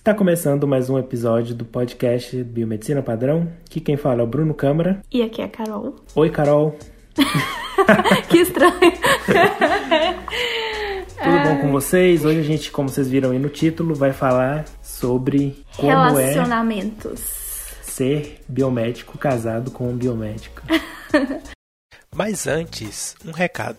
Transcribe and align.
Está 0.00 0.14
começando 0.14 0.66
mais 0.66 0.88
um 0.88 0.98
episódio 0.98 1.54
do 1.54 1.62
podcast 1.62 2.42
Biomedicina 2.42 3.02
Padrão. 3.02 3.52
Aqui 3.66 3.80
quem 3.80 3.98
fala 3.98 4.22
é 4.22 4.24
o 4.24 4.26
Bruno 4.26 4.54
Câmara. 4.54 5.02
E 5.12 5.22
aqui 5.22 5.42
é 5.42 5.44
a 5.44 5.48
Carol. 5.48 5.94
Oi, 6.16 6.30
Carol. 6.30 6.74
que 8.30 8.38
estranho. 8.38 8.80
Tudo 11.18 11.42
bom 11.44 11.60
com 11.60 11.70
vocês? 11.70 12.24
Hoje 12.24 12.40
a 12.40 12.42
gente, 12.42 12.70
como 12.72 12.88
vocês 12.88 13.10
viram 13.10 13.32
aí 13.32 13.38
no 13.38 13.50
título, 13.50 13.94
vai 13.94 14.14
falar 14.14 14.64
sobre 14.82 15.62
como 15.76 15.92
é 15.92 15.94
Relacionamentos. 16.30 17.20
ser 17.82 18.40
biomédico 18.48 19.18
casado 19.18 19.70
com 19.70 19.86
um 19.90 19.96
biomédico. 19.96 20.62
Mas 22.16 22.46
antes, 22.46 23.14
um 23.24 23.32
recado. 23.32 23.78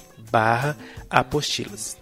barra 0.31 0.77
apostilas. 1.09 1.97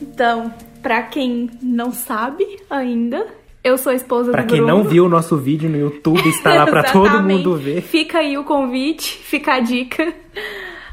Então, 0.00 0.52
pra 0.80 1.02
quem 1.02 1.50
não 1.60 1.90
sabe 1.92 2.44
ainda, 2.70 3.26
eu 3.64 3.76
sou 3.76 3.90
a 3.92 3.94
esposa 3.94 4.30
Para 4.30 4.42
do 4.42 4.48
quem 4.48 4.58
Bruno. 4.58 4.76
não 4.78 4.84
viu 4.84 5.06
o 5.06 5.08
nosso 5.08 5.36
vídeo 5.36 5.68
no 5.68 5.76
YouTube, 5.78 6.28
está 6.28 6.54
lá 6.54 6.66
para 6.66 6.84
todo 6.92 7.22
mundo 7.22 7.56
ver. 7.56 7.82
Fica 7.82 8.18
aí 8.18 8.36
o 8.38 8.44
convite, 8.44 9.16
fica 9.18 9.54
a 9.54 9.60
dica. 9.60 10.14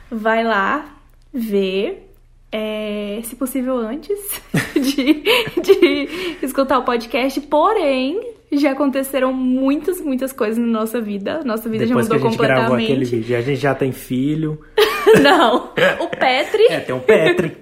Vai 0.09 0.43
lá 0.43 0.98
ver. 1.33 2.05
é, 2.51 3.19
se 3.23 3.35
possível 3.35 3.77
antes 3.77 4.17
de, 4.73 5.13
de 5.61 6.09
escutar 6.41 6.79
o 6.79 6.83
podcast, 6.83 7.39
porém 7.41 8.33
já 8.51 8.71
aconteceram 8.71 9.31
muitas, 9.31 10.01
muitas 10.01 10.31
coisas 10.33 10.57
na 10.57 10.65
nossa 10.65 10.99
vida. 10.99 11.43
Nossa 11.45 11.69
vida 11.69 11.85
Depois 11.85 12.07
que 12.07 12.13
já 12.13 12.15
a 12.15 12.17
mudou 12.17 12.31
gente 12.31 12.39
gravou 12.41 12.75
aquele 12.75 12.87
completamente. 12.95 13.15
vídeo. 13.21 13.37
A 13.37 13.41
gente 13.41 13.59
já 13.61 13.75
tem 13.75 13.91
filho. 13.91 14.59
Não, 15.21 15.69
o 15.99 16.07
Petri, 16.07 16.63
É, 16.69 16.79
tem 16.79 16.93
um 16.95 16.99
Petri. 16.99 17.49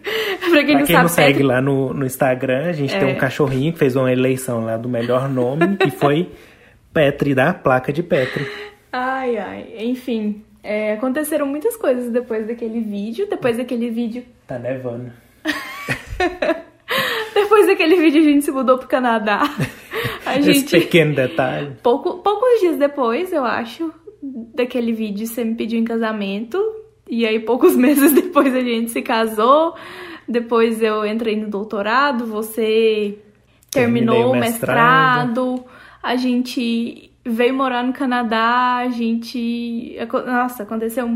pra 0.49 0.63
quem 0.63 0.65
Pra 0.65 0.79
não 0.79 0.85
quem 0.85 0.95
sabe, 0.95 1.01
não 1.01 1.07
segue 1.09 1.27
Petri 1.33 1.43
lá 1.43 1.61
no, 1.61 1.93
no 1.93 2.05
Instagram, 2.05 2.65
a 2.69 2.71
gente 2.73 2.97
tem 2.97 3.09
É. 3.09 3.13
um 3.13 3.15
cachorrinho 3.15 3.73
que 3.73 3.79
fez 3.79 3.95
uma 3.95 4.11
eleição 4.11 4.63
lá 4.65 4.75
do 4.77 4.87
melhor 4.89 5.29
nome 5.29 5.77
e 5.85 5.91
foi 5.91 6.29
Petri, 6.93 7.35
da 7.35 7.53
placa 7.53 7.91
de 7.93 8.01
Petri. 8.01 8.47
Ai, 8.91 9.37
ai. 9.37 9.65
Enfim, 9.79 10.41
é, 10.67 10.91
aconteceram 10.91 11.45
muitas 11.45 11.77
coisas 11.77 12.11
depois 12.11 12.45
daquele 12.45 12.81
vídeo. 12.81 13.25
Depois 13.29 13.55
daquele 13.55 13.89
vídeo. 13.89 14.25
Tá 14.45 14.59
nevando. 14.59 15.13
Depois 17.33 17.67
daquele 17.67 17.95
vídeo 17.95 18.19
a 18.19 18.23
gente 18.25 18.43
se 18.43 18.51
mudou 18.51 18.77
pro 18.77 18.87
Canadá. 18.87 19.43
A 20.25 20.37
Esse 20.37 20.53
gente. 20.53 20.71
pequeno 20.71 21.15
detalhe. 21.15 21.77
Pouco, 21.81 22.17
poucos 22.17 22.59
dias 22.59 22.77
depois, 22.77 23.31
eu 23.31 23.45
acho, 23.45 23.93
daquele 24.21 24.91
vídeo, 24.91 25.25
você 25.25 25.41
me 25.45 25.55
pediu 25.55 25.79
em 25.79 25.85
casamento. 25.85 26.61
E 27.09 27.25
aí, 27.25 27.39
poucos 27.39 27.73
meses 27.77 28.11
depois, 28.11 28.53
a 28.53 28.59
gente 28.59 28.91
se 28.91 29.01
casou. 29.01 29.73
Depois 30.27 30.81
eu 30.81 31.05
entrei 31.05 31.37
no 31.37 31.49
doutorado, 31.49 32.25
você 32.25 33.17
terminou 33.71 34.27
o 34.27 34.31
o 34.31 34.35
mestrado. 34.35 35.53
mestrado. 35.53 35.65
A 36.03 36.17
gente 36.17 37.09
veio 37.27 37.53
morar 37.53 37.83
no 37.83 37.93
Canadá. 37.93 38.77
A 38.77 38.89
gente. 38.89 39.97
Nossa, 40.25 40.63
aconteceu 40.63 41.07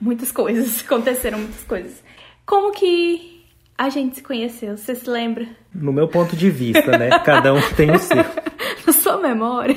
muitas 0.00 0.30
coisas. 0.30 0.82
Aconteceram 0.86 1.38
muitas 1.38 1.64
coisas. 1.64 2.02
Como 2.46 2.72
que 2.72 3.44
a 3.76 3.88
gente 3.88 4.16
se 4.16 4.22
conheceu? 4.22 4.76
Você 4.76 4.94
se 4.94 5.08
lembra? 5.08 5.46
No 5.74 5.92
meu 5.92 6.08
ponto 6.08 6.36
de 6.36 6.50
vista, 6.50 6.96
né? 6.96 7.10
Cada 7.24 7.52
um 7.52 7.60
tem 7.76 7.90
o 7.90 7.98
seu. 7.98 8.24
Na 8.86 8.92
sua 8.92 9.18
memória? 9.18 9.76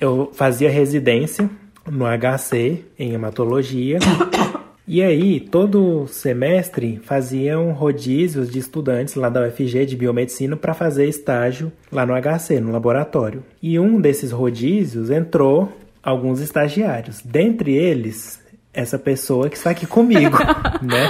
Eu 0.00 0.30
fazia 0.34 0.70
residência 0.70 1.48
no 1.90 2.04
HC 2.04 2.84
em 2.98 3.12
hematologia. 3.12 3.98
E 4.88 5.02
aí, 5.02 5.40
todo 5.40 6.06
semestre 6.06 7.00
faziam 7.02 7.72
rodízios 7.72 8.48
de 8.48 8.60
estudantes 8.60 9.16
lá 9.16 9.28
da 9.28 9.44
UFG 9.44 9.84
de 9.84 9.96
biomedicina 9.96 10.56
para 10.56 10.72
fazer 10.74 11.08
estágio 11.08 11.72
lá 11.90 12.06
no 12.06 12.14
HC, 12.14 12.60
no 12.60 12.70
laboratório. 12.70 13.42
E 13.60 13.80
um 13.80 14.00
desses 14.00 14.30
rodízios 14.30 15.10
entrou 15.10 15.72
alguns 16.00 16.40
estagiários. 16.40 17.20
Dentre 17.20 17.74
eles, 17.74 18.40
essa 18.72 18.96
pessoa 18.96 19.50
que 19.50 19.56
está 19.56 19.70
aqui 19.70 19.88
comigo, 19.88 20.38
né? 20.80 21.08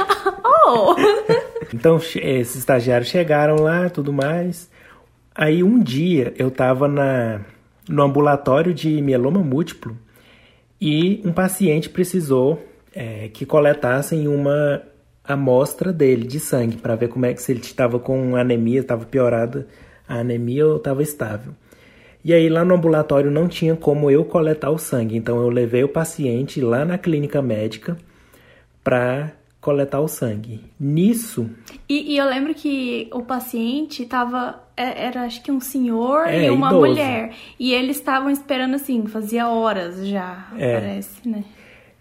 Oh! 0.66 0.96
Então, 1.74 1.96
esses 1.98 2.56
estagiários 2.56 3.10
chegaram 3.10 3.56
lá, 3.56 3.90
tudo 3.90 4.10
mais. 4.10 4.70
Aí, 5.34 5.62
um 5.62 5.78
dia, 5.78 6.32
eu 6.38 6.50
tava 6.50 6.88
na, 6.88 7.42
no 7.86 8.02
ambulatório 8.02 8.72
de 8.72 9.02
mieloma 9.02 9.40
múltiplo 9.40 9.94
e 10.80 11.20
um 11.26 11.32
paciente 11.32 11.90
precisou 11.90 12.65
é, 12.96 13.28
que 13.28 13.44
coletassem 13.44 14.26
uma 14.26 14.80
amostra 15.22 15.92
dele 15.92 16.26
de 16.26 16.40
sangue 16.40 16.76
para 16.78 16.96
ver 16.96 17.08
como 17.08 17.26
é 17.26 17.34
que 17.34 17.42
se 17.42 17.52
ele 17.52 17.60
estava 17.60 17.98
com 17.98 18.34
anemia, 18.36 18.80
estava 18.80 19.04
piorada 19.04 19.66
a 20.08 20.14
anemia 20.20 20.66
ou 20.66 20.76
estava 20.76 21.02
estável. 21.02 21.52
E 22.24 22.32
aí 22.32 22.48
lá 22.48 22.64
no 22.64 22.74
ambulatório 22.74 23.30
não 23.30 23.46
tinha 23.46 23.76
como 23.76 24.10
eu 24.10 24.24
coletar 24.24 24.70
o 24.70 24.78
sangue, 24.78 25.16
então 25.16 25.40
eu 25.40 25.48
levei 25.50 25.84
o 25.84 25.88
paciente 25.88 26.60
lá 26.60 26.84
na 26.84 26.96
clínica 26.96 27.42
médica 27.42 27.96
para 28.82 29.32
coletar 29.60 30.00
o 30.00 30.08
sangue. 30.08 30.60
Nisso, 30.78 31.50
E, 31.88 32.14
e 32.14 32.18
eu 32.18 32.26
lembro 32.28 32.54
que 32.54 33.08
o 33.12 33.22
paciente 33.22 34.04
tava. 34.06 34.60
é- 34.76 35.06
Era 35.06 35.22
acho 35.22 35.42
que 35.42 35.50
um 35.50 35.60
senhor 35.60 36.26
É, 36.28 36.46
e 36.46 36.50
uma 36.50 36.68
idoso. 36.68 36.86
mulher. 36.86 37.32
E 37.58 37.72
eles 37.72 37.96
estavam 37.96 38.30
esperando 38.30 38.74
assim, 38.76 39.06
fazia 39.06 39.48
horas 39.48 40.06
já, 40.06 40.48
É. 40.56 40.72
parece, 40.80 41.28
né? 41.28 41.42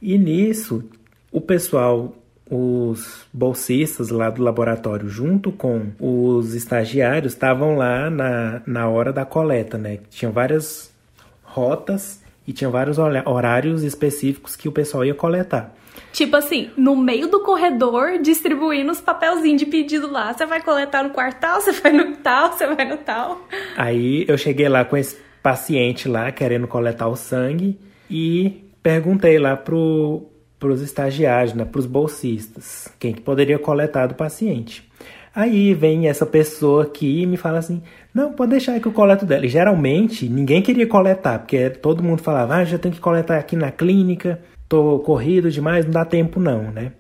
E 0.08 0.20
nisso, 0.20 0.84
o 1.32 1.42
pessoal, 1.42 2.14
os 2.48 3.26
bolsistas 3.34 4.10
lá 4.12 4.30
do 4.30 4.44
laboratório, 4.44 5.10
junto 5.10 5.52
com 5.52 5.88
os 6.00 6.54
estagiários, 6.54 7.34
estavam 7.34 7.76
lá 7.76 8.08
na, 8.08 8.62
na 8.68 8.88
hora 8.88 9.12
da 9.12 9.26
coleta, 9.26 9.80
né? 9.80 9.98
Tinham 10.12 10.32
várias 10.32 10.94
rotas 11.42 12.22
e 12.48 12.54
tinha 12.54 12.70
vários 12.70 13.00
horários 13.00 13.82
específicos 13.82 14.56
que 14.56 14.70
o 14.70 14.72
pessoal 14.72 15.04
ia 15.04 15.16
coletar. 15.16 15.74
Tipo 16.14 16.36
assim, 16.36 16.70
no 16.78 16.96
meio 16.96 17.28
do 17.28 17.40
corredor, 17.40 18.20
distribuindo 18.20 18.92
os 18.92 19.02
papelzinhos 19.02 19.60
de 19.60 19.66
pedido 19.66 20.12
lá. 20.12 20.32
Você 20.32 20.46
vai 20.46 20.62
coletar 20.62 21.04
no 21.04 21.10
quartal, 21.10 21.62
você 21.62 21.72
vai 21.72 21.92
no 21.92 22.16
tal, 22.18 22.52
você 22.52 22.68
vai 22.68 22.88
no 22.88 22.98
tal. 22.98 23.42
Aí 23.76 24.24
eu 24.28 24.38
cheguei 24.38 24.70
lá 24.70 24.86
com 24.86 24.96
esse 24.96 25.18
paciente 25.42 26.08
lá, 26.08 26.32
querendo 26.32 26.68
coletar 26.68 27.08
o 27.08 27.16
sangue, 27.16 27.80
e 28.08 28.65
perguntei 28.86 29.40
lá 29.40 29.58
pro, 29.58 30.30
pros 30.60 30.80
estagiários, 30.80 31.56
né, 31.56 31.66
pros 31.66 31.88
bolsistas, 31.88 32.88
quem 33.00 33.14
que 33.14 33.22
poderia 33.22 33.58
coletar 33.58 34.06
do 34.06 34.14
paciente. 34.14 34.88
Aí 35.34 35.74
vem 35.74 36.08
essa 36.08 36.24
pessoa 36.24 36.84
aqui 36.84 37.24
e 37.24 37.26
me 37.26 37.36
fala 37.36 37.58
assim, 37.58 37.82
não, 38.14 38.34
pode 38.34 38.52
deixar 38.52 38.80
que 38.80 38.86
eu 38.88 38.92
coleto 38.92 39.26
dela. 39.26 39.44
E 39.44 39.50
geralmente 39.50 40.30
ninguém 40.30 40.62
queria 40.62 40.86
coletar, 40.86 41.40
porque 41.40 41.68
todo 41.72 42.04
mundo 42.04 42.22
falava, 42.22 42.58
ah, 42.58 42.64
já 42.64 42.78
tenho 42.78 42.94
que 42.94 43.02
coletar 43.02 43.40
aqui 43.40 43.56
na 43.56 43.72
clínica, 43.72 44.40
tô 44.70 45.00
corrido 45.00 45.50
demais, 45.50 45.84
não 45.84 45.92
dá 45.92 46.06
tempo 46.06 46.40
não, 46.40 46.72
né? 46.72 46.92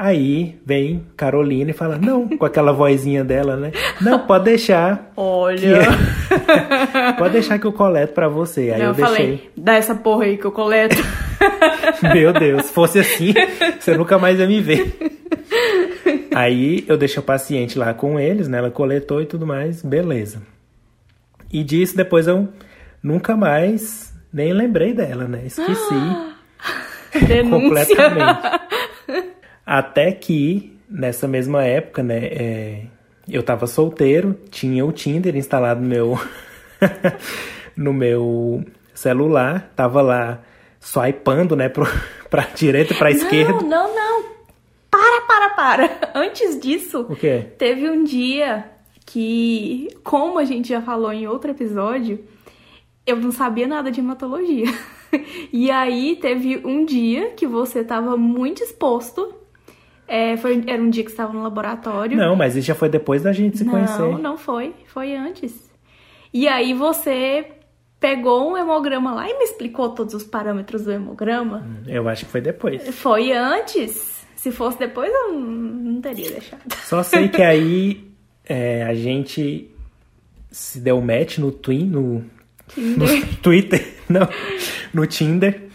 Aí 0.00 0.56
vem 0.64 1.04
Carolina 1.16 1.72
e 1.72 1.74
fala, 1.74 1.98
não, 1.98 2.28
com 2.28 2.44
aquela 2.44 2.72
vozinha 2.72 3.24
dela, 3.24 3.56
né? 3.56 3.72
Não, 4.00 4.20
pode 4.20 4.44
deixar. 4.44 5.10
Olha. 5.18 5.80
Pode 7.18 7.32
deixar 7.32 7.58
que 7.58 7.66
eu 7.66 7.72
coleto 7.72 8.12
pra 8.12 8.28
você. 8.28 8.70
Aí 8.70 8.80
eu 8.80 8.88
eu, 8.88 8.94
deixei. 8.94 9.16
falei, 9.16 9.50
dá 9.56 9.74
essa 9.74 9.94
porra 9.94 10.24
aí 10.24 10.36
que 10.36 10.44
eu 10.44 10.52
coleto. 10.52 10.96
Meu 12.14 12.32
Deus, 12.32 12.66
se 12.66 12.72
fosse 12.72 13.00
assim, 13.00 13.34
você 13.80 13.96
nunca 13.96 14.18
mais 14.18 14.38
ia 14.38 14.46
me 14.46 14.60
ver. 14.60 14.96
Aí 16.32 16.84
eu 16.86 16.96
deixei 16.96 17.18
o 17.18 17.24
paciente 17.24 17.76
lá 17.76 17.92
com 17.92 18.20
eles, 18.20 18.46
né? 18.46 18.58
Ela 18.58 18.70
coletou 18.70 19.20
e 19.20 19.26
tudo 19.26 19.46
mais, 19.46 19.82
beleza. 19.82 20.40
E 21.52 21.64
disso 21.64 21.96
depois 21.96 22.28
eu 22.28 22.48
nunca 23.02 23.36
mais 23.36 24.14
nem 24.32 24.52
lembrei 24.52 24.92
dela, 24.92 25.24
né? 25.24 25.42
Esqueci 25.44 25.94
completamente. 27.50 28.40
Até 29.68 30.12
que 30.12 30.74
nessa 30.88 31.28
mesma 31.28 31.62
época, 31.62 32.02
né? 32.02 32.18
é, 32.24 32.82
eu 33.28 33.42
tava 33.42 33.66
solteiro, 33.66 34.34
tinha 34.50 34.86
o 34.86 34.90
Tinder 34.90 35.36
instalado 35.36 35.82
no 35.82 35.86
meu, 35.86 36.18
no 37.76 37.92
meu 37.92 38.64
celular, 38.94 39.70
tava 39.76 40.00
lá 40.00 40.40
swipando, 40.80 41.54
né, 41.54 41.68
pro, 41.68 41.86
pra 42.30 42.48
direita 42.54 42.94
e 42.94 42.96
pra 42.96 43.10
esquerda. 43.10 43.52
Não, 43.52 43.68
não, 43.68 43.94
não. 43.94 44.24
Para, 44.90 45.20
para, 45.26 45.48
para. 45.50 46.10
Antes 46.18 46.58
disso, 46.58 47.06
O 47.08 47.14
quê? 47.14 47.48
teve 47.58 47.90
um 47.90 48.04
dia 48.04 48.64
que, 49.04 49.88
como 50.02 50.38
a 50.38 50.44
gente 50.44 50.70
já 50.70 50.80
falou 50.80 51.12
em 51.12 51.26
outro 51.28 51.50
episódio, 51.50 52.24
eu 53.06 53.16
não 53.16 53.30
sabia 53.30 53.66
nada 53.66 53.90
de 53.90 54.00
hematologia. 54.00 54.66
E 55.50 55.70
aí 55.70 56.16
teve 56.16 56.60
um 56.66 56.84
dia 56.84 57.30
que 57.30 57.46
você 57.46 57.82
tava 57.82 58.16
muito 58.16 58.62
exposto. 58.62 59.34
É, 60.08 60.36
foi, 60.38 60.64
era 60.66 60.82
um 60.82 60.88
dia 60.88 61.04
que 61.04 61.10
você 61.10 61.14
estava 61.14 61.34
no 61.34 61.42
laboratório. 61.42 62.16
Não, 62.16 62.34
mas 62.34 62.56
isso 62.56 62.66
já 62.66 62.74
foi 62.74 62.88
depois 62.88 63.22
da 63.22 63.32
gente 63.32 63.58
se 63.58 63.64
conhecer. 63.64 64.00
Não, 64.00 64.18
não 64.18 64.38
foi. 64.38 64.74
Foi 64.86 65.14
antes. 65.14 65.70
E 66.32 66.48
aí 66.48 66.72
você 66.72 67.46
pegou 68.00 68.50
um 68.50 68.56
hemograma 68.56 69.12
lá 69.14 69.28
e 69.28 69.36
me 69.36 69.44
explicou 69.44 69.90
todos 69.90 70.14
os 70.14 70.24
parâmetros 70.24 70.84
do 70.84 70.92
hemograma. 70.92 71.66
Eu 71.86 72.08
acho 72.08 72.24
que 72.24 72.30
foi 72.30 72.40
depois. 72.40 72.88
Foi 72.94 73.32
antes. 73.32 74.18
Se 74.34 74.52
fosse 74.52 74.78
depois, 74.78 75.12
eu 75.12 75.32
não 75.32 76.00
teria 76.00 76.30
deixado. 76.30 76.62
Só 76.84 77.02
sei 77.02 77.28
que 77.28 77.42
aí 77.42 78.08
é, 78.48 78.84
a 78.84 78.94
gente 78.94 79.70
se 80.50 80.80
deu 80.80 81.00
match 81.00 81.38
no, 81.38 81.50
twin, 81.52 81.84
no, 81.86 82.24
no 82.76 83.26
Twitter, 83.42 83.94
não, 84.08 84.28
no 84.94 85.06
Tinder, 85.06 85.67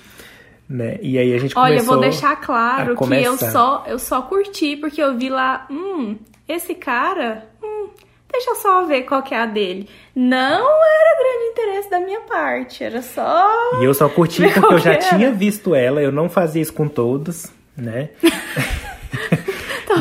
né? 0.68 0.98
E 1.02 1.18
aí 1.18 1.34
a 1.34 1.38
gente 1.38 1.58
Olha, 1.58 1.74
eu 1.74 1.78
começou 1.78 1.94
vou 1.94 2.02
deixar 2.02 2.36
claro 2.38 2.96
que 2.96 3.14
eu 3.16 3.38
só, 3.38 3.84
eu 3.88 4.00
só 4.00 4.22
curti 4.22 4.76
porque 4.78 5.02
eu 5.02 5.18
vi 5.18 5.30
lá, 5.30 5.66
hum, 5.70 6.18
esse 6.48 6.74
cara, 6.74 7.46
hum, 7.62 7.90
deixa 8.32 8.52
eu 8.52 8.56
só 8.56 8.86
ver 8.86 9.04
qual 9.04 9.22
que 9.22 9.34
é 9.34 9.40
a 9.40 9.46
dele. 9.46 9.90
Não 10.16 10.36
era 10.36 11.20
grande 11.20 11.52
interesse 11.52 11.90
da 11.90 12.00
minha 12.00 12.22
parte, 12.22 12.84
era 12.84 13.02
só. 13.02 13.80
E 13.82 13.86
eu 13.86 13.94
só 13.94 14.10
curti 14.10 14.44
porque 14.44 14.74
eu 14.74 14.80
já 14.80 14.98
tinha 14.98 15.32
visto 15.32 15.76
ela, 15.76 16.02
eu 16.02 16.12
não 16.12 16.30
fazia 16.30 16.62
isso 16.62 16.74
com 16.74 16.88
todos, 16.88 17.52
né? 17.76 18.10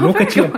Nunca, 0.00 0.25
tinha, 0.25 0.50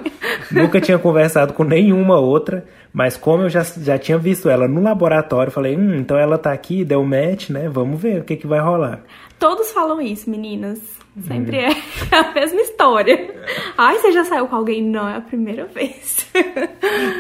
nunca 0.51 0.81
tinha 0.81 0.99
conversado 0.99 1.53
com 1.53 1.65
nenhuma 1.65 2.19
outra, 2.19 2.65
mas 2.93 3.17
como 3.17 3.43
eu 3.43 3.49
já, 3.49 3.63
já 3.63 3.99
tinha 3.99 4.17
visto 4.17 4.49
ela 4.49 4.69
no 4.69 4.83
laboratório, 4.83 5.51
falei, 5.51 5.77
hum, 5.77 5.97
então 5.97 6.17
ela 6.17 6.39
tá 6.39 6.53
aqui, 6.53 6.85
deu 6.85 7.03
match, 7.03 7.51
né? 7.51 7.69
Vamos 7.69 8.01
ver 8.01 8.21
o 8.21 8.25
que, 8.25 8.37
que 8.37 8.47
vai 8.47 8.61
rolar. 8.61 9.01
Todos 9.45 9.73
falam 9.73 10.01
isso, 10.01 10.31
meninas. 10.31 10.81
Sempre 11.29 11.59
Uhum. 11.59 11.65
é 12.11 12.17
a 12.17 12.33
mesma 12.33 12.63
história. 12.63 13.31
Ai, 13.77 13.99
você 13.99 14.11
já 14.11 14.25
saiu 14.25 14.47
com 14.49 14.57
alguém? 14.57 14.83
Não, 14.83 15.07
é 15.07 15.17
a 15.17 15.21
primeira 15.21 15.67
vez. 15.67 16.27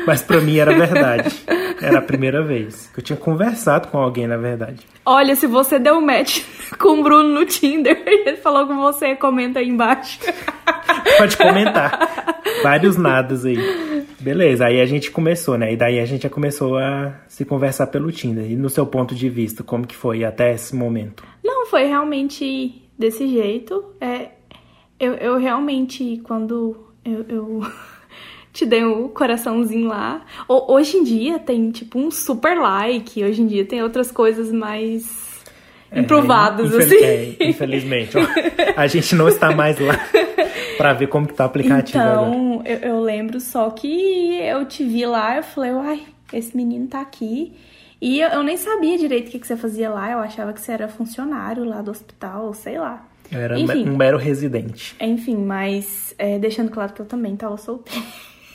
Mas 0.06 0.23
pra 0.23 0.41
mim 0.41 0.56
era 0.56 0.73
verdade. 0.75 1.44
Era 1.82 1.99
a 1.99 2.03
primeira 2.03 2.43
vez. 2.43 2.91
que 2.94 3.00
Eu 3.00 3.05
tinha 3.05 3.17
conversado 3.19 3.88
com 3.88 3.99
alguém, 3.99 4.26
na 4.26 4.38
verdade. 4.38 4.87
Olha, 5.05 5.37
se 5.37 5.47
você 5.47 5.79
deu 5.79 6.00
match 6.00 6.41
com 6.81 6.99
o 6.99 7.03
Bruno 7.03 7.29
no 7.29 7.44
Tinder, 7.44 8.03
ele 8.09 8.38
falou 8.38 8.67
com 8.67 8.76
você, 8.79 9.15
comenta 9.17 9.59
aí 9.59 9.69
embaixo. 9.69 10.19
Pode 11.19 11.37
comentar. 11.37 12.41
Vários 12.62 12.97
nadas 12.97 13.44
aí. 13.44 13.59
Beleza, 14.19 14.65
aí 14.65 14.81
a 14.81 14.87
gente 14.87 15.11
começou, 15.11 15.59
né? 15.59 15.75
E 15.75 15.76
daí 15.76 16.00
a 16.00 16.06
gente 16.06 16.23
já 16.23 16.31
começou 16.31 16.79
a 16.79 17.12
se 17.29 17.44
conversar 17.44 17.88
pelo 17.88 18.11
Tinder. 18.11 18.50
E 18.50 18.56
no 18.56 18.71
seu 18.71 18.87
ponto 18.87 19.15
de 19.15 19.29
vista, 19.29 19.62
como 19.62 19.87
que 19.87 19.94
foi 19.94 20.25
até 20.25 20.55
esse 20.55 20.75
momento? 20.75 21.23
Foi 21.75 21.87
realmente 21.87 22.82
desse 22.97 23.26
jeito. 23.26 23.85
É, 24.00 24.29
eu, 25.00 25.15
eu 25.15 25.37
realmente, 25.38 26.21
quando 26.23 26.87
eu, 27.05 27.25
eu 27.29 27.62
te 28.53 28.65
dei 28.65 28.85
o 28.85 29.09
coraçãozinho 29.09 29.88
lá. 29.88 30.25
ho- 30.49 30.73
Hoje 30.73 30.99
em 30.99 31.03
dia 31.03 31.37
tem 31.41 31.73
tipo 31.73 31.99
um 31.99 32.12
super 32.12 32.56
like, 32.56 33.25
hoje 33.25 33.43
em 33.43 33.47
dia 33.49 33.65
tem 33.65 33.82
outras 33.82 34.12
coisas 34.12 34.53
mais 34.53 35.43
improvadas, 35.93 36.73
É, 36.73 36.76
infel- 36.76 36.87
assim. 36.87 37.05
é, 37.43 37.49
infelizmente. 37.49 38.17
ó. 38.19 38.21
a 38.81 38.87
gente 38.87 39.17
não 39.17 39.26
está 39.26 39.50
mais 39.50 39.76
lá 39.81 39.94
pra 40.79 40.93
ver 40.93 41.09
como 41.09 41.26
que 41.26 41.35
tá 41.35 41.43
o 41.43 41.47
aplicativo. 41.49 41.99
Então, 41.99 42.62
eu, 42.65 42.79
eu 42.79 43.00
lembro 43.00 43.41
só 43.41 43.69
que 43.71 44.32
eu 44.37 44.65
te 44.65 44.85
vi 44.85 45.05
lá, 45.06 45.38
eu 45.38 45.43
falei, 45.43 45.73
uai, 45.73 46.03
esse 46.32 46.56
menino 46.56 46.87
tá 46.87 47.00
aqui. 47.00 47.53
E 48.05 48.21
eu, 48.21 48.29
eu 48.29 48.43
nem 48.43 48.55
sabia 48.59 48.99
direito 48.99 49.29
o 49.29 49.31
que, 49.31 49.39
que 49.39 49.47
você 49.47 49.56
fazia 49.56 49.89
lá, 49.89 50.11
eu 50.12 50.19
achava 50.19 50.53
que 50.53 50.61
você 50.61 50.73
era 50.73 50.89
funcionário 50.89 51.65
lá 51.65 51.81
do 51.81 51.91
hospital, 51.91 52.53
sei 52.53 52.79
lá. 52.79 53.09
Eu 53.33 53.41
era 53.41 53.59
Enfim. 53.59 53.89
um 53.89 53.97
mero 53.97 54.19
residente. 54.19 54.95
Enfim, 55.01 55.39
mas 55.39 56.15
é, 56.19 56.39
deixando 56.39 56.71
claro 56.71 56.93
que 56.93 57.01
eu 57.01 57.06
também 57.06 57.35
tava 57.35 57.56
solteira. 57.56 58.03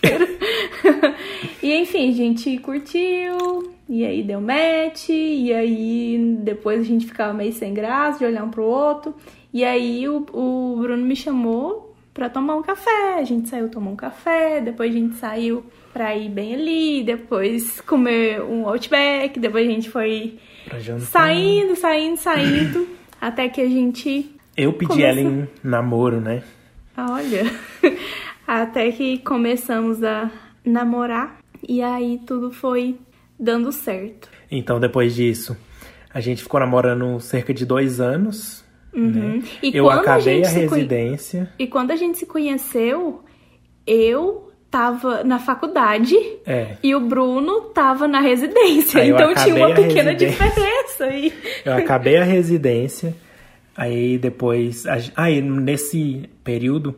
e 1.64 1.74
enfim, 1.74 2.12
a 2.12 2.14
gente 2.14 2.60
curtiu, 2.60 3.74
e 3.90 4.06
aí 4.06 4.22
deu 4.22 4.40
match, 4.40 5.10
e 5.10 5.52
aí 5.52 6.38
depois 6.44 6.82
a 6.82 6.84
gente 6.84 7.08
ficava 7.08 7.34
meio 7.34 7.52
sem 7.52 7.74
graça 7.74 8.20
de 8.20 8.26
olhar 8.26 8.44
um 8.44 8.52
pro 8.52 8.64
outro. 8.64 9.16
E 9.52 9.64
aí 9.64 10.08
o, 10.08 10.28
o 10.32 10.76
Bruno 10.80 11.04
me 11.04 11.16
chamou 11.16 11.96
pra 12.14 12.30
tomar 12.30 12.56
um 12.56 12.62
café. 12.62 13.16
A 13.18 13.24
gente 13.24 13.50
saiu 13.50 13.68
tomar 13.68 13.90
um 13.90 13.96
café, 13.96 14.62
depois 14.62 14.94
a 14.94 14.96
gente 14.96 15.16
saiu 15.16 15.66
pra 15.94 16.16
ir 16.16 16.30
bem 16.30 16.54
ali, 16.56 17.04
depois 17.04 17.82
comer 17.82 18.42
um 18.42 18.68
outback, 18.68 19.40
depois 19.40 19.68
a 19.68 19.72
gente 19.72 19.90
foi 19.90 20.38
saindo, 21.00 21.76
saindo, 21.76 22.18
saindo, 22.18 22.88
até 23.20 23.50
que 23.50 23.60
a 23.62 23.68
gente 23.68 24.36
Eu 24.56 24.74
pedi 24.74 24.88
Começou. 24.92 25.10
ela 25.10 25.20
em 25.22 25.48
namoro, 25.64 26.20
né? 26.22 26.44
Olha, 26.98 27.44
até 28.46 28.92
que 28.92 29.18
começamos 29.20 30.04
a 30.04 30.30
namorar 30.66 31.40
e 31.68 31.82
aí 31.82 32.20
tudo 32.26 32.52
foi 32.52 32.98
dando 33.40 33.72
certo. 33.72 34.30
Então, 34.52 34.80
depois 34.80 35.16
disso, 35.16 35.56
a 36.14 36.20
gente 36.20 36.44
ficou 36.44 36.60
namorando 36.60 37.20
cerca 37.20 37.54
de 37.54 37.66
dois 37.66 38.00
anos. 38.02 38.66
Né? 38.94 39.22
Uhum. 39.36 39.44
E 39.64 39.72
Eu 39.78 39.90
a 39.90 39.96
acabei 39.96 40.44
gente 40.44 40.46
a, 40.46 40.50
se 40.50 40.56
conhe- 40.68 40.82
residência. 40.82 41.54
E 41.60 41.68
quando 41.68 41.92
a 41.92 41.96
gente 41.96 42.18
se 42.18 42.26
conheceu, 42.26 43.24
eu 43.86 44.49
tava 44.72 45.24
na 45.24 45.40
faculdade 45.40 46.16
É, 46.46 46.78
e 46.84 46.94
o 46.96 47.00
Bruno 47.00 47.62
tava 47.74 48.08
na 48.08 48.20
residência. 48.20 49.02
Aí 49.02 49.10
então 49.10 49.34
tinha 49.36 49.56
uma 49.56 49.74
pequena 49.74 50.14
diferença 50.14 51.06
aí. 51.06 51.34
eu 51.66 51.74
acabei 51.74 52.18
a 52.18 52.24
residência. 52.24 53.16
Aí 53.76 54.18
depois. 54.18 54.84
Aí 55.16 55.42
nesse 55.42 56.30
período, 56.44 56.96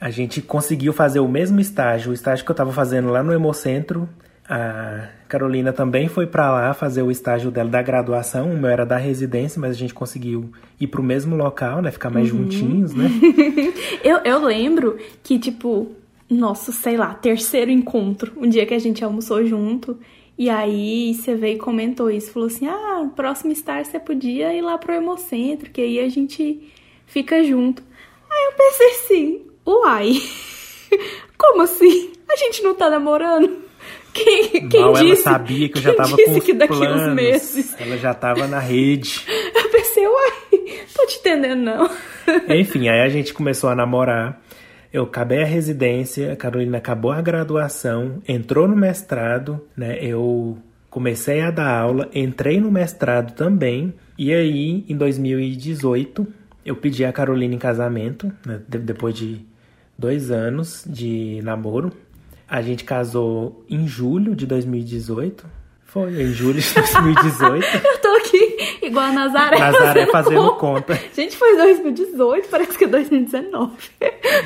a 0.00 0.10
gente 0.10 0.40
conseguiu 0.40 0.92
fazer 0.92 1.20
o 1.20 1.28
mesmo 1.28 1.60
estágio. 1.60 2.10
O 2.10 2.14
estágio 2.14 2.44
que 2.44 2.50
eu 2.50 2.54
tava 2.56 2.72
fazendo 2.72 3.08
lá 3.10 3.22
no 3.22 3.32
Hemocentro. 3.32 4.08
A 4.52 5.08
Carolina 5.28 5.72
também 5.72 6.08
foi 6.08 6.26
pra 6.26 6.50
lá 6.50 6.74
fazer 6.74 7.02
o 7.02 7.10
estágio 7.10 7.52
dela 7.52 7.68
da 7.70 7.80
graduação. 7.82 8.50
O 8.52 8.58
meu 8.58 8.68
era 8.68 8.84
da 8.84 8.96
residência, 8.96 9.60
mas 9.60 9.70
a 9.70 9.78
gente 9.78 9.94
conseguiu 9.94 10.50
ir 10.80 10.88
pro 10.88 11.04
mesmo 11.04 11.36
local, 11.36 11.80
né? 11.80 11.92
Ficar 11.92 12.10
mais 12.10 12.32
Uhum. 12.32 12.38
juntinhos, 12.50 12.92
né? 12.92 13.08
Eu, 14.02 14.18
eu 14.24 14.44
lembro 14.44 14.96
que, 15.22 15.38
tipo, 15.38 15.92
nosso, 16.30 16.72
sei 16.72 16.96
lá, 16.96 17.12
terceiro 17.12 17.70
encontro, 17.70 18.32
um 18.36 18.48
dia 18.48 18.64
que 18.64 18.74
a 18.74 18.78
gente 18.78 19.04
almoçou 19.04 19.44
junto, 19.44 19.98
e 20.38 20.48
aí 20.48 21.12
você 21.14 21.34
veio 21.34 21.56
e 21.56 21.58
comentou 21.58 22.10
isso, 22.10 22.32
falou 22.32 22.46
assim, 22.46 22.66
ah, 22.66 23.10
próximo 23.14 23.52
estar 23.52 23.84
você 23.84 23.98
podia 23.98 24.54
ir 24.54 24.62
lá 24.62 24.78
pro 24.78 24.94
Hemocentro, 24.94 25.70
que 25.70 25.80
aí 25.80 25.98
a 25.98 26.08
gente 26.08 26.72
fica 27.06 27.42
junto. 27.44 27.82
Aí 28.30 28.46
eu 28.46 28.52
pensei 28.56 28.86
assim, 28.86 29.42
uai, 29.66 30.12
como 31.36 31.62
assim? 31.62 32.12
A 32.28 32.36
gente 32.36 32.62
não 32.62 32.74
tá 32.74 32.88
namorando? 32.88 33.64
Quem, 34.12 34.68
quem 34.68 34.80
Mal 34.80 34.96
ela 34.96 35.04
disse, 35.04 35.22
sabia 35.22 35.68
que 35.68 35.78
eu 35.78 35.82
já 35.82 35.94
tava 35.94 36.16
disse 36.16 36.32
com 36.32 36.40
que 36.40 36.52
daqui 36.52 36.76
planos. 36.76 37.02
uns 37.02 37.14
meses? 37.14 37.76
Ela 37.78 37.96
já 37.96 38.14
tava 38.14 38.46
na 38.46 38.58
rede. 38.58 39.24
Eu 39.54 39.68
pensei, 39.70 40.06
uai, 40.06 40.32
tô 40.94 41.06
te 41.06 41.18
entendendo 41.18 41.60
não. 41.60 41.90
Enfim, 42.48 42.88
aí 42.88 43.00
a 43.00 43.08
gente 43.08 43.32
começou 43.32 43.70
a 43.70 43.74
namorar. 43.74 44.40
Eu 44.92 45.04
acabei 45.04 45.42
a 45.42 45.46
residência, 45.46 46.32
a 46.32 46.36
Carolina 46.36 46.78
acabou 46.78 47.12
a 47.12 47.20
graduação, 47.20 48.20
entrou 48.26 48.66
no 48.66 48.74
mestrado, 48.76 49.64
né? 49.76 49.98
Eu 50.02 50.58
comecei 50.88 51.40
a 51.42 51.50
dar 51.52 51.70
aula, 51.70 52.08
entrei 52.14 52.60
no 52.60 52.70
mestrado 52.72 53.34
também. 53.34 53.94
E 54.18 54.32
aí, 54.34 54.84
em 54.88 54.96
2018, 54.96 56.26
eu 56.66 56.74
pedi 56.76 57.04
a 57.04 57.12
Carolina 57.12 57.54
em 57.54 57.58
casamento, 57.58 58.32
né? 58.44 58.60
de- 58.68 58.78
depois 58.78 59.14
de 59.14 59.40
dois 59.96 60.30
anos 60.30 60.84
de 60.86 61.40
namoro. 61.42 61.92
A 62.48 62.60
gente 62.60 62.82
casou 62.82 63.64
em 63.70 63.86
julho 63.86 64.34
de 64.34 64.44
2018. 64.46 65.46
Foi, 65.84 66.20
em 66.22 66.26
julho 66.32 66.60
de 66.60 66.66
2018. 66.74 67.66
Aqui 68.30 68.78
igual 68.86 69.06
a 69.06 69.12
Nazaré. 69.12 69.58
Nazaré 69.58 70.06
fazendo 70.06 70.54
conta. 70.56 70.94
conta. 70.94 71.00
Gente, 71.14 71.36
foi 71.36 71.56
2018, 71.56 72.48
parece 72.48 72.78
que 72.78 72.84
é 72.84 72.88
2019. 72.88 73.72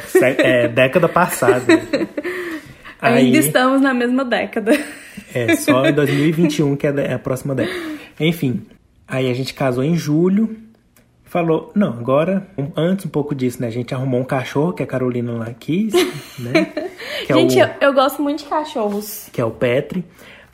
Se- 0.07 0.19
É, 0.25 0.69
década 0.69 1.09
passada. 1.09 1.64
Ainda 3.00 3.37
estamos 3.38 3.81
na 3.83 3.93
mesma 3.93 4.25
década. 4.25 4.73
É, 5.35 5.57
só 5.57 5.85
em 5.85 5.93
2021 5.93 6.75
que 6.76 6.87
é 6.87 6.91
a- 6.91 7.00
é 7.00 7.14
a 7.14 7.19
próxima 7.19 7.55
década. 7.55 7.79
Enfim, 8.19 8.62
aí 9.07 9.31
a 9.31 9.35
gente 9.35 9.53
casou 9.53 9.85
em 9.85 9.95
julho. 9.97 10.57
falou, 11.25 11.73
não, 11.75 11.88
agora, 11.88 12.47
um, 12.57 12.71
antes 12.76 13.05
um 13.07 13.09
pouco 13.09 13.35
disso, 13.35 13.61
né? 13.61 13.67
A 13.67 13.71
gente 13.71 13.93
arrumou 13.93 14.21
um 14.21 14.25
cachorro 14.25 14.73
que 14.73 14.85
a 14.85 14.87
Carolina 14.87 15.33
lá 15.33 15.53
quis, 15.59 15.93
né? 16.38 16.73
É 17.29 17.35
gente, 17.35 17.57
o, 17.57 17.61
eu, 17.61 17.69
eu, 17.81 17.93
gosto 17.93 18.23
muito 18.23 18.45
de 18.45 18.49
cachorros. 18.49 19.29
Que 19.33 19.41
é 19.41 19.45
o 19.45 19.50
Petri. 19.50 20.05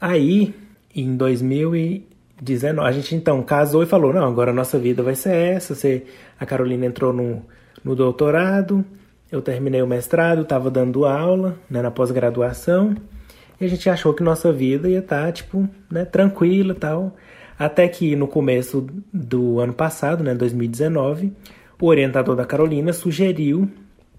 Aí, 0.01 0.55
em 0.97 1.15
2019, 2.41 2.89
a 2.89 2.93
gente 2.93 3.15
então 3.15 3.43
casou 3.43 3.83
e 3.83 3.87
falou, 3.87 4.13
não, 4.13 4.27
agora 4.27 4.51
a 4.51 4.55
nossa 4.55 4.79
vida 4.79 5.03
vai 5.03 5.15
ser 5.15 5.35
essa. 5.35 5.75
Você, 5.75 6.05
a 6.39 6.47
Carolina 6.47 6.87
entrou 6.87 7.13
no, 7.13 7.45
no 7.85 7.95
doutorado, 7.95 8.85
eu 9.31 9.43
terminei 9.43 9.83
o 9.83 9.87
mestrado, 9.87 10.43
estava 10.43 10.71
dando 10.71 11.05
aula, 11.05 11.57
né, 11.69 11.83
na 11.83 11.91
pós-graduação. 11.91 12.97
E 13.61 13.65
a 13.65 13.69
gente 13.69 13.89
achou 13.91 14.15
que 14.15 14.23
nossa 14.23 14.51
vida 14.53 14.89
ia 14.89 15.01
estar, 15.01 15.27
tá, 15.27 15.33
tipo, 15.33 15.69
né, 15.91 16.05
tranquila 16.05 16.75
tal. 16.75 17.15
Até 17.59 17.87
que 17.87 18.17
no 18.17 18.27
começo 18.27 18.87
do 19.13 19.61
ano 19.61 19.75
passado, 19.75 20.25
né, 20.25 20.35
2019, 20.35 21.33
o 21.79 21.87
orientador 21.87 22.35
da 22.35 22.47
Carolina 22.47 22.93
sugeriu 22.93 23.71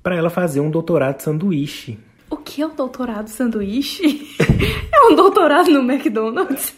para 0.03 0.15
ela 0.15 0.29
fazer 0.29 0.59
um 0.59 0.69
doutorado 0.69 1.21
sanduíche. 1.21 1.97
O 2.31 2.37
que 2.37 2.61
é 2.61 2.65
um 2.65 2.73
doutorado 2.73 3.27
sanduíche? 3.27 4.25
é 4.91 5.07
um 5.11 5.15
doutorado 5.15 5.69
no 5.69 5.81
McDonald's? 5.81 6.73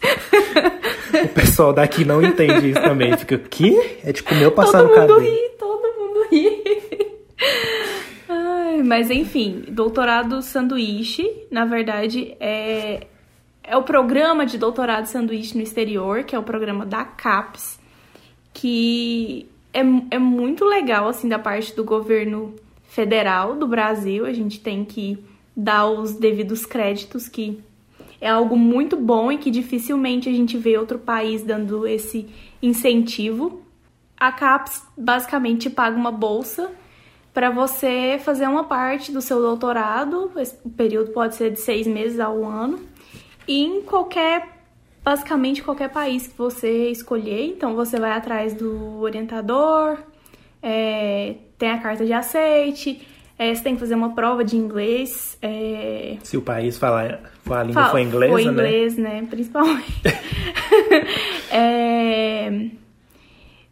o 1.12 1.28
pessoal 1.28 1.72
daqui 1.72 2.04
não 2.04 2.20
entende 2.20 2.70
isso 2.70 2.82
também. 2.82 3.16
Fica, 3.16 3.36
o 3.36 3.38
quê? 3.38 4.00
É 4.04 4.12
comer 4.12 4.46
ou 4.46 4.52
passar 4.52 4.80
todo 4.80 4.88
no 4.88 4.94
cabelo? 4.94 5.08
Todo 5.08 5.22
mundo 5.22 5.30
ri, 5.30 5.50
todo 5.58 5.82
mundo 5.96 6.26
ri. 6.30 6.64
Ai, 8.28 8.82
mas 8.82 9.10
enfim, 9.10 9.64
doutorado 9.68 10.42
sanduíche, 10.42 11.30
na 11.50 11.64
verdade, 11.64 12.36
é 12.40 13.06
é 13.66 13.76
o 13.76 13.82
programa 13.82 14.44
de 14.44 14.58
doutorado 14.58 15.06
sanduíche 15.06 15.56
no 15.56 15.62
exterior, 15.62 16.22
que 16.24 16.36
é 16.36 16.38
o 16.38 16.42
programa 16.42 16.84
da 16.84 17.02
CAPES, 17.02 17.80
que 18.52 19.48
é, 19.72 19.80
é 20.10 20.18
muito 20.18 20.66
legal, 20.66 21.08
assim, 21.08 21.28
da 21.28 21.38
parte 21.38 21.74
do 21.74 21.82
governo 21.82 22.54
federal 22.86 23.56
do 23.56 23.66
Brasil. 23.66 24.26
A 24.26 24.32
gente 24.34 24.60
tem 24.60 24.84
que 24.84 25.24
dar 25.56 25.86
os 25.86 26.14
devidos 26.14 26.66
créditos, 26.66 27.28
que 27.28 27.62
é 28.20 28.28
algo 28.28 28.56
muito 28.56 28.96
bom 28.96 29.30
e 29.30 29.38
que 29.38 29.50
dificilmente 29.50 30.28
a 30.28 30.32
gente 30.32 30.56
vê 30.56 30.78
outro 30.78 30.98
país 30.98 31.42
dando 31.42 31.86
esse 31.86 32.26
incentivo. 32.62 33.62
A 34.16 34.32
CAPES 34.32 34.82
basicamente 34.96 35.68
paga 35.68 35.96
uma 35.96 36.10
bolsa 36.10 36.70
para 37.32 37.50
você 37.50 38.18
fazer 38.22 38.46
uma 38.46 38.64
parte 38.64 39.12
do 39.12 39.20
seu 39.20 39.40
doutorado. 39.40 40.32
o 40.64 40.70
período 40.70 41.10
pode 41.10 41.34
ser 41.34 41.50
de 41.50 41.60
seis 41.60 41.86
meses 41.86 42.18
ao 42.20 42.44
ano 42.44 42.80
em 43.46 43.82
qualquer, 43.82 44.60
basicamente 45.02 45.62
qualquer 45.62 45.90
país 45.90 46.26
que 46.26 46.38
você 46.38 46.90
escolher. 46.90 47.46
Então 47.48 47.74
você 47.74 47.98
vai 47.98 48.12
atrás 48.12 48.54
do 48.54 49.00
orientador, 49.00 49.98
é, 50.62 51.34
tem 51.58 51.70
a 51.70 51.78
carta 51.78 52.06
de 52.06 52.12
aceite, 52.12 53.06
é, 53.38 53.54
você 53.54 53.62
tem 53.62 53.74
que 53.74 53.80
fazer 53.80 53.94
uma 53.94 54.14
prova 54.14 54.44
de 54.44 54.56
inglês. 54.56 55.36
É... 55.42 56.16
Se 56.22 56.36
o 56.36 56.42
país 56.42 56.78
falar, 56.78 57.20
a 57.50 57.62
língua 57.62 57.82
Fala, 57.82 57.90
for 57.90 57.98
inglesa, 57.98 58.32
foi 58.32 58.44
inglês, 58.44 58.96
né? 58.96 59.20
né? 59.20 59.26
Principalmente. 59.28 60.02
é... 61.50 62.68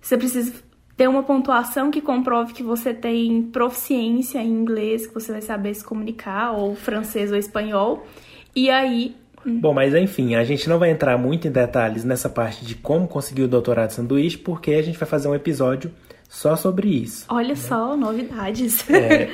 Você 0.00 0.19
precisa 0.19 0.52
ter 0.97 1.09
uma 1.09 1.23
pontuação 1.23 1.90
que 1.90 2.00
comprove 2.00 2.52
que 2.52 2.62
você 2.62 2.92
tem 2.92 3.42
proficiência 3.42 4.40
em 4.40 4.50
inglês, 4.50 5.07
que 5.07 5.14
você 5.14 5.31
vai 5.31 5.42
saber 5.42 5.73
se 5.75 5.85
comunicar, 5.85 6.52
ou 6.52 6.75
francês 6.75 7.31
ou 7.31 7.38
espanhol. 7.38 8.04
E 8.54 8.69
aí 8.69 9.14
Bom, 9.45 9.75
mas 9.75 9.92
enfim, 9.95 10.37
a 10.37 10.45
gente 10.45 10.69
não 10.69 10.78
vai 10.78 10.90
entrar 10.90 11.19
muito 11.19 11.49
em 11.49 11.50
detalhes 11.50 12.04
nessa 12.04 12.28
parte 12.28 12.64
de 12.64 12.76
como 12.76 13.09
conseguir 13.09 13.42
o 13.42 13.49
doutorado 13.49 13.88
de 13.88 13.95
sanduíche, 13.95 14.38
porque 14.38 14.73
a 14.73 14.83
gente 14.83 14.97
vai 14.97 15.09
fazer 15.09 15.28
um 15.28 15.35
episódio 15.35 15.90
só 16.28 16.57
sobre 16.57 16.88
isso. 16.88 17.26
Olha 17.28 17.49
né? 17.49 17.54
só, 17.57 17.97
novidades. 17.97 18.88
É, 18.88 19.28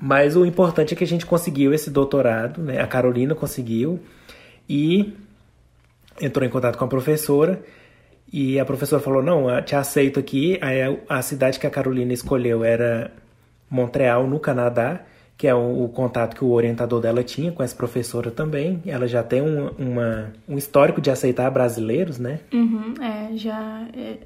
mas 0.00 0.36
o 0.36 0.44
importante 0.44 0.94
é 0.94 0.96
que 0.96 1.04
a 1.04 1.06
gente 1.06 1.26
conseguiu 1.26 1.72
esse 1.72 1.90
doutorado, 1.90 2.62
né? 2.62 2.80
A 2.80 2.86
Carolina 2.86 3.34
conseguiu 3.34 4.00
e 4.68 5.14
entrou 6.20 6.46
em 6.46 6.50
contato 6.50 6.76
com 6.76 6.84
a 6.84 6.88
professora 6.88 7.62
e 8.32 8.58
a 8.58 8.64
professora 8.64 9.02
falou: 9.02 9.22
Não, 9.22 9.62
te 9.62 9.74
aceito 9.74 10.20
aqui. 10.20 10.58
Aí 10.60 10.80
a 11.08 11.22
cidade 11.22 11.58
que 11.58 11.66
a 11.66 11.70
Carolina 11.70 12.12
escolheu 12.12 12.64
era 12.64 13.10
Montreal, 13.70 14.26
no 14.26 14.38
Canadá 14.38 15.04
que 15.36 15.46
é 15.46 15.54
o, 15.54 15.84
o, 15.84 15.88
contato 15.88 16.34
que 16.34 16.44
o 16.44 16.50
orientador 16.50 17.00
dela 17.00 17.22
tinha 17.22 17.52
com 17.52 17.62
essa 17.62 17.76
professora 17.76 18.30
também. 18.30 18.82
Ela 18.86 19.06
já 19.06 19.22
tem 19.22 19.42
um, 19.42 19.68
uma, 19.78 20.32
um 20.48 20.56
histórico 20.56 21.00
de 21.00 21.10
aceitar 21.10 21.50
brasileiros, 21.50 22.18
né? 22.18 22.40
Uhum, 22.52 22.94
é, 23.02 23.36
já 23.36 23.86
é, 23.94 24.18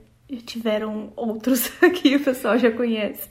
tiveram 0.47 1.13
outros 1.17 1.69
que 2.01 2.15
o 2.15 2.21
pessoal 2.21 2.57
já 2.59 2.71
conhece. 2.71 3.29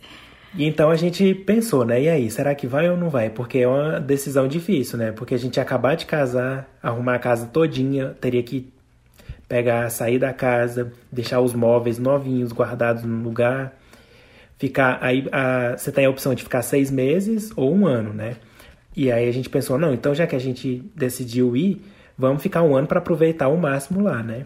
E 0.55 0.65
então 0.65 0.89
a 0.89 0.95
gente 0.95 1.33
pensou, 1.33 1.85
né? 1.85 2.01
E 2.01 2.09
aí, 2.09 2.29
será 2.31 2.55
que 2.55 2.65
vai 2.65 2.89
ou 2.89 2.97
não 2.97 3.09
vai? 3.09 3.29
Porque 3.29 3.59
é 3.59 3.67
uma 3.67 3.99
decisão 3.99 4.47
difícil, 4.47 4.97
né? 4.97 5.11
Porque 5.11 5.35
a 5.35 5.37
gente 5.37 5.57
ia 5.57 5.63
acabar 5.63 5.95
de 5.95 6.05
casar, 6.05 6.67
arrumar 6.81 7.15
a 7.15 7.19
casa 7.19 7.45
todinha, 7.47 8.15
teria 8.19 8.41
que 8.41 8.71
pegar, 9.47 9.89
sair 9.89 10.19
da 10.19 10.33
casa, 10.33 10.91
deixar 11.11 11.39
os 11.41 11.53
móveis 11.53 11.99
novinhos 11.99 12.51
guardados 12.51 13.03
no 13.03 13.23
lugar 13.23 13.73
ficar. 14.59 14.99
Aí 15.01 15.25
a, 15.31 15.75
você 15.75 15.91
tem 15.91 16.05
a 16.05 16.09
opção 16.09 16.35
de 16.35 16.43
ficar 16.43 16.61
seis 16.61 16.91
meses 16.91 17.51
ou 17.55 17.73
um 17.73 17.87
ano, 17.87 18.13
né? 18.13 18.35
E 18.95 19.11
aí 19.11 19.27
a 19.27 19.31
gente 19.31 19.49
pensou, 19.49 19.77
não, 19.77 19.93
então 19.93 20.13
já 20.13 20.27
que 20.27 20.35
a 20.35 20.39
gente 20.39 20.83
decidiu 20.95 21.55
ir, 21.55 21.81
vamos 22.17 22.43
ficar 22.43 22.61
um 22.61 22.75
ano 22.75 22.85
para 22.85 22.99
aproveitar 22.99 23.47
o 23.47 23.57
máximo 23.57 24.01
lá, 24.01 24.21
né? 24.21 24.45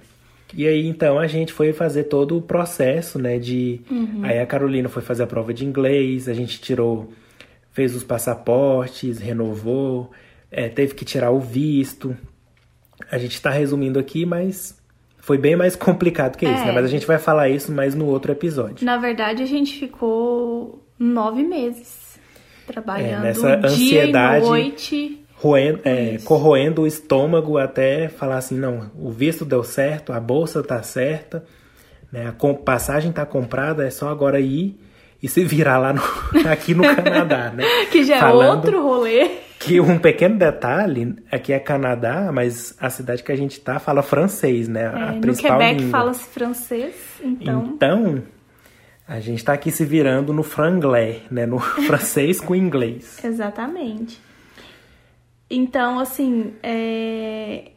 E 0.55 0.67
aí 0.67 0.87
então 0.87 1.17
a 1.17 1.27
gente 1.27 1.51
foi 1.51 1.73
fazer 1.73 2.03
todo 2.05 2.37
o 2.37 2.41
processo, 2.41 3.17
né? 3.19 3.39
De 3.39 3.81
uhum. 3.89 4.21
aí 4.23 4.39
a 4.39 4.45
Carolina 4.45 4.87
foi 4.87 5.01
fazer 5.01 5.23
a 5.23 5.27
prova 5.27 5.53
de 5.53 5.65
inglês, 5.65 6.29
a 6.29 6.33
gente 6.33 6.61
tirou, 6.61 7.11
fez 7.71 7.95
os 7.95 8.03
passaportes, 8.03 9.19
renovou, 9.19 10.11
é, 10.51 10.69
teve 10.69 10.93
que 10.93 11.03
tirar 11.03 11.31
o 11.31 11.39
visto. 11.39 12.15
A 13.11 13.17
gente 13.17 13.33
está 13.33 13.49
resumindo 13.49 13.99
aqui, 13.99 14.25
mas 14.25 14.79
foi 15.17 15.37
bem 15.37 15.55
mais 15.55 15.75
complicado 15.77 16.37
que 16.37 16.45
isso, 16.45 16.55
né? 16.55 16.61
é. 16.61 16.65
né? 16.67 16.71
Mas 16.73 16.85
a 16.85 16.89
gente 16.89 17.07
vai 17.07 17.17
falar 17.17 17.49
isso 17.49 17.71
mais 17.71 17.95
no 17.95 18.05
outro 18.05 18.31
episódio. 18.31 18.85
Na 18.85 18.97
verdade, 18.97 19.41
a 19.41 19.47
gente 19.47 19.79
ficou 19.79 20.83
nove 20.99 21.43
meses 21.43 22.19
trabalhando 22.67 23.25
é, 23.25 23.27
nessa 23.27 23.57
dia 23.57 23.67
ansiedade, 23.67 24.45
e 24.45 24.49
noite. 24.49 25.22
Roendo, 25.43 25.81
é, 25.83 26.17
corroendo 26.23 26.83
o 26.83 26.87
estômago 26.87 27.57
até 27.57 28.07
falar 28.07 28.37
assim, 28.37 28.57
não, 28.57 28.89
o 28.97 29.11
visto 29.11 29.43
deu 29.43 29.61
certo, 29.61 30.13
a 30.13 30.19
bolsa 30.21 30.63
tá 30.63 30.81
certa, 30.81 31.43
né? 32.09 32.27
A 32.27 32.53
passagem 32.53 33.11
tá 33.11 33.25
comprada, 33.25 33.85
é 33.85 33.89
só 33.89 34.07
agora 34.07 34.39
ir 34.39 34.79
e 35.21 35.27
se 35.27 35.43
virar 35.43 35.79
lá 35.79 35.91
no, 35.91 36.01
aqui 36.49 36.73
no 36.73 36.83
Canadá, 36.83 37.51
né? 37.53 37.65
que 37.91 38.05
já 38.05 38.15
é 38.15 38.19
Falando... 38.21 38.47
é 38.47 38.55
outro 38.55 38.81
rolê. 38.81 39.31
Que 39.59 39.81
um 39.81 39.99
pequeno 39.99 40.37
detalhe, 40.37 41.13
aqui 41.29 41.51
é 41.51 41.59
Canadá, 41.59 42.31
mas 42.31 42.73
a 42.79 42.89
cidade 42.89 43.21
que 43.21 43.31
a 43.33 43.35
gente 43.35 43.59
tá 43.59 43.79
fala 43.79 44.01
francês, 44.01 44.69
né? 44.69 44.87
A 44.87 45.13
é, 45.13 45.19
no 45.19 45.35
Quebec 45.35 45.89
fala-se 45.89 46.23
francês, 46.23 46.95
então... 47.21 47.73
Então, 47.75 48.23
a 49.05 49.19
gente 49.19 49.43
tá 49.43 49.51
aqui 49.51 49.71
se 49.71 49.83
virando 49.83 50.31
no 50.31 50.41
franglais, 50.41 51.17
né? 51.29 51.45
No 51.45 51.59
francês 51.85 52.39
com 52.39 52.55
inglês. 52.55 53.21
Exatamente. 53.21 54.21
Então, 55.55 55.99
assim, 55.99 56.55
é... 56.63 57.73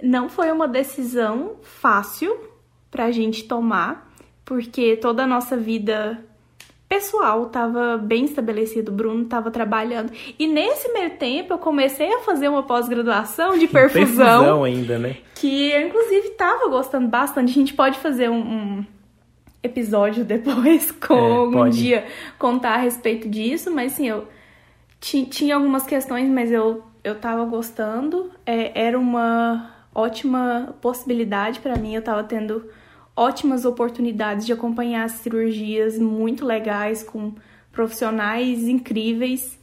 não 0.00 0.28
foi 0.28 0.52
uma 0.52 0.68
decisão 0.68 1.56
fácil 1.62 2.36
pra 2.88 3.10
gente 3.10 3.42
tomar, 3.42 4.08
porque 4.44 4.96
toda 4.96 5.24
a 5.24 5.26
nossa 5.26 5.56
vida 5.56 6.24
pessoal 6.88 7.48
estava 7.48 7.98
bem 7.98 8.24
estabelecido, 8.24 8.92
o 8.92 8.94
Bruno 8.94 9.24
estava 9.24 9.50
trabalhando. 9.50 10.12
E 10.38 10.46
nesse 10.46 10.92
meio 10.92 11.10
tempo 11.18 11.52
eu 11.52 11.58
comecei 11.58 12.06
a 12.14 12.20
fazer 12.20 12.48
uma 12.48 12.62
pós-graduação 12.62 13.58
de 13.58 13.66
perfusão. 13.68 14.24
perfusão 14.24 14.64
ainda, 14.64 14.96
né? 14.96 15.16
Que 15.34 15.72
eu, 15.72 15.88
inclusive, 15.88 16.28
estava 16.28 16.68
gostando 16.68 17.08
bastante. 17.08 17.50
A 17.50 17.54
gente 17.54 17.74
pode 17.74 17.98
fazer 17.98 18.30
um, 18.30 18.40
um 18.40 18.86
episódio 19.60 20.22
depois, 20.24 20.92
com 20.92 21.14
é, 21.52 21.62
um 21.62 21.68
dia, 21.68 22.06
contar 22.38 22.74
a 22.74 22.78
respeito 22.78 23.28
disso, 23.28 23.72
mas 23.72 23.94
assim, 23.94 24.08
eu 24.08 24.28
tinha 25.00 25.56
algumas 25.56 25.84
questões, 25.84 26.28
mas 26.30 26.50
eu, 26.50 26.84
eu 27.02 27.14
tava 27.14 27.44
gostando. 27.44 28.30
É, 28.44 28.86
era 28.86 28.98
uma 28.98 29.70
ótima 29.94 30.74
possibilidade 30.80 31.60
para 31.60 31.76
mim, 31.76 31.94
eu 31.94 32.02
tava 32.02 32.22
tendo 32.22 32.68
ótimas 33.16 33.64
oportunidades 33.64 34.46
de 34.46 34.52
acompanhar 34.52 35.08
cirurgias 35.10 35.98
muito 35.98 36.46
legais 36.46 37.02
com 37.02 37.34
profissionais 37.72 38.68
incríveis. 38.68 39.58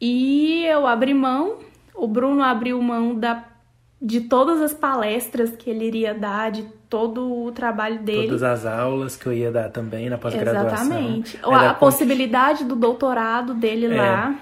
E 0.00 0.64
eu 0.64 0.86
abri 0.86 1.12
mão, 1.12 1.58
o 1.94 2.06
Bruno 2.06 2.42
abriu 2.42 2.80
mão 2.80 3.14
da, 3.14 3.44
de 4.00 4.22
todas 4.22 4.62
as 4.62 4.72
palestras 4.72 5.50
que 5.50 5.68
ele 5.68 5.84
iria 5.86 6.14
dar, 6.14 6.50
de 6.50 6.62
todo 6.88 7.44
o 7.44 7.52
trabalho 7.52 7.98
dele. 7.98 8.28
Todas 8.28 8.42
as 8.42 8.64
aulas 8.64 9.16
que 9.16 9.26
eu 9.26 9.32
ia 9.34 9.52
dar 9.52 9.68
também 9.70 10.08
na 10.08 10.16
pós-graduação. 10.16 10.86
Exatamente. 10.86 11.38
A, 11.42 11.70
a 11.70 11.74
possibilidade 11.74 12.64
do 12.64 12.74
doutorado 12.74 13.52
dele 13.52 13.86
é. 13.86 13.96
lá. 13.96 14.34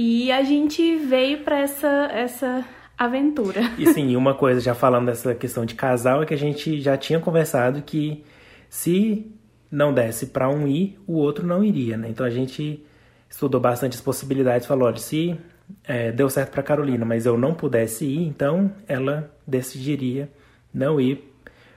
E 0.00 0.30
a 0.30 0.44
gente 0.44 0.96
veio 0.96 1.42
para 1.42 1.58
essa, 1.58 1.88
essa 2.12 2.64
aventura. 2.96 3.62
E 3.76 3.92
sim, 3.92 4.14
uma 4.14 4.32
coisa, 4.32 4.60
já 4.60 4.72
falando 4.72 5.06
dessa 5.06 5.34
questão 5.34 5.66
de 5.66 5.74
casal, 5.74 6.22
é 6.22 6.26
que 6.26 6.32
a 6.32 6.38
gente 6.38 6.80
já 6.80 6.96
tinha 6.96 7.18
conversado 7.18 7.82
que 7.82 8.24
se 8.70 9.26
não 9.68 9.92
desse 9.92 10.26
para 10.26 10.48
um 10.48 10.68
ir, 10.68 10.96
o 11.04 11.14
outro 11.14 11.44
não 11.44 11.64
iria, 11.64 11.96
né? 11.96 12.08
Então 12.08 12.24
a 12.24 12.30
gente 12.30 12.80
estudou 13.28 13.60
bastante 13.60 13.96
as 13.96 14.00
possibilidades, 14.00 14.68
falou, 14.68 14.86
olha, 14.86 14.98
se 14.98 15.36
é, 15.82 16.12
deu 16.12 16.30
certo 16.30 16.52
para 16.52 16.62
Carolina, 16.62 17.04
mas 17.04 17.26
eu 17.26 17.36
não 17.36 17.52
pudesse 17.52 18.04
ir, 18.04 18.24
então 18.24 18.70
ela 18.86 19.34
decidiria 19.44 20.30
não 20.72 21.00
ir 21.00 21.28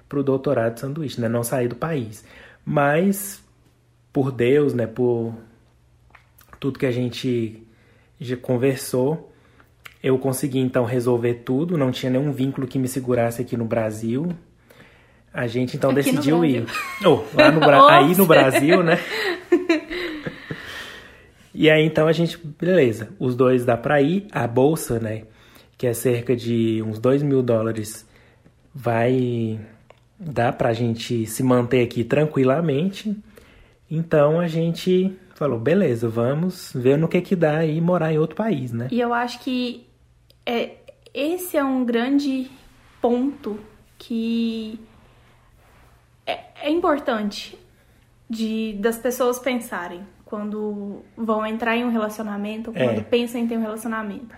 para 0.08 0.20
o 0.20 0.24
doutorado 0.24 0.76
de 0.76 0.82
sanduíche, 0.82 1.20
né? 1.20 1.28
Não 1.28 1.44
sair 1.44 1.70
do 1.70 1.76
país. 1.76 2.24
Mas 2.64 3.44
por 4.14 4.32
Deus, 4.32 4.76
né? 4.76 4.86
Por 4.86 5.34
tudo 6.60 6.78
que 6.78 6.86
a 6.86 6.92
gente 6.92 7.66
já 8.22 8.38
conversou, 8.38 9.34
eu 10.04 10.18
consegui 10.20 10.60
então 10.60 10.86
resolver 10.86 11.42
tudo. 11.44 11.78
Não 11.78 11.92
tinha 11.92 12.12
nenhum 12.12 12.32
vínculo 12.32 12.68
que 12.68 12.78
me 12.78 12.88
segurasse 12.88 13.42
aqui 13.42 13.58
no 13.58 13.66
Brasil. 13.66 14.30
A 15.34 15.48
gente 15.48 15.76
então 15.76 15.90
aqui 15.90 16.04
decidiu 16.04 16.46
ir. 16.46 16.66
Oh, 17.04 17.24
lá 17.34 17.52
no 17.52 17.60
Bra... 17.60 17.88
aí 17.98 18.16
no 18.16 18.28
Brasil, 18.28 18.84
né? 18.84 19.00
E 21.54 21.70
aí 21.70 21.84
então 21.84 22.08
a 22.08 22.12
gente, 22.14 22.38
beleza, 22.38 23.10
os 23.20 23.36
dois 23.36 23.66
dá 23.66 23.76
pra 23.76 24.02
ir, 24.02 24.26
a 24.32 24.48
bolsa, 24.48 25.00
né, 25.00 25.24
que 25.78 25.86
é 25.86 25.94
cerca 25.94 26.36
de 26.36 26.82
uns 26.82 26.98
2 26.98 27.24
mil 27.24 27.44
dólares, 27.44 28.08
vai 28.74 29.60
dar 30.18 30.54
pra 30.54 30.72
gente 30.72 31.26
se 31.26 31.44
manter 31.44 31.84
aqui 31.84 32.04
tranquilamente. 32.04 33.16
Então 33.90 34.40
a 34.40 34.48
gente 34.48 35.14
falou, 35.42 35.60
beleza, 35.60 36.08
vamos 36.08 36.72
ver 36.76 37.00
no 37.00 37.08
que 37.08 37.20
que 37.20 37.36
dá 37.36 37.66
e 37.66 37.82
morar 37.82 38.14
em 38.14 38.20
outro 38.20 38.36
país, 38.36 38.72
né? 38.72 38.88
E 38.92 39.00
eu 39.00 39.12
acho 39.12 39.40
que 39.40 39.88
é, 40.46 40.76
esse 41.12 41.58
é 41.58 41.64
um 41.64 41.84
grande 41.84 42.48
ponto 43.02 43.60
que 43.98 44.80
é, 46.28 46.40
é 46.62 46.70
importante 46.70 47.58
de 48.30 48.74
das 48.74 49.00
pessoas 49.00 49.40
pensarem 49.40 50.06
quando 50.26 51.02
vão 51.18 51.44
entrar 51.44 51.76
em 51.76 51.84
um 51.84 51.90
relacionamento, 51.90 52.72
quando 52.72 53.00
é. 53.00 53.02
pensam 53.02 53.42
em 53.42 53.48
ter 53.48 53.58
um 53.58 53.62
relacionamento. 53.62 54.36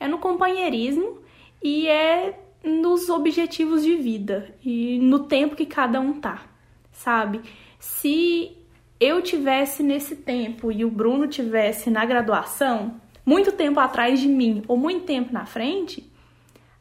É 0.00 0.08
no 0.08 0.18
companheirismo 0.18 1.18
e 1.62 1.86
é 1.86 2.34
nos 2.64 3.10
objetivos 3.10 3.82
de 3.82 3.94
vida 3.94 4.54
e 4.64 4.98
no 5.00 5.20
tempo 5.20 5.54
que 5.54 5.66
cada 5.66 6.00
um 6.00 6.18
tá, 6.18 6.44
sabe? 6.92 7.42
Se 7.78 8.56
eu 9.00 9.22
tivesse 9.22 9.82
nesse 9.82 10.16
tempo 10.16 10.72
e 10.72 10.84
o 10.84 10.90
Bruno 10.90 11.26
tivesse 11.26 11.90
na 11.90 12.04
graduação, 12.04 12.94
muito 13.24 13.52
tempo 13.52 13.80
atrás 13.80 14.20
de 14.20 14.28
mim 14.28 14.62
ou 14.68 14.76
muito 14.76 15.04
tempo 15.04 15.32
na 15.32 15.46
frente, 15.46 16.10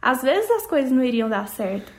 às 0.02 0.22
vezes 0.22 0.50
as 0.52 0.68
coisas 0.68 0.92
não 0.92 1.04
iriam 1.04 1.30
dar 1.30 1.48
certo. 1.48 1.92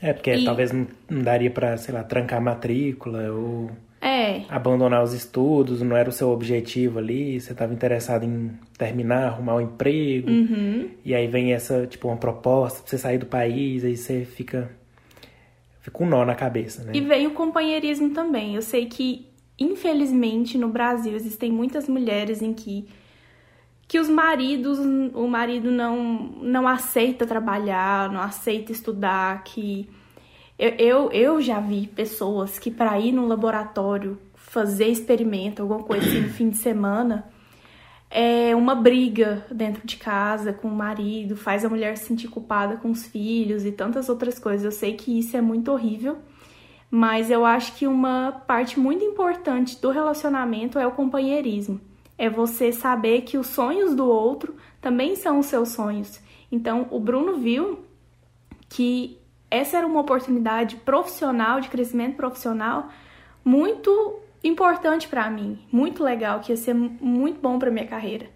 É, 0.00 0.12
porque 0.12 0.32
e... 0.32 0.44
talvez 0.44 0.70
não 0.72 1.22
daria 1.22 1.50
para, 1.50 1.76
sei 1.76 1.92
lá, 1.92 2.04
trancar 2.04 2.38
a 2.38 2.42
matrícula 2.42 3.32
ou 3.32 3.70
é. 4.00 4.42
Abandonar 4.48 5.02
os 5.02 5.12
estudos, 5.12 5.82
não 5.82 5.96
era 5.96 6.08
o 6.08 6.12
seu 6.12 6.30
objetivo 6.30 6.98
ali, 6.98 7.40
você 7.40 7.52
estava 7.52 7.72
interessado 7.74 8.24
em 8.24 8.52
terminar, 8.76 9.26
arrumar 9.26 9.56
um 9.56 9.60
emprego. 9.60 10.30
Uhum. 10.30 10.88
E 11.04 11.14
aí 11.14 11.26
vem 11.26 11.52
essa, 11.52 11.86
tipo, 11.86 12.08
uma 12.08 12.16
proposta 12.16 12.80
pra 12.80 12.90
você 12.90 12.98
sair 12.98 13.18
do 13.18 13.26
país, 13.26 13.84
aí 13.84 13.96
você 13.96 14.24
fica. 14.24 14.70
Fica 15.80 16.04
um 16.04 16.06
nó 16.06 16.24
na 16.24 16.34
cabeça, 16.34 16.84
né? 16.84 16.92
E 16.94 17.00
vem 17.00 17.26
o 17.26 17.30
companheirismo 17.30 18.10
também. 18.10 18.54
Eu 18.54 18.62
sei 18.62 18.86
que, 18.86 19.26
infelizmente, 19.58 20.56
no 20.56 20.68
Brasil 20.68 21.14
existem 21.14 21.50
muitas 21.50 21.88
mulheres 21.88 22.42
em 22.42 22.52
que 22.52 22.86
que 23.88 23.98
os 23.98 24.08
maridos, 24.10 24.78
o 25.14 25.26
marido 25.26 25.70
não, 25.70 26.30
não 26.42 26.68
aceita 26.68 27.26
trabalhar, 27.26 28.12
não 28.12 28.20
aceita 28.20 28.70
estudar, 28.70 29.42
que 29.44 29.88
eu, 30.58 30.70
eu, 30.72 31.10
eu 31.10 31.40
já 31.40 31.58
vi 31.58 31.86
pessoas 31.86 32.58
que 32.58 32.70
para 32.70 33.00
ir 33.00 33.12
no 33.12 33.26
laboratório 33.26 34.18
fazer 34.34 34.88
experimento, 34.88 35.62
alguma 35.62 35.82
coisa 35.82 36.06
assim 36.06 36.20
no 36.20 36.28
fim 36.28 36.50
de 36.50 36.58
semana, 36.58 37.30
é 38.10 38.54
uma 38.54 38.74
briga 38.74 39.46
dentro 39.50 39.86
de 39.86 39.96
casa 39.96 40.52
com 40.52 40.68
o 40.68 40.74
marido, 40.74 41.36
faz 41.36 41.64
a 41.64 41.68
mulher 41.68 41.96
se 41.96 42.06
sentir 42.06 42.28
culpada 42.28 42.76
com 42.76 42.90
os 42.90 43.06
filhos 43.06 43.64
e 43.64 43.72
tantas 43.72 44.08
outras 44.08 44.38
coisas. 44.38 44.64
Eu 44.64 44.72
sei 44.72 44.94
que 44.94 45.18
isso 45.18 45.36
é 45.36 45.40
muito 45.40 45.70
horrível, 45.70 46.18
mas 46.90 47.30
eu 47.30 47.44
acho 47.44 47.74
que 47.74 47.86
uma 47.86 48.32
parte 48.46 48.78
muito 48.78 49.04
importante 49.04 49.80
do 49.80 49.90
relacionamento 49.90 50.78
é 50.78 50.86
o 50.86 50.92
companheirismo. 50.92 51.80
É 52.16 52.28
você 52.28 52.72
saber 52.72 53.22
que 53.22 53.36
os 53.36 53.46
sonhos 53.46 53.94
do 53.94 54.06
outro 54.08 54.56
também 54.80 55.14
são 55.14 55.38
os 55.38 55.46
seus 55.46 55.70
sonhos. 55.70 56.20
Então, 56.50 56.88
o 56.90 56.98
Bruno 56.98 57.36
viu 57.36 57.80
que 58.68 59.18
essa 59.50 59.78
era 59.78 59.86
uma 59.86 60.00
oportunidade 60.00 60.76
profissional, 60.76 61.60
de 61.60 61.68
crescimento 61.68 62.16
profissional, 62.16 62.88
muito 63.44 64.20
importante 64.42 65.08
para 65.08 65.30
mim, 65.30 65.58
muito 65.70 66.02
legal, 66.02 66.40
que 66.40 66.52
ia 66.52 66.56
ser 66.56 66.74
muito 66.74 67.40
bom 67.40 67.58
para 67.58 67.70
minha 67.70 67.86
carreira. 67.86 68.30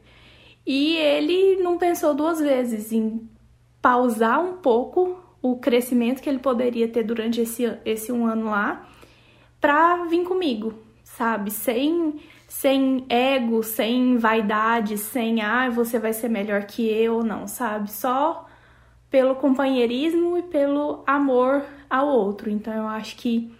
E 0.66 0.96
ele 0.96 1.56
não 1.56 1.76
pensou 1.76 2.14
duas 2.14 2.38
vezes 2.38 2.92
em 2.92 3.28
pausar 3.80 4.40
um 4.40 4.54
pouco 4.58 5.21
o 5.42 5.56
crescimento 5.56 6.22
que 6.22 6.28
ele 6.28 6.38
poderia 6.38 6.86
ter 6.86 7.02
durante 7.02 7.40
esse, 7.40 7.76
esse 7.84 8.12
um 8.12 8.26
ano 8.26 8.46
lá 8.46 8.88
para 9.60 10.04
vir 10.04 10.24
comigo, 10.24 10.74
sabe? 11.02 11.50
Sem, 11.50 12.20
sem 12.46 13.04
ego, 13.08 13.62
sem 13.62 14.16
vaidade, 14.16 14.96
sem 14.96 15.42
ah, 15.42 15.68
você 15.68 15.98
vai 15.98 16.12
ser 16.12 16.28
melhor 16.28 16.64
que 16.64 16.88
eu, 16.88 17.24
não, 17.24 17.48
sabe? 17.48 17.90
Só 17.90 18.46
pelo 19.10 19.34
companheirismo 19.34 20.38
e 20.38 20.42
pelo 20.42 21.02
amor 21.06 21.64
ao 21.90 22.08
outro. 22.08 22.48
Então 22.48 22.72
eu 22.72 22.86
acho 22.86 23.16
que, 23.16 23.52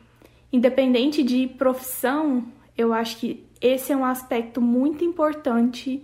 independente 0.52 1.22
de 1.22 1.46
profissão, 1.46 2.44
eu 2.78 2.92
acho 2.92 3.18
que 3.18 3.44
esse 3.60 3.92
é 3.92 3.96
um 3.96 4.04
aspecto 4.04 4.60
muito 4.60 5.04
importante 5.04 6.02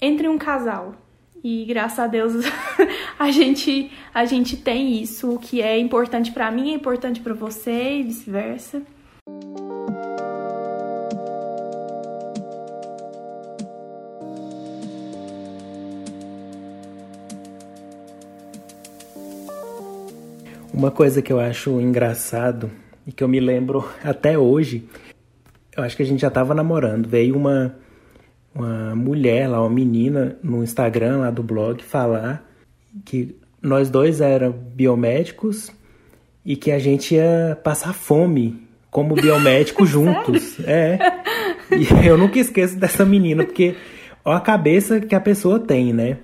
entre 0.00 0.28
um 0.28 0.36
casal. 0.36 0.94
E 1.44 1.62
graças 1.66 1.98
a 1.98 2.06
Deus 2.06 2.32
a 3.20 3.30
gente 3.30 3.92
a 4.14 4.24
gente 4.24 4.56
tem 4.56 5.02
isso, 5.02 5.34
o 5.34 5.38
que 5.38 5.60
é 5.60 5.78
importante 5.78 6.32
para 6.32 6.50
mim 6.50 6.72
é 6.72 6.74
importante 6.74 7.20
para 7.20 7.34
você 7.34 7.98
e 7.98 8.02
vice-versa. 8.02 8.80
Uma 20.72 20.90
coisa 20.90 21.20
que 21.20 21.30
eu 21.30 21.38
acho 21.38 21.78
engraçado 21.78 22.70
e 23.06 23.12
que 23.12 23.22
eu 23.22 23.28
me 23.28 23.38
lembro 23.38 23.86
até 24.02 24.38
hoje, 24.38 24.88
eu 25.76 25.84
acho 25.84 25.94
que 25.94 26.02
a 26.02 26.06
gente 26.06 26.20
já 26.20 26.28
estava 26.28 26.54
namorando, 26.54 27.06
veio 27.06 27.36
uma 27.36 27.83
uma 28.54 28.94
mulher 28.94 29.48
lá, 29.48 29.60
uma 29.60 29.70
menina 29.70 30.36
no 30.42 30.62
Instagram 30.62 31.18
lá 31.18 31.30
do 31.30 31.42
blog 31.42 31.82
falar 31.82 32.48
que 33.04 33.36
nós 33.60 33.90
dois 33.90 34.20
eram 34.20 34.52
biomédicos 34.52 35.72
e 36.44 36.54
que 36.54 36.70
a 36.70 36.78
gente 36.78 37.14
ia 37.14 37.58
passar 37.64 37.92
fome 37.92 38.62
como 38.90 39.14
biomédico 39.20 39.84
juntos. 39.84 40.60
É. 40.60 40.98
E 41.72 41.88
eu 42.06 42.16
nunca 42.16 42.38
esqueço 42.38 42.76
dessa 42.76 43.04
menina, 43.04 43.44
porque 43.44 43.74
olha 44.24 44.36
a 44.36 44.40
cabeça 44.40 45.00
que 45.00 45.14
a 45.14 45.20
pessoa 45.20 45.58
tem, 45.58 45.92
né? 45.92 46.18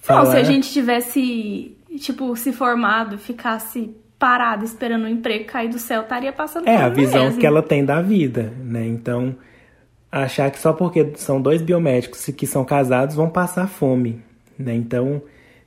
Falar... 0.00 0.24
Não, 0.24 0.30
se 0.30 0.36
a 0.36 0.44
gente 0.44 0.70
tivesse 0.70 1.76
tipo, 1.98 2.36
se 2.36 2.52
formado, 2.52 3.18
ficasse 3.18 3.90
parado 4.18 4.64
esperando 4.64 5.02
o 5.02 5.06
um 5.06 5.08
emprego 5.08 5.44
cair 5.44 5.68
do 5.68 5.78
céu, 5.78 6.02
estaria 6.02 6.32
passando 6.32 6.68
É, 6.68 6.76
a 6.76 6.88
visão 6.88 7.24
mesmo. 7.24 7.40
que 7.40 7.46
ela 7.46 7.62
tem 7.62 7.84
da 7.84 8.00
vida, 8.00 8.52
né? 8.62 8.86
Então, 8.86 9.34
achar 10.24 10.50
que 10.50 10.58
só 10.58 10.72
porque 10.72 11.12
são 11.16 11.40
dois 11.40 11.60
biomédicos 11.60 12.26
que 12.26 12.46
são 12.46 12.64
casados 12.64 13.14
vão 13.14 13.28
passar 13.28 13.68
fome, 13.68 14.22
né? 14.58 14.74
Então, 14.74 15.22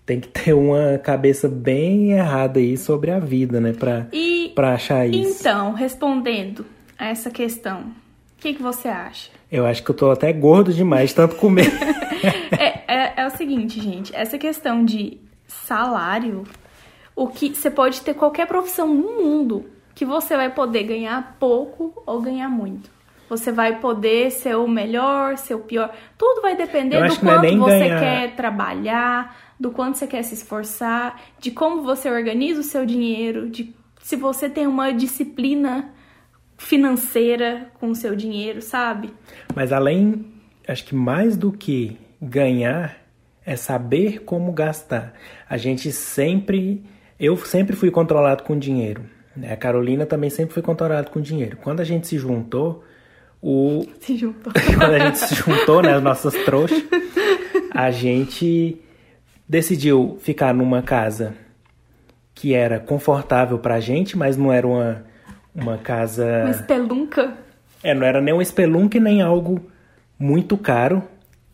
tem 0.05 0.19
que 0.19 0.27
ter 0.27 0.53
uma 0.53 0.97
cabeça 0.97 1.47
bem 1.47 2.13
errada 2.13 2.59
aí 2.59 2.75
sobre 2.75 3.11
a 3.11 3.19
vida, 3.19 3.61
né? 3.61 3.73
Pra, 3.73 4.07
e, 4.11 4.51
pra 4.55 4.73
achar 4.73 5.07
isso. 5.07 5.39
Então, 5.39 5.73
respondendo 5.73 6.65
a 6.97 7.09
essa 7.09 7.29
questão, 7.29 7.81
o 7.81 8.41
que, 8.41 8.55
que 8.55 8.61
você 8.61 8.87
acha? 8.87 9.29
Eu 9.51 9.65
acho 9.65 9.83
que 9.83 9.91
eu 9.91 9.95
tô 9.95 10.09
até 10.09 10.33
gordo 10.33 10.73
demais, 10.73 11.13
tanto 11.13 11.35
comer. 11.35 11.71
é, 12.57 12.83
é, 12.87 13.13
é 13.17 13.27
o 13.27 13.29
seguinte, 13.29 13.79
gente, 13.79 14.15
essa 14.15 14.37
questão 14.37 14.83
de 14.83 15.19
salário, 15.47 16.43
o 17.15 17.27
que 17.27 17.53
você 17.53 17.69
pode 17.69 18.01
ter 18.01 18.13
qualquer 18.15 18.47
profissão 18.47 18.87
no 18.87 19.23
mundo 19.23 19.65
que 19.93 20.05
você 20.05 20.35
vai 20.35 20.49
poder 20.49 20.83
ganhar 20.83 21.35
pouco 21.39 22.01
ou 22.05 22.21
ganhar 22.21 22.49
muito. 22.49 22.89
Você 23.29 23.51
vai 23.51 23.79
poder 23.79 24.31
ser 24.31 24.55
o 24.55 24.67
melhor, 24.67 25.37
ser 25.37 25.53
o 25.53 25.59
pior. 25.59 25.93
Tudo 26.17 26.41
vai 26.41 26.57
depender 26.57 26.97
do 26.97 27.13
é 27.13 27.15
quanto 27.15 27.45
é 27.45 27.55
você 27.55 27.79
ganhar. 27.79 27.99
quer 27.99 28.35
trabalhar, 28.35 29.37
do 29.59 29.71
quanto 29.71 29.97
você 29.97 30.07
quer 30.07 30.23
se 30.23 30.33
esforçar, 30.33 31.21
de 31.39 31.51
como 31.51 31.83
você 31.83 32.09
organiza 32.09 32.61
o 32.61 32.63
seu 32.63 32.85
dinheiro, 32.85 33.49
de 33.49 33.73
se 34.01 34.15
você 34.15 34.49
tem 34.49 34.65
uma 34.65 34.91
disciplina 34.91 35.93
financeira 36.57 37.67
com 37.79 37.89
o 37.89 37.95
seu 37.95 38.15
dinheiro, 38.15 38.61
sabe? 38.61 39.13
Mas 39.55 39.71
além, 39.71 40.25
acho 40.67 40.83
que 40.85 40.95
mais 40.95 41.37
do 41.37 41.51
que 41.51 41.97
ganhar, 42.21 42.97
é 43.45 43.55
saber 43.55 44.23
como 44.23 44.51
gastar. 44.51 45.13
A 45.49 45.57
gente 45.57 45.91
sempre, 45.91 46.83
eu 47.19 47.37
sempre 47.37 47.75
fui 47.75 47.89
controlado 47.89 48.43
com 48.43 48.57
dinheiro. 48.57 49.03
A 49.49 49.55
Carolina 49.55 50.05
também 50.05 50.29
sempre 50.29 50.53
foi 50.53 50.61
controlada 50.61 51.09
com 51.09 51.21
dinheiro. 51.21 51.57
Quando 51.57 51.79
a 51.79 51.83
gente 51.83 52.07
se 52.07 52.17
juntou, 52.17 52.83
o... 53.41 53.85
Se 53.99 54.17
juntou. 54.17 54.51
Quando 54.77 54.93
a 54.93 54.99
gente 54.99 55.17
se 55.19 55.35
juntou, 55.35 55.81
né, 55.81 55.93
as 55.93 56.03
nossas 56.03 56.33
trouxas, 56.45 56.83
a 57.71 57.91
gente 57.91 58.79
decidiu 59.47 60.17
ficar 60.21 60.53
numa 60.53 60.81
casa 60.81 61.33
que 62.33 62.53
era 62.53 62.79
confortável 62.79 63.59
pra 63.59 63.79
gente, 63.79 64.17
mas 64.17 64.37
não 64.37 64.51
era 64.51 64.65
uma, 64.65 65.03
uma 65.53 65.77
casa... 65.77 66.43
Uma 66.43 66.51
espelunca. 66.51 67.33
É, 67.83 67.93
não 67.93 68.05
era 68.05 68.21
nem 68.21 68.33
um 68.33 68.41
espelunque, 68.41 68.99
nem 68.99 69.21
algo 69.21 69.59
muito 70.17 70.57
caro, 70.57 71.03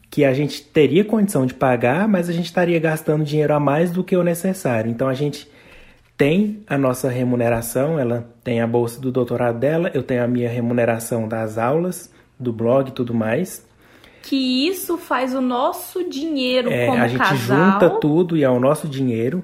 que 0.09 0.23
a 0.23 0.33
gente 0.33 0.61
teria 0.61 1.03
condição 1.03 1.45
de 1.45 1.53
pagar, 1.53 2.07
mas 2.07 2.29
a 2.29 2.33
gente 2.33 2.45
estaria 2.45 2.79
gastando 2.79 3.23
dinheiro 3.23 3.53
a 3.53 3.59
mais 3.59 3.91
do 3.91 4.03
que 4.03 4.15
o 4.15 4.23
necessário. 4.23 4.89
Então 4.89 5.07
a 5.07 5.13
gente 5.13 5.49
tem 6.17 6.63
a 6.67 6.77
nossa 6.77 7.09
remuneração, 7.09 7.99
ela 7.99 8.27
tem 8.43 8.61
a 8.61 8.67
bolsa 8.67 8.99
do 8.99 9.11
doutorado 9.11 9.59
dela, 9.59 9.91
eu 9.93 10.01
tenho 10.01 10.23
a 10.23 10.27
minha 10.27 10.49
remuneração 10.49 11.27
das 11.27 11.57
aulas, 11.57 12.11
do 12.39 12.53
blog 12.53 12.89
e 12.89 12.93
tudo 12.93 13.13
mais. 13.13 13.65
Que 14.21 14.67
isso 14.67 14.97
faz 14.97 15.35
o 15.35 15.41
nosso 15.41 16.09
dinheiro 16.09 16.71
É, 16.71 16.87
como 16.87 17.01
a 17.01 17.07
gente 17.07 17.19
casal. 17.19 17.71
junta 17.73 17.89
tudo 17.99 18.35
e 18.37 18.43
é 18.43 18.49
o 18.49 18.59
nosso 18.59 18.87
dinheiro. 18.87 19.43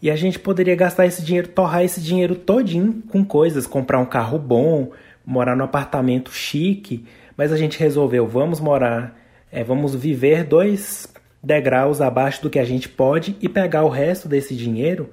E 0.00 0.10
a 0.10 0.16
gente 0.16 0.38
poderia 0.38 0.76
gastar 0.76 1.06
esse 1.06 1.22
dinheiro, 1.24 1.48
torrar 1.48 1.82
esse 1.82 2.00
dinheiro 2.00 2.34
todinho 2.34 3.02
com 3.08 3.24
coisas, 3.24 3.66
comprar 3.66 3.98
um 3.98 4.04
carro 4.04 4.38
bom, 4.38 4.90
morar 5.24 5.56
num 5.56 5.64
apartamento 5.64 6.30
chique, 6.30 7.06
mas 7.36 7.50
a 7.50 7.56
gente 7.56 7.78
resolveu, 7.80 8.26
vamos 8.28 8.60
morar, 8.60 9.18
é, 9.50 9.64
vamos 9.64 9.94
viver 9.94 10.44
dois 10.44 11.12
degraus 11.42 12.00
abaixo 12.00 12.42
do 12.42 12.50
que 12.50 12.58
a 12.58 12.64
gente 12.64 12.88
pode 12.88 13.36
e 13.40 13.48
pegar 13.48 13.82
o 13.84 13.88
resto 13.88 14.28
desse 14.28 14.54
dinheiro 14.54 15.10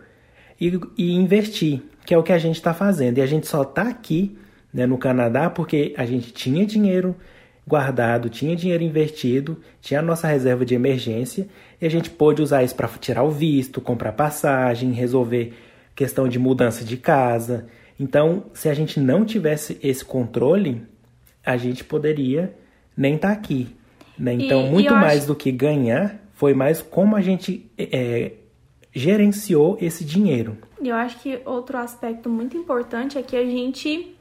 e, 0.61 0.79
e 0.97 1.11
investir, 1.13 1.81
que 2.05 2.13
é 2.13 2.17
o 2.17 2.23
que 2.23 2.31
a 2.31 2.37
gente 2.37 2.55
está 2.55 2.73
fazendo. 2.73 3.17
E 3.17 3.21
a 3.21 3.25
gente 3.25 3.47
só 3.47 3.63
está 3.63 3.81
aqui 3.81 4.37
né, 4.73 4.85
no 4.85 4.97
Canadá 4.97 5.49
porque 5.49 5.93
a 5.97 6.05
gente 6.05 6.31
tinha 6.31 6.65
dinheiro 6.65 7.15
guardado, 7.67 8.29
tinha 8.29 8.55
dinheiro 8.55 8.83
investido, 8.83 9.57
tinha 9.81 9.99
a 9.99 10.03
nossa 10.03 10.27
reserva 10.27 10.65
de 10.65 10.73
emergência 10.75 11.47
e 11.81 11.85
a 11.85 11.89
gente 11.89 12.09
pôde 12.09 12.41
usar 12.41 12.63
isso 12.63 12.75
para 12.75 12.87
tirar 12.87 13.23
o 13.23 13.31
visto, 13.31 13.81
comprar 13.81 14.11
passagem, 14.13 14.91
resolver 14.91 15.53
questão 15.95 16.27
de 16.27 16.37
mudança 16.39 16.83
de 16.83 16.97
casa. 16.97 17.67
Então, 17.99 18.45
se 18.53 18.67
a 18.69 18.73
gente 18.73 18.99
não 18.99 19.23
tivesse 19.25 19.77
esse 19.83 20.03
controle, 20.03 20.81
a 21.45 21.55
gente 21.57 21.83
poderia 21.83 22.53
nem 22.97 23.15
estar 23.15 23.31
aqui. 23.31 23.67
Né? 24.17 24.33
Então, 24.33 24.67
E- 24.67 24.69
muito 24.69 24.93
mais 24.93 25.19
acho- 25.19 25.27
do 25.27 25.35
que 25.35 25.51
ganhar, 25.51 26.19
foi 26.33 26.53
mais 26.53 26.81
como 26.81 27.15
a 27.15 27.21
gente 27.21 27.69
é, 27.77 28.31
gerenciou 28.93 29.77
esse 29.79 30.03
dinheiro. 30.03 30.57
E 30.81 30.89
eu 30.89 30.95
acho 30.95 31.19
que 31.19 31.41
outro 31.45 31.77
aspecto 31.77 32.29
muito 32.29 32.57
importante 32.57 33.17
é 33.17 33.23
que 33.23 33.35
a 33.35 33.45
gente 33.45 34.15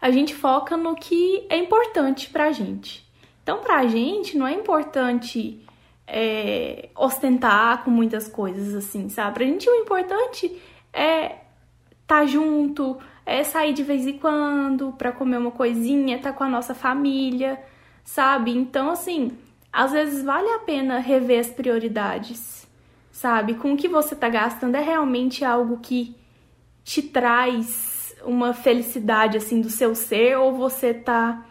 a 0.00 0.10
gente 0.10 0.34
foca 0.34 0.76
no 0.76 0.94
que 0.94 1.46
é 1.48 1.56
importante 1.56 2.28
pra 2.30 2.52
gente. 2.52 3.06
Então, 3.42 3.58
pra 3.58 3.86
gente, 3.86 4.36
não 4.36 4.46
é 4.46 4.52
importante 4.52 5.64
é, 6.06 6.90
ostentar 6.96 7.82
com 7.84 7.90
muitas 7.90 8.28
coisas 8.28 8.74
assim, 8.74 9.08
sabe? 9.08 9.34
Pra 9.34 9.44
gente, 9.44 9.68
o 9.68 9.74
importante 9.74 10.60
é 10.92 11.36
tá 12.06 12.24
junto, 12.24 12.98
é 13.24 13.42
sair 13.42 13.72
de 13.72 13.82
vez 13.82 14.06
em 14.06 14.18
quando 14.18 14.92
pra 14.92 15.10
comer 15.10 15.38
uma 15.38 15.50
coisinha, 15.50 16.18
tá 16.18 16.32
com 16.32 16.44
a 16.44 16.48
nossa 16.48 16.74
família, 16.74 17.60
sabe? 18.04 18.56
Então, 18.56 18.90
assim, 18.90 19.32
às 19.72 19.92
vezes 19.92 20.22
vale 20.22 20.48
a 20.50 20.60
pena 20.60 20.98
rever 20.98 21.40
as 21.40 21.48
prioridades, 21.48 22.65
sabe? 23.16 23.54
Com 23.54 23.72
o 23.72 23.76
que 23.78 23.88
você 23.88 24.14
tá 24.14 24.28
gastando 24.28 24.74
é 24.74 24.80
realmente 24.82 25.42
algo 25.42 25.78
que 25.78 26.14
te 26.84 27.00
traz 27.00 28.14
uma 28.22 28.52
felicidade 28.52 29.38
assim 29.38 29.60
do 29.62 29.70
seu 29.70 29.94
ser 29.94 30.36
ou 30.36 30.52
você 30.54 30.92
tá 30.92 31.46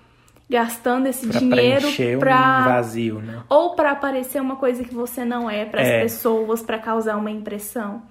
gastando 0.47 1.07
esse 1.07 1.25
Pra 1.27 1.39
dinheiro 1.39 1.87
pra 2.19 2.59
um 2.61 2.63
vazio, 2.65 3.19
né? 3.19 3.41
ou 3.49 3.75
para 3.75 3.91
aparecer 3.91 4.39
uma 4.39 4.57
coisa 4.57 4.83
que 4.83 4.93
você 4.93 5.25
não 5.25 5.49
é 5.49 5.65
para 5.65 5.81
as 5.81 5.87
É. 5.87 6.01
pessoas, 6.01 6.61
para 6.61 6.77
causar 6.77 7.15
uma 7.17 7.31
impressão. 7.31 8.03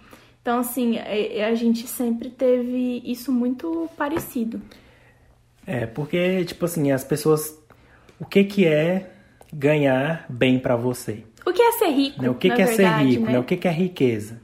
Então, 0.43 0.59
assim, 0.59 0.99
a 0.99 1.47
a 1.49 1.55
gente 1.55 1.87
sempre 1.87 2.31
teve 2.31 3.01
isso 3.05 3.31
muito 3.31 3.89
parecido. 3.97 4.61
É, 5.65 5.87
porque, 5.87 6.45
tipo 6.45 6.65
assim, 6.65 6.91
as 6.91 7.05
pessoas. 7.05 7.57
O 8.19 8.27
que 8.27 8.43
que 8.45 8.67
é 8.67 9.11
ganhar 9.53 10.27
bem 10.29 10.59
pra 10.59 10.75
você? 10.77 11.25
O 11.45 11.53
que 11.53 11.63
é 11.63 11.73
ser 11.73 11.91
rico? 11.91 12.23
Né? 12.23 12.31
O 12.31 12.35
que, 12.35 12.51
que 12.51 12.63
é 12.63 12.65
verdade, 12.65 12.77
ser 12.77 13.09
rico? 13.11 13.27
né? 13.27 13.33
Né? 13.33 13.39
O 13.39 13.45
que, 13.45 13.57
que 13.57 13.69
é 13.69 13.71
riqueza? 13.71 14.41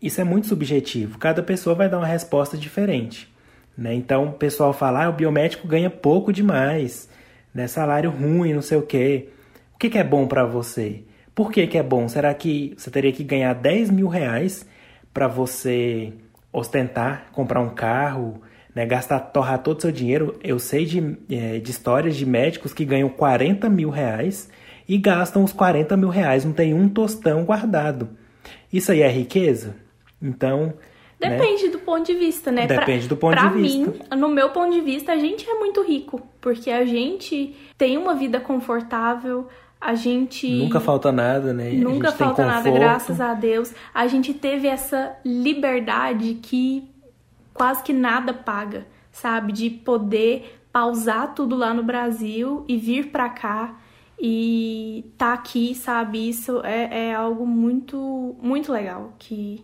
Isso 0.00 0.20
é 0.20 0.24
muito 0.24 0.46
subjetivo. 0.46 1.18
Cada 1.18 1.42
pessoa 1.42 1.74
vai 1.74 1.88
dar 1.88 1.98
uma 1.98 2.06
resposta 2.06 2.58
diferente. 2.58 3.32
Né? 3.76 3.94
Então, 3.94 4.28
o 4.28 4.32
pessoal 4.32 4.72
fala, 4.72 5.04
ah, 5.04 5.08
o 5.08 5.12
biomédico 5.12 5.66
ganha 5.66 5.90
pouco 5.90 6.32
demais, 6.32 7.08
né? 7.54 7.66
salário 7.66 8.10
ruim, 8.10 8.52
não 8.52 8.62
sei 8.62 8.78
o 8.78 8.82
quê. 8.82 9.28
O 9.74 9.78
que, 9.78 9.88
que 9.88 9.98
é 9.98 10.04
bom 10.04 10.26
pra 10.26 10.44
você? 10.44 11.02
Por 11.34 11.50
que, 11.50 11.66
que 11.66 11.76
é 11.76 11.82
bom? 11.82 12.06
Será 12.08 12.32
que 12.32 12.74
você 12.76 12.90
teria 12.90 13.12
que 13.12 13.24
ganhar 13.24 13.54
10 13.54 13.90
mil 13.90 14.06
reais 14.06 14.64
para 15.12 15.26
você 15.26 16.12
ostentar, 16.52 17.26
comprar 17.32 17.60
um 17.60 17.70
carro, 17.70 18.40
né? 18.72 18.86
gastar, 18.86 19.18
torrar 19.18 19.58
todo 19.58 19.78
o 19.78 19.82
seu 19.82 19.90
dinheiro? 19.90 20.38
Eu 20.44 20.60
sei 20.60 20.84
de, 20.84 21.16
eh, 21.28 21.58
de 21.58 21.70
histórias 21.70 22.14
de 22.14 22.24
médicos 22.24 22.72
que 22.72 22.84
ganham 22.84 23.08
40 23.08 23.68
mil 23.68 23.90
reais 23.90 24.48
e 24.88 24.98
gastam 24.98 25.42
os 25.44 25.52
40 25.52 25.96
mil 25.96 26.08
reais, 26.08 26.44
não 26.44 26.52
tem 26.52 26.74
um 26.74 26.88
tostão 26.88 27.44
guardado. 27.44 28.08
Isso 28.72 28.92
aí 28.92 29.00
é 29.02 29.08
riqueza? 29.08 29.76
Então. 30.20 30.74
né? 31.20 31.30
Depende 31.38 31.68
do 31.68 31.78
ponto 31.78 32.04
de 32.04 32.14
vista, 32.14 32.50
né? 32.52 32.66
Pra- 32.66 32.80
Depende 32.80 33.08
do 33.08 33.16
ponto 33.16 33.32
pra 33.38 33.48
de 33.48 33.58
vista. 33.62 33.78
mim, 33.90 33.98
no 34.18 34.28
meu 34.28 34.50
ponto 34.50 34.72
de 34.72 34.80
vista, 34.80 35.12
a 35.12 35.16
gente 35.16 35.48
é 35.48 35.54
muito 35.58 35.82
rico. 35.82 36.20
Porque 36.40 36.70
a 36.70 36.84
gente 36.84 37.54
tem 37.78 37.96
uma 37.96 38.14
vida 38.14 38.40
confortável, 38.40 39.48
a 39.80 39.94
gente. 39.94 40.50
Nunca 40.50 40.80
falta 40.80 41.10
nada, 41.12 41.52
né? 41.54 41.70
Nunca 41.72 42.12
falta 42.12 42.44
nada, 42.44 42.70
graças 42.70 43.20
a 43.20 43.32
Deus. 43.32 43.72
A 43.94 44.06
gente 44.06 44.34
teve 44.34 44.66
essa 44.68 45.16
liberdade 45.24 46.34
que 46.42 46.88
quase 47.54 47.82
que 47.82 47.92
nada 47.92 48.34
paga, 48.34 48.86
sabe? 49.12 49.52
De 49.52 49.70
poder 49.70 50.58
pausar 50.72 51.34
tudo 51.34 51.54
lá 51.54 51.72
no 51.72 51.82
Brasil 51.84 52.64
e 52.66 52.76
vir 52.76 53.06
pra 53.10 53.28
cá 53.28 53.76
e 54.26 55.04
tá 55.18 55.34
aqui, 55.34 55.74
sabe? 55.74 56.30
Isso 56.30 56.62
é, 56.64 57.08
é 57.08 57.14
algo 57.14 57.46
muito, 57.46 58.34
muito 58.40 58.72
legal 58.72 59.12
que, 59.18 59.62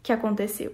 que 0.00 0.12
aconteceu. 0.12 0.72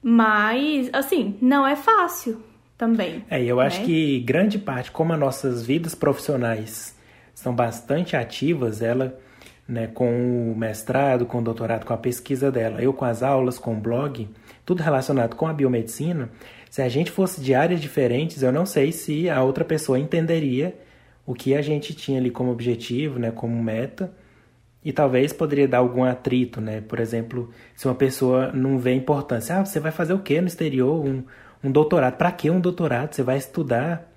Mas, 0.00 0.88
assim, 0.92 1.36
não 1.42 1.66
é 1.66 1.74
fácil 1.74 2.40
também. 2.78 3.24
É, 3.28 3.42
eu 3.42 3.58
acho 3.58 3.80
né? 3.80 3.86
que 3.86 4.20
grande 4.20 4.60
parte, 4.60 4.92
como 4.92 5.12
as 5.12 5.18
nossas 5.18 5.66
vidas 5.66 5.92
profissionais 5.92 6.96
são 7.34 7.52
bastante 7.52 8.14
ativas, 8.14 8.80
ela, 8.80 9.18
né, 9.66 9.88
com 9.88 10.52
o 10.52 10.56
mestrado, 10.56 11.26
com 11.26 11.38
o 11.38 11.42
doutorado, 11.42 11.84
com 11.84 11.94
a 11.94 11.98
pesquisa 11.98 12.52
dela, 12.52 12.80
eu 12.80 12.92
com 12.92 13.04
as 13.04 13.24
aulas, 13.24 13.58
com 13.58 13.72
o 13.72 13.80
blog, 13.80 14.28
tudo 14.64 14.84
relacionado 14.84 15.34
com 15.34 15.48
a 15.48 15.52
biomedicina, 15.52 16.30
se 16.70 16.80
a 16.80 16.88
gente 16.88 17.10
fosse 17.10 17.40
de 17.40 17.56
áreas 17.56 17.80
diferentes, 17.80 18.40
eu 18.40 18.52
não 18.52 18.64
sei 18.64 18.92
se 18.92 19.28
a 19.28 19.42
outra 19.42 19.64
pessoa 19.64 19.98
entenderia 19.98 20.85
o 21.26 21.34
que 21.34 21.54
a 21.54 21.60
gente 21.60 21.92
tinha 21.94 22.18
ali 22.18 22.30
como 22.30 22.50
objetivo, 22.52 23.18
né, 23.18 23.30
como 23.30 23.60
meta, 23.62 24.12
e 24.84 24.92
talvez 24.92 25.32
poderia 25.32 25.66
dar 25.66 25.78
algum 25.78 26.04
atrito, 26.04 26.60
né? 26.60 26.80
Por 26.80 27.00
exemplo, 27.00 27.50
se 27.74 27.88
uma 27.88 27.94
pessoa 27.96 28.52
não 28.52 28.78
vê 28.78 28.94
importância, 28.94 29.56
ah, 29.58 29.64
você 29.64 29.80
vai 29.80 29.90
fazer 29.90 30.12
o 30.12 30.20
quê 30.20 30.40
no 30.40 30.46
exterior? 30.46 31.04
Um, 31.04 31.24
um 31.64 31.72
doutorado? 31.72 32.16
Para 32.16 32.30
que 32.30 32.48
um 32.48 32.60
doutorado? 32.60 33.12
Você 33.12 33.22
vai 33.24 33.36
estudar? 33.36 34.08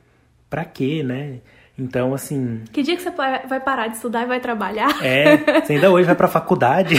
Para 0.47 0.63
quê, 0.63 1.01
né? 1.01 1.39
Então, 1.77 2.13
assim, 2.13 2.61
Que 2.71 2.83
dia 2.83 2.95
que 2.95 3.01
você 3.01 3.09
vai 3.09 3.59
parar 3.59 3.87
de 3.87 3.95
estudar 3.95 4.23
e 4.23 4.25
vai 4.27 4.39
trabalhar? 4.39 5.03
é, 5.03 5.37
você 5.61 5.73
ainda 5.73 5.89
hoje 5.89 6.05
vai 6.05 6.15
para 6.15 6.27
faculdade. 6.27 6.95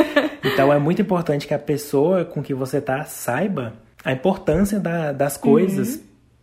então 0.44 0.72
é 0.72 0.78
muito 0.78 1.00
importante 1.02 1.46
que 1.46 1.54
a 1.54 1.58
pessoa 1.58 2.24
com 2.24 2.42
que 2.42 2.54
você 2.54 2.80
tá 2.80 3.04
saiba 3.04 3.74
a 4.04 4.12
importância 4.12 4.80
da- 4.80 5.12
das 5.12 5.36
coisas 5.36 6.02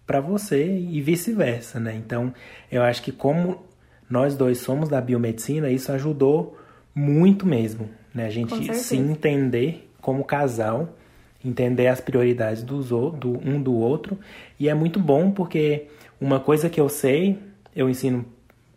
para 0.09 0.19
você 0.19 0.65
e 0.65 0.99
vice-versa, 1.03 1.79
né? 1.79 1.93
Então, 1.93 2.33
eu 2.71 2.81
acho 2.81 2.99
que 3.03 3.11
como 3.11 3.61
nós 4.09 4.35
dois 4.35 4.57
somos 4.57 4.89
da 4.89 4.99
biomedicina, 4.99 5.69
isso 5.69 5.91
ajudou 5.91 6.57
muito 6.95 7.45
mesmo, 7.45 7.87
né? 8.11 8.25
A 8.25 8.29
gente 8.31 8.73
se 8.73 8.97
entender 8.97 9.87
como 10.01 10.23
casal, 10.23 10.97
entender 11.45 11.85
as 11.85 12.01
prioridades 12.01 12.63
dos, 12.63 12.89
do 12.89 13.39
um 13.45 13.61
do 13.61 13.75
outro, 13.75 14.17
e 14.59 14.67
é 14.67 14.73
muito 14.73 14.99
bom 14.99 15.29
porque 15.29 15.85
uma 16.19 16.39
coisa 16.39 16.71
que 16.71 16.81
eu 16.81 16.89
sei, 16.89 17.37
eu 17.75 17.87
ensino 17.87 18.25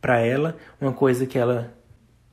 para 0.03 0.21
ela, 0.21 0.55
uma 0.79 0.93
coisa 0.93 1.25
que 1.25 1.39
ela 1.39 1.73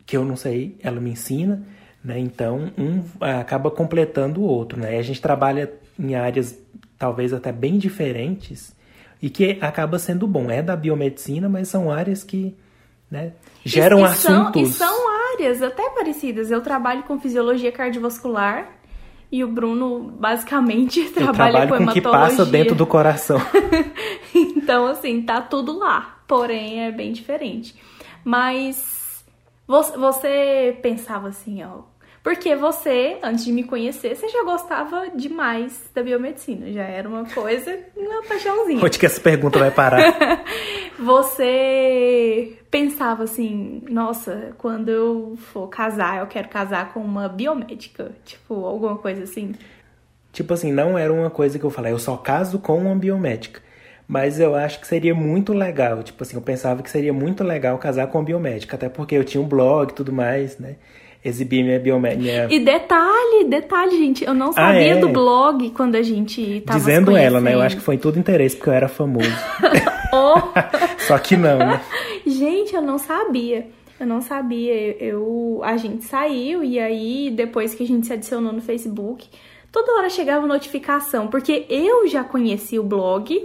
que 0.06 0.18
eu 0.18 0.26
não 0.26 0.36
sei, 0.36 0.76
ela 0.84 1.00
me 1.00 1.12
ensina, 1.12 1.64
né? 2.04 2.20
Então, 2.20 2.70
um 2.78 3.02
acaba 3.22 3.72
completando 3.72 4.42
o 4.42 4.44
outro, 4.44 4.78
né? 4.78 4.98
E 4.98 5.00
a 5.00 5.02
gente 5.02 5.22
trabalha 5.22 5.72
em 5.98 6.16
áreas 6.16 6.60
talvez 6.98 7.32
até 7.32 7.54
bem 7.54 7.78
diferentes 7.78 8.78
e 9.22 9.30
que 9.30 9.58
acaba 9.62 10.00
sendo 10.00 10.28
bom. 10.28 10.50
É 10.50 10.62
da 10.62 10.76
biomedicina, 10.76 11.50
mas 11.50 11.68
são 11.68 11.92
áreas 11.92 12.24
que, 12.24 12.56
né, 13.10 13.34
geram 13.64 14.00
e, 14.00 14.04
e 14.04 14.16
são, 14.16 14.42
assuntos. 14.42 14.62
e 14.62 14.74
são 14.74 15.34
áreas 15.34 15.62
até 15.62 15.90
parecidas. 15.90 16.52
Eu 16.52 16.62
trabalho 16.62 17.04
com 17.04 17.20
fisiologia 17.20 17.72
cardiovascular 17.72 18.70
E 19.32 19.44
o 19.44 19.48
Bruno 19.48 20.12
basicamente 20.20 21.02
Eu 21.14 21.14
trabalha 21.14 21.52
trabalho 21.52 21.70
com 21.70 21.78
com 21.78 21.84
o 21.84 21.94
que 21.94 22.00
hematologia. 22.00 22.30
passa 22.30 22.46
dentro 22.46 22.76
do 22.76 22.88
coração. 22.88 23.40
então, 24.34 24.88
assim, 24.88 25.22
tá 25.22 25.42
tudo 25.42 25.78
lá. 25.78 26.20
Porém, 26.28 26.84
é 26.84 26.92
bem 26.92 27.12
diferente. 27.12 27.76
Mas 28.24 29.24
você 29.68 30.78
pensava 30.82 31.30
assim, 31.30 31.64
ó. 31.64 31.82
Porque 32.30 32.56
você, 32.56 33.18
antes 33.24 33.44
de 33.44 33.52
me 33.52 33.64
conhecer, 33.64 34.16
você 34.16 34.30
já 34.30 34.44
gostava 34.44 35.10
demais 35.16 35.90
da 35.96 36.04
biomedicina. 36.04 36.72
Já 36.72 36.84
era 36.84 37.10
uma 37.10 37.26
coisa, 37.26 37.76
uma 37.98 38.22
paixãozinha. 38.22 38.86
Onde 38.86 39.00
que 39.00 39.06
essa 39.08 39.20
pergunta 39.20 39.58
vai 39.58 39.72
parar? 39.72 40.44
Você 41.00 42.54
pensava 42.70 43.24
assim, 43.24 43.82
nossa, 43.90 44.54
quando 44.60 44.90
eu 44.90 45.40
for 45.52 45.70
casar, 45.70 46.20
eu 46.20 46.28
quero 46.28 46.50
casar 46.50 46.94
com 46.94 47.00
uma 47.00 47.28
biomédica. 47.28 48.12
Tipo, 48.24 48.64
alguma 48.64 48.98
coisa 49.00 49.24
assim. 49.24 49.56
tipo 50.32 50.54
assim, 50.54 50.72
não 50.72 50.96
era 51.00 51.12
uma 51.12 51.32
coisa 51.32 51.58
que 51.58 51.66
eu 51.66 51.72
falei, 51.72 51.94
eu 51.94 51.98
só 51.98 52.16
caso 52.16 52.60
com 52.60 52.78
uma 52.78 52.96
biomédica. 52.96 53.60
Mas 54.08 54.40
eu 54.40 54.54
acho 54.54 54.80
que 54.80 54.86
seria 54.86 55.16
muito 55.16 55.52
legal. 55.52 56.04
Tipo 56.04 56.22
assim, 56.22 56.36
eu 56.36 56.44
pensava 56.44 56.84
que 56.84 56.92
seria 56.92 57.12
muito 57.12 57.44
legal 57.44 57.76
casar 57.80 58.06
com 58.06 58.20
uma 58.20 58.24
biomédica. 58.24 58.76
Até 58.76 58.88
porque 58.88 59.16
eu 59.16 59.24
tinha 59.24 59.42
um 59.42 59.48
blog 59.48 59.90
e 59.90 59.96
tudo 59.96 60.14
mais, 60.14 60.60
né? 60.60 60.76
Exibir 61.24 61.64
minha 61.64 61.80
biomédica. 61.80 62.48
E 62.50 62.60
detalhe, 62.64 63.44
detalhe, 63.50 63.92
gente, 63.98 64.24
eu 64.24 64.34
não 64.34 64.50
Ah, 64.52 64.54
sabia 64.54 64.94
é? 64.94 64.96
do 64.96 65.10
blog 65.10 65.70
quando 65.72 65.96
a 65.96 66.02
gente 66.02 66.62
tava 66.66 66.80
Dizendo 66.80 67.16
ela, 67.18 67.42
né? 67.42 67.54
Eu 67.54 67.62
acho 67.62 67.76
que 67.76 67.82
foi 67.82 67.96
em 67.96 67.98
todo 67.98 68.18
interesse, 68.18 68.56
porque 68.56 68.70
eu 68.70 68.74
era 68.74 68.88
famoso. 68.88 69.30
Oh, 70.12 70.42
Só 71.06 71.20
que 71.20 71.38
não, 71.38 71.60
né? 71.60 71.82
gente, 72.26 72.74
eu 72.74 72.82
não 72.82 72.98
sabia. 72.98 73.68
Eu 74.00 74.08
não 74.08 74.22
sabia. 74.22 74.74
Eu, 75.00 75.62
a 75.64 75.78
gente 75.78 76.04
saiu 76.06 76.64
e 76.64 76.80
aí 76.80 77.30
depois 77.30 77.76
que 77.76 77.84
a 77.84 77.86
gente 77.86 78.08
se 78.08 78.14
adicionou 78.14 78.52
no 78.52 78.60
Facebook, 78.60 79.28
toda 79.72 79.92
hora 80.00 80.10
chegava 80.10 80.48
notificação, 80.48 81.28
porque 81.28 81.66
eu 81.70 82.08
já 82.08 82.24
conhecia 82.24 82.82
o 82.82 82.84
blog, 82.84 83.40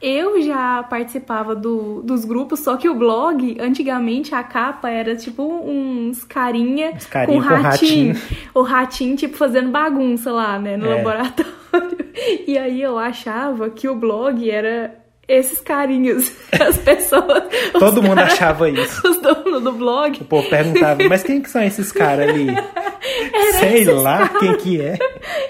eu 0.00 0.40
já 0.42 0.82
participava 0.84 1.54
do- 1.56 2.02
dos 2.02 2.24
grupos, 2.24 2.60
só 2.60 2.76
que 2.76 2.88
o 2.88 2.94
blog, 2.94 3.56
antigamente 3.60 4.34
a 4.34 4.42
capa 4.42 4.88
era 4.90 5.16
tipo 5.16 5.42
uns 5.42 6.22
carinha, 6.24 6.92
Uns 6.94 7.06
carinha 7.06 7.40
com 7.42 7.48
com 7.48 7.54
ratinho. 7.62 8.12
ratinho. 8.14 8.38
O 8.54 8.62
ratinho, 8.62 9.16
tipo, 9.16 9.36
fazendo 9.36 9.70
bagunça 9.70 10.30
lá, 10.32 10.58
né, 10.58 10.76
no 10.76 10.86
É. 10.86 10.94
laboratório. 10.96 11.52
E 12.46 12.58
aí 12.58 12.82
eu 12.82 12.98
achava 12.98 13.70
que 13.70 13.86
o 13.88 13.94
blog 13.94 14.50
era 14.50 14.92
esses 15.28 15.60
carinhos, 15.60 16.32
as 16.60 16.76
pessoas. 16.78 17.44
Todo 17.78 18.02
mundo 18.02 18.16
cara- 18.16 18.26
achava 18.26 18.68
isso. 18.70 19.06
Os 19.06 19.20
donos 19.20 19.62
do 19.62 19.72
blog. 19.72 20.20
O 20.20 20.24
povo 20.24 20.48
perguntava, 20.48 21.00
mas 21.08 21.22
quem 21.22 21.40
que 21.40 21.48
são 21.50 21.62
esses 21.62 21.92
caras 21.92 22.28
ali? 22.28 22.46
Sei 23.60 23.84
lá 23.84 24.28
quem 24.30 24.56
que 24.56 24.80
é. 24.80 24.98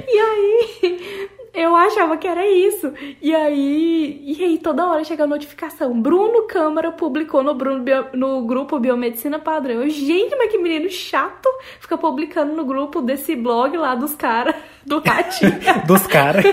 E 0.08 0.18
aí 0.18 1.28
eu 1.60 1.74
achava 1.76 2.16
que 2.16 2.26
era 2.26 2.46
isso. 2.46 2.92
E 3.20 3.34
aí, 3.34 4.22
e 4.24 4.44
aí 4.44 4.58
toda 4.58 4.86
hora 4.86 5.04
chega 5.04 5.24
a 5.24 5.26
notificação. 5.26 6.00
Bruno 6.00 6.46
Câmara 6.46 6.92
publicou 6.92 7.42
no, 7.42 7.54
Bruno 7.54 7.82
Bio- 7.82 8.06
no 8.14 8.42
grupo 8.46 8.78
Biomedicina 8.78 9.38
Padrão. 9.38 9.82
Eu, 9.82 9.88
gente, 9.90 10.34
mas 10.36 10.50
que 10.50 10.58
menino 10.58 10.88
chato 10.90 11.48
fica 11.80 11.96
publicando 11.98 12.54
no 12.54 12.64
grupo 12.64 13.00
desse 13.00 13.34
blog 13.36 13.76
lá 13.76 13.94
dos 13.94 14.14
caras 14.14 14.54
do 14.86 15.00
ratinho. 15.00 15.52
Dos 15.86 16.06
caras. 16.06 16.44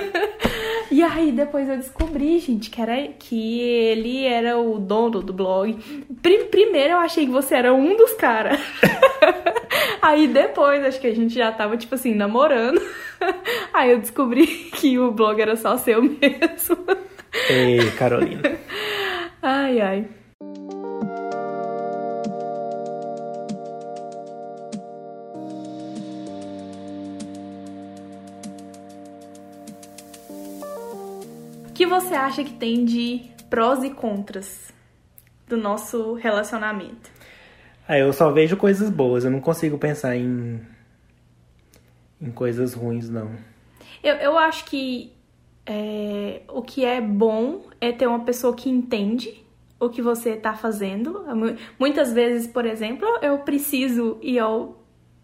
E 0.92 1.02
aí 1.02 1.32
depois 1.32 1.68
eu 1.70 1.78
descobri, 1.78 2.38
gente, 2.40 2.70
que, 2.70 2.82
era, 2.82 3.08
que 3.20 3.60
ele 3.60 4.26
era 4.26 4.58
o 4.58 4.78
dono 4.78 5.22
do 5.22 5.34
blog. 5.34 5.74
Pri- 6.22 6.46
primeiro 6.46 6.94
eu 6.94 6.98
achei 7.00 7.26
que 7.26 7.32
você 7.32 7.56
era 7.56 7.74
um 7.74 7.96
dos 7.96 8.14
caras. 8.14 8.60
aí 10.06 10.28
depois, 10.28 10.84
acho 10.84 11.00
que 11.00 11.08
a 11.08 11.16
gente 11.16 11.34
já 11.34 11.52
tava, 11.52 11.76
tipo 11.78 11.96
assim, 11.96 12.14
namorando. 12.14 12.82
Aí 13.74 13.92
eu 13.92 14.00
descobri 14.00 14.46
que 14.76 14.98
o 15.00 15.12
blog 15.12 15.42
era 15.42 15.56
só 15.56 15.78
seu 15.78 16.02
mesmo. 16.02 16.86
Ei, 17.50 17.92
Carolina. 17.92 18.42
Ai, 19.42 19.80
ai. 19.80 20.08
O 31.68 31.74
que 31.76 31.86
você 31.86 32.16
acha 32.16 32.44
que 32.44 32.54
tem 32.54 32.86
de 32.86 33.30
prós 33.52 33.84
e 33.84 33.92
contras 33.92 34.74
do 35.48 35.58
nosso 35.58 36.14
relacionamento? 36.14 37.15
Ah, 37.88 37.98
eu 37.98 38.12
só 38.14 38.32
vejo 38.32 38.58
coisas 38.58 38.90
boas, 38.90 39.26
eu 39.26 39.32
não 39.32 39.40
consigo 39.40 39.78
pensar 39.78 40.16
em. 40.16 40.60
em 42.22 42.32
coisas 42.32 42.74
ruins, 42.74 43.10
não. 43.10 43.32
Eu, 44.04 44.16
eu 44.16 44.38
acho 44.38 44.66
que 44.66 45.12
é, 45.66 46.42
o 46.48 46.62
que 46.62 46.84
é 46.86 47.00
bom 47.02 47.64
é 47.80 47.92
ter 47.92 48.08
uma 48.08 48.20
pessoa 48.22 48.56
que 48.56 48.70
entende 48.70 49.44
o 49.80 49.90
que 49.90 50.02
você 50.02 50.36
tá 50.36 50.54
fazendo. 50.56 51.24
Mu- 51.36 51.56
Muitas 51.80 52.12
vezes, 52.14 52.48
por 52.48 52.66
exemplo, 52.66 53.08
eu 53.22 53.40
preciso 53.40 54.18
ir 54.22 54.40
ao 54.40 54.82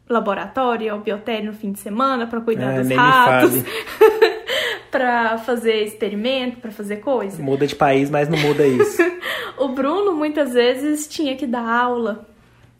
laboratório, 0.09 0.91
ao 0.93 0.99
biotério 0.99 1.45
no 1.51 1.53
fim 1.57 1.71
de 1.71 1.79
semana 1.79 2.27
para 2.27 2.41
cuidar 2.41 2.75
Ah, 2.75 2.81
dos 2.81 2.89
ratos, 2.91 3.53
para 4.91 5.37
fazer 5.39 5.83
experimento, 5.83 6.57
para 6.59 6.71
fazer 6.71 6.97
coisa. 6.97 7.41
Muda 7.41 7.65
de 7.65 7.75
país, 7.75 8.09
mas 8.09 8.27
não 8.29 8.37
muda 8.37 8.65
isso. 8.67 9.01
O 9.57 9.67
Bruno 9.69 10.13
muitas 10.15 10.53
vezes 10.53 11.07
tinha 11.07 11.35
que 11.37 11.45
dar 11.45 11.67
aula 11.69 12.27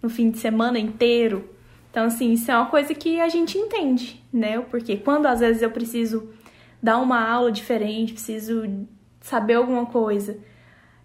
no 0.02 0.10
fim 0.10 0.30
de 0.32 0.40
semana 0.40 0.80
inteiro. 0.80 1.50
Então, 1.90 2.06
assim, 2.06 2.32
isso 2.32 2.50
é 2.50 2.56
uma 2.56 2.68
coisa 2.68 2.94
que 2.94 3.20
a 3.20 3.28
gente 3.28 3.58
entende, 3.58 4.24
né? 4.32 4.60
Porque 4.72 4.98
quando 4.98 5.26
às 5.26 5.40
vezes 5.42 5.62
eu 5.62 5.70
preciso 5.72 6.30
dar 6.82 6.98
uma 6.98 7.22
aula 7.30 7.52
diferente, 7.52 8.14
preciso 8.14 8.64
saber 9.20 9.56
alguma 9.56 9.86
coisa 9.86 10.38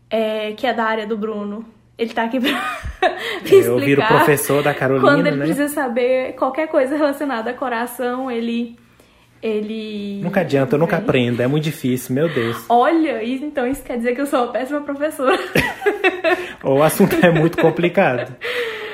é, 0.09 0.53
que 0.53 0.67
é 0.67 0.73
da 0.73 0.85
área 0.85 1.07
do 1.07 1.17
Bruno, 1.19 1.67
ele 1.99 2.13
tá 2.13 2.25
aqui 2.25 2.39
pra 2.41 2.51
me 2.51 3.51
eu 3.51 3.79
viro 3.79 4.01
explicar. 4.01 4.09
professor 4.09 4.63
da 4.63 4.73
Carolina, 4.73 5.09
Quando 5.09 5.27
ele 5.27 5.37
né? 5.37 5.45
precisa 5.47 5.69
saber 5.69 6.35
qualquer 6.35 6.69
coisa 6.69 6.97
relacionada 6.97 7.51
a 7.51 7.55
coração, 7.55 8.31
ele. 8.31 8.77
Ele. 9.43 10.21
Nunca 10.23 10.41
adianta, 10.41 10.75
eu 10.75 10.79
nunca 10.79 10.97
aprendo, 10.97 11.43
é 11.43 11.47
muito 11.47 11.65
difícil, 11.65 12.15
meu 12.15 12.29
Deus. 12.29 12.65
Olha, 12.71 13.23
então 13.23 13.67
isso 13.67 13.83
quer 13.85 13.99
dizer 13.99 14.15
que 14.15 14.21
eu 14.21 14.27
sou 14.27 14.45
uma 14.45 14.53
péssima 14.53 14.81
professora. 14.81 15.39
O 16.65 16.83
assunto 16.83 17.15
é 17.25 17.31
muito 17.31 17.59
complicado. 17.59 18.35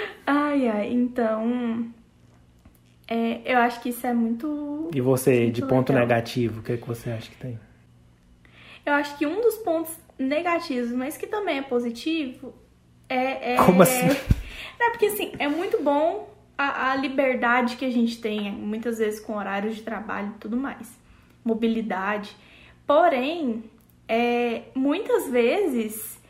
Ai, 0.53 0.69
ai, 0.69 0.93
então. 0.93 1.91
é, 3.09 3.41
eu 3.47 3.57
acho 3.59 3.81
que 3.81 3.88
isso 3.88 4.07
é 4.07 4.12
muito. 4.12 4.91
E 4.95 5.01
você, 5.01 5.45
muito 5.45 5.55
de 5.55 5.62
ponto 5.62 5.91
legal. 5.91 6.07
negativo, 6.07 6.61
o 6.61 6.62
que, 6.62 6.73
é 6.73 6.77
que 6.77 6.87
você 6.87 7.11
acha 7.11 7.31
que 7.31 7.37
tem? 7.37 7.59
Eu 8.85 8.93
acho 8.93 9.17
que 9.17 9.25
um 9.27 9.41
dos 9.41 9.57
pontos 9.59 9.97
negativos, 10.19 10.93
mas 10.93 11.17
que 11.17 11.27
também 11.27 11.57
é 11.59 11.62
positivo, 11.62 12.53
é. 13.09 13.55
é- 13.55 13.57
Como 13.57 13.83
assim? 13.83 14.09
É 14.81 14.91
porque 14.91 15.07
assim, 15.07 15.31
é 15.38 15.47
muito 15.47 15.81
bom 15.81 16.29
a, 16.59 16.91
a 16.91 16.97
liberdade 16.97 17.77
que 17.77 17.85
a 17.85 17.91
gente 17.91 18.21
tem, 18.21 18.51
muitas 18.51 18.99
vezes 18.99 19.21
com 19.21 19.37
horários 19.37 19.77
de 19.77 19.83
trabalho 19.83 20.33
e 20.35 20.38
tudo 20.41 20.57
mais. 20.57 20.93
Mobilidade. 21.45 22.37
Porém, 22.85 23.62
é, 24.09 24.62
muitas 24.75 25.29
vezes 25.31 26.21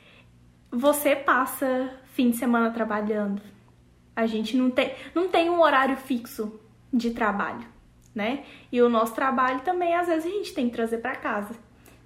você 0.71 1.17
passa 1.17 1.95
fim 2.13 2.29
de 2.29 2.37
semana 2.37 2.71
trabalhando. 2.73 3.41
A 4.15 4.27
gente 4.27 4.57
não 4.57 4.71
tem, 4.71 4.95
não 5.15 5.29
tem 5.29 5.49
um 5.49 5.61
horário 5.61 5.97
fixo 5.97 6.61
de 6.93 7.11
trabalho, 7.11 7.67
né? 8.15 8.45
E 8.71 8.83
o 8.83 8.89
nosso 8.89 9.15
trabalho 9.15 9.61
também, 9.61 9.95
às 9.95 10.07
vezes, 10.07 10.27
a 10.27 10.29
gente 10.29 10.53
tem 10.53 10.69
que 10.69 10.75
trazer 10.75 10.99
para 10.99 11.17
casa. 11.17 11.55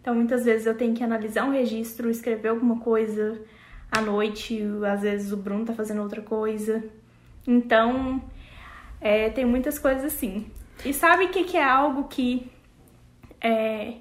Então, 0.01 0.15
muitas 0.15 0.45
vezes 0.45 0.67
eu 0.67 0.77
tenho 0.77 0.95
que 0.95 1.03
analisar 1.03 1.45
um 1.45 1.51
registro, 1.51 2.09
escrever 2.09 2.51
alguma 2.51 2.79
coisa 2.79 3.43
à 3.91 4.01
noite, 4.01 4.63
às 4.89 5.03
vezes 5.03 5.33
o 5.33 5.37
Bruno 5.37 5.65
tá 5.65 5.73
fazendo 5.73 6.01
outra 6.03 6.23
coisa. 6.23 6.85
Então, 7.47 8.23
é, 9.01 9.31
tem 9.31 9.45
muitas 9.45 9.79
coisas 9.79 10.05
assim. 10.05 10.47
E 10.85 10.93
sabe 10.93 11.25
o 11.25 11.29
que, 11.31 11.45
que 11.45 11.57
é 11.57 11.65
algo 11.65 12.05
que 12.05 12.51
é, 13.41 13.95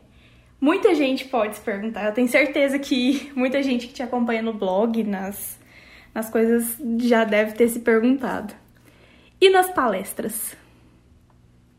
muita 0.59 0.93
gente 0.93 1.25
pode 1.25 1.55
se 1.55 1.61
perguntar? 1.61 2.05
Eu 2.05 2.13
tenho 2.13 2.27
certeza 2.27 2.77
que 2.77 3.31
muita 3.35 3.61
gente 3.63 3.87
que 3.87 3.93
te 3.93 4.03
acompanha 4.03 4.41
no 4.41 4.53
blog, 4.53 5.03
nas, 5.03 5.54
nas 6.15 6.29
coisas, 6.29 6.77
já 6.99 7.25
deve 7.25 7.51
ter 7.51 7.67
se 7.67 7.81
perguntado. 7.81 8.53
E 9.39 9.49
nas 9.49 9.69
palestras? 9.69 10.53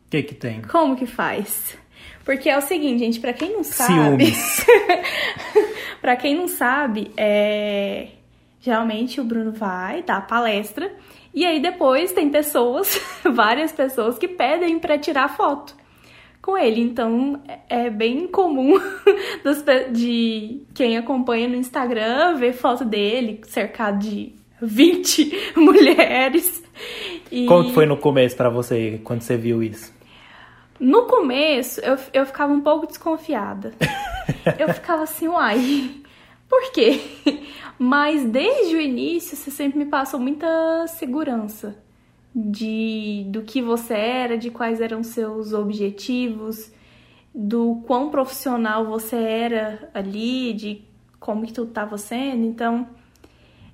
O 0.07 0.11
que 0.11 0.23
que 0.23 0.35
tem? 0.35 0.61
Como 0.61 0.95
que 0.95 1.07
faz? 1.07 1.77
Porque 2.23 2.51
é 2.51 2.59
o 2.59 2.61
seguinte, 2.61 2.99
gente, 2.99 3.19
pra 3.19 3.33
quem 3.33 3.55
não 3.55 3.65
sabe. 3.65 4.27
Pra 6.01 6.15
quem 6.15 6.37
não 6.37 6.47
sabe, 6.47 7.11
é... 7.17 8.09
geralmente 8.61 9.21
o 9.21 9.25
Bruno 9.25 9.51
vai 9.51 10.03
dar 10.03 10.19
a 10.19 10.21
palestra 10.21 10.95
e 11.35 11.45
aí 11.45 11.61
depois 11.61 12.13
tem 12.13 12.29
pessoas, 12.29 13.01
várias 13.33 13.73
pessoas 13.73 14.17
que 14.19 14.29
pedem 14.29 14.79
pra 14.79 14.99
tirar 14.99 15.35
foto 15.37 15.75
com 16.47 16.57
ele. 16.57 16.81
Então 16.81 17.43
é 17.49 17.57
é 17.69 17.91
bem 17.91 18.29
comum 18.29 18.79
pe- 19.65 19.91
de 19.91 20.63
quem 20.73 20.97
acompanha 20.97 21.49
no 21.49 21.57
Instagram 21.57 22.37
ver 22.37 22.53
foto 22.53 22.85
dele 22.85 23.41
cercado 23.45 23.99
de 23.99 24.33
20 24.63 25.55
mulheres. 25.57 26.63
E... 27.31 27.45
Como 27.47 27.71
foi 27.71 27.85
no 27.85 27.97
começo 27.97 28.37
pra 28.37 28.49
você, 28.49 29.01
quando 29.03 29.23
você 29.23 29.37
viu 29.37 29.63
isso? 29.63 29.93
No 30.79 31.07
começo, 31.07 31.81
eu, 31.81 31.99
eu 32.13 32.27
ficava 32.27 32.53
um 32.53 32.61
pouco 32.61 32.87
desconfiada. 32.87 33.75
eu 34.59 34.73
ficava 34.73 35.03
assim, 35.03 35.27
uai, 35.27 35.91
por 36.49 36.71
quê? 36.71 37.01
Mas 37.79 38.25
desde 38.25 38.77
o 38.77 38.81
início, 38.81 39.37
você 39.37 39.51
sempre 39.51 39.79
me 39.79 39.87
passou 39.87 40.21
muita 40.21 40.87
segurança 40.87 41.77
de 42.39 43.25
do 43.29 43.41
que 43.41 43.63
você 43.63 43.95
era, 43.95 44.37
de 44.37 44.51
quais 44.51 44.83
eram 44.83 45.03
seus 45.03 45.55
objetivos, 45.55 46.71
do 47.35 47.83
quão 47.87 48.11
profissional 48.11 48.85
você 48.85 49.17
era 49.17 49.89
ali, 49.95 50.53
de 50.53 50.83
como 51.19 51.47
que 51.47 51.53
tu 51.55 51.63
estava 51.65 51.97
sendo. 51.97 52.45
Então, 52.45 52.87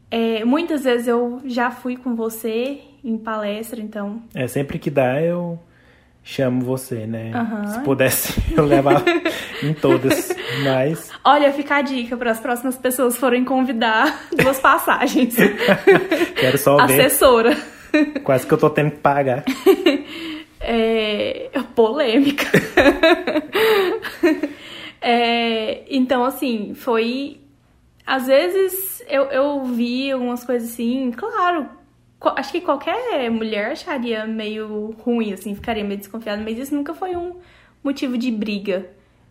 é, 0.08 0.44
muitas 0.44 0.84
vezes 0.84 1.08
eu 1.08 1.40
já 1.44 1.72
fui 1.72 1.96
com 1.96 2.14
você 2.14 2.80
em 3.04 3.18
palestra, 3.18 3.80
então. 3.80 4.22
É, 4.32 4.46
sempre 4.46 4.78
que 4.78 4.90
dá 4.90 5.20
eu 5.20 5.58
chamo 6.22 6.64
você, 6.64 7.04
né? 7.04 7.32
Uhum. 7.34 7.66
Se 7.66 7.80
pudesse 7.80 8.40
eu 8.56 8.64
levar 8.64 9.02
em 9.60 9.74
todas, 9.74 10.32
mas... 10.62 11.10
Olha, 11.24 11.52
fica 11.52 11.76
a 11.76 11.82
dica 11.82 12.16
para 12.16 12.30
as 12.30 12.38
próximas 12.38 12.76
pessoas 12.76 13.16
forem 13.16 13.44
convidar 13.44 14.28
duas 14.36 14.60
passagens. 14.60 15.34
Quero 16.38 16.58
só 16.58 16.76
ver. 16.86 17.00
Assessora. 17.00 17.56
Quase 18.24 18.46
que 18.46 18.54
eu 18.54 18.58
tô 18.58 18.70
tendo 18.70 18.92
que 18.92 18.98
pagar. 18.98 19.44
É... 20.64 21.50
Polêmica. 21.74 22.46
é... 25.02 25.82
Então, 25.90 26.24
assim, 26.24 26.72
foi... 26.72 27.40
Às 28.06 28.28
vezes 28.28 29.02
eu, 29.08 29.24
eu 29.24 29.64
vi 29.64 30.12
algumas 30.12 30.44
coisas 30.44 30.70
assim, 30.70 31.10
claro, 31.10 31.68
acho 32.36 32.52
que 32.52 32.60
qualquer 32.60 33.30
mulher 33.30 33.72
acharia 33.72 34.26
meio 34.26 34.94
ruim, 35.04 35.32
assim, 35.32 35.54
ficaria 35.54 35.84
meio 35.84 35.98
desconfiada, 35.98 36.42
mas 36.42 36.58
isso 36.58 36.74
nunca 36.74 36.94
foi 36.94 37.16
um 37.16 37.36
motivo 37.82 38.16
de 38.16 38.30
briga 38.30 38.86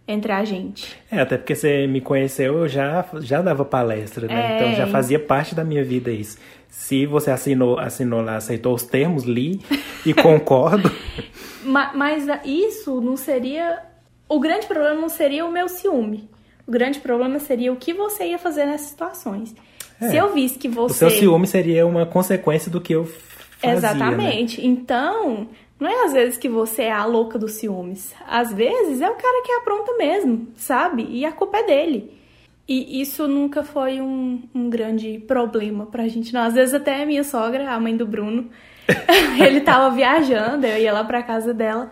entre 0.08 0.32
a 0.32 0.44
gente. 0.44 0.98
É, 1.10 1.22
até 1.22 1.38
porque 1.38 1.56
você 1.56 1.88
me 1.88 2.02
conheceu, 2.02 2.60
eu 2.60 2.68
já, 2.68 3.06
já 3.20 3.42
dava 3.42 3.64
palestra, 3.64 4.28
né? 4.28 4.34
É... 4.34 4.56
Então 4.56 4.76
já 4.76 4.88
fazia 4.88 5.20
parte 5.20 5.56
da 5.56 5.64
minha 5.64 5.84
vida 5.84 6.12
isso. 6.12 6.38
Se 6.72 7.06
você 7.06 7.30
assinou, 7.30 7.78
assinou 7.78 8.22
lá, 8.22 8.38
aceitou 8.38 8.74
os 8.74 8.84
termos, 8.84 9.26
li 9.26 9.60
e 10.06 10.14
concordo. 10.14 10.90
mas, 11.66 11.94
mas 11.94 12.26
isso 12.46 13.02
não 13.02 13.18
seria. 13.18 13.80
O 14.28 14.40
grande 14.40 14.68
problema 14.68 14.96
não 14.96 15.10
seria 15.10 15.46
o 15.46 15.52
meu 15.52 15.68
ciúme. 15.68 16.30
O 16.66 16.72
grande 16.72 17.00
problema 17.02 17.40
seria 17.40 17.74
o 17.74 17.76
que 17.76 17.94
você 17.94 18.28
ia 18.28 18.40
fazer 18.40 18.66
nessas 18.66 18.88
situações. 18.88 19.54
É. 20.00 20.08
Se 20.08 20.16
eu 20.16 20.34
visse 20.34 20.58
que 20.58 20.70
você. 20.70 20.94
O 21.06 21.10
seu 21.10 21.10
ciúme 21.10 21.46
seria 21.46 21.86
uma 21.86 22.06
consequência 22.06 22.72
do 22.72 22.80
que 22.80 22.96
eu 22.96 23.06
fazia. 23.06 23.74
Exatamente. 23.74 24.62
Né? 24.62 24.68
Então, 24.68 25.50
não 25.78 25.90
é 25.90 26.06
às 26.06 26.14
vezes 26.14 26.38
que 26.38 26.48
você 26.48 26.84
é 26.84 26.92
a 26.94 27.04
louca 27.04 27.38
dos 27.38 27.52
ciúmes. 27.52 28.16
Às 28.26 28.54
vezes 28.54 29.02
é 29.02 29.10
o 29.10 29.16
cara 29.16 29.44
que 29.46 29.52
apronta 29.52 29.98
mesmo, 29.98 30.48
sabe? 30.56 31.06
E 31.10 31.26
a 31.26 31.34
culpa 31.34 31.58
é 31.58 31.64
dele. 31.64 32.21
E 32.68 33.02
isso 33.02 33.28
nunca 33.28 33.64
foi 33.64 34.00
um, 34.00 34.44
um 34.54 34.70
grande 34.70 35.20
problema 35.28 35.86
pra 35.86 36.08
gente, 36.08 36.34
não. 36.34 36.42
Às 36.42 36.54
vezes 36.54 36.74
até 36.74 37.04
a 37.04 37.06
minha 37.06 37.24
sogra, 37.24 37.70
a 37.70 37.80
mãe 37.80 37.96
do 37.96 38.06
Bruno, 38.06 38.50
ele 39.44 39.62
tava 39.62 39.94
viajando, 39.94 40.66
eu 40.66 40.78
ia 40.78 40.94
lá 40.94 41.04
pra 41.04 41.24
casa 41.24 41.54
dela. 41.54 41.92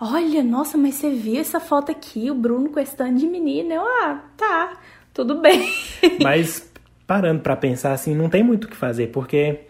Olha, 0.00 0.42
nossa, 0.42 0.76
mas 0.76 0.96
você 0.96 1.10
viu 1.10 1.40
essa 1.40 1.60
foto 1.60 1.92
aqui, 1.92 2.28
o 2.28 2.34
Bruno 2.34 2.70
com 2.70 2.80
esse 2.80 2.96
tanto 2.96 3.20
de 3.20 3.26
menina? 3.26 3.74
Eu, 3.74 3.82
ah, 3.82 4.20
tá, 4.36 4.72
tudo 5.14 5.40
bem. 5.40 5.72
Mas 6.20 6.68
parando 7.06 7.40
para 7.40 7.54
pensar 7.54 7.92
assim, 7.92 8.12
não 8.12 8.28
tem 8.28 8.42
muito 8.42 8.64
o 8.64 8.68
que 8.68 8.74
fazer, 8.74 9.12
porque 9.12 9.60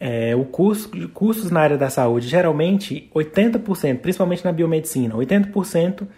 é, 0.00 0.34
o 0.34 0.46
curso, 0.46 0.90
cursos 1.10 1.50
na 1.50 1.60
área 1.60 1.76
da 1.76 1.90
saúde, 1.90 2.28
geralmente 2.28 3.10
80%, 3.14 3.98
principalmente 3.98 4.42
na 4.42 4.52
biomedicina, 4.52 5.14
80% 5.14 6.08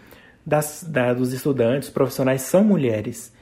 das, 0.46 0.86
da, 0.88 1.12
dos 1.12 1.32
estudantes 1.32 1.90
profissionais 1.90 2.42
são 2.42 2.62
mulheres. 2.62 3.33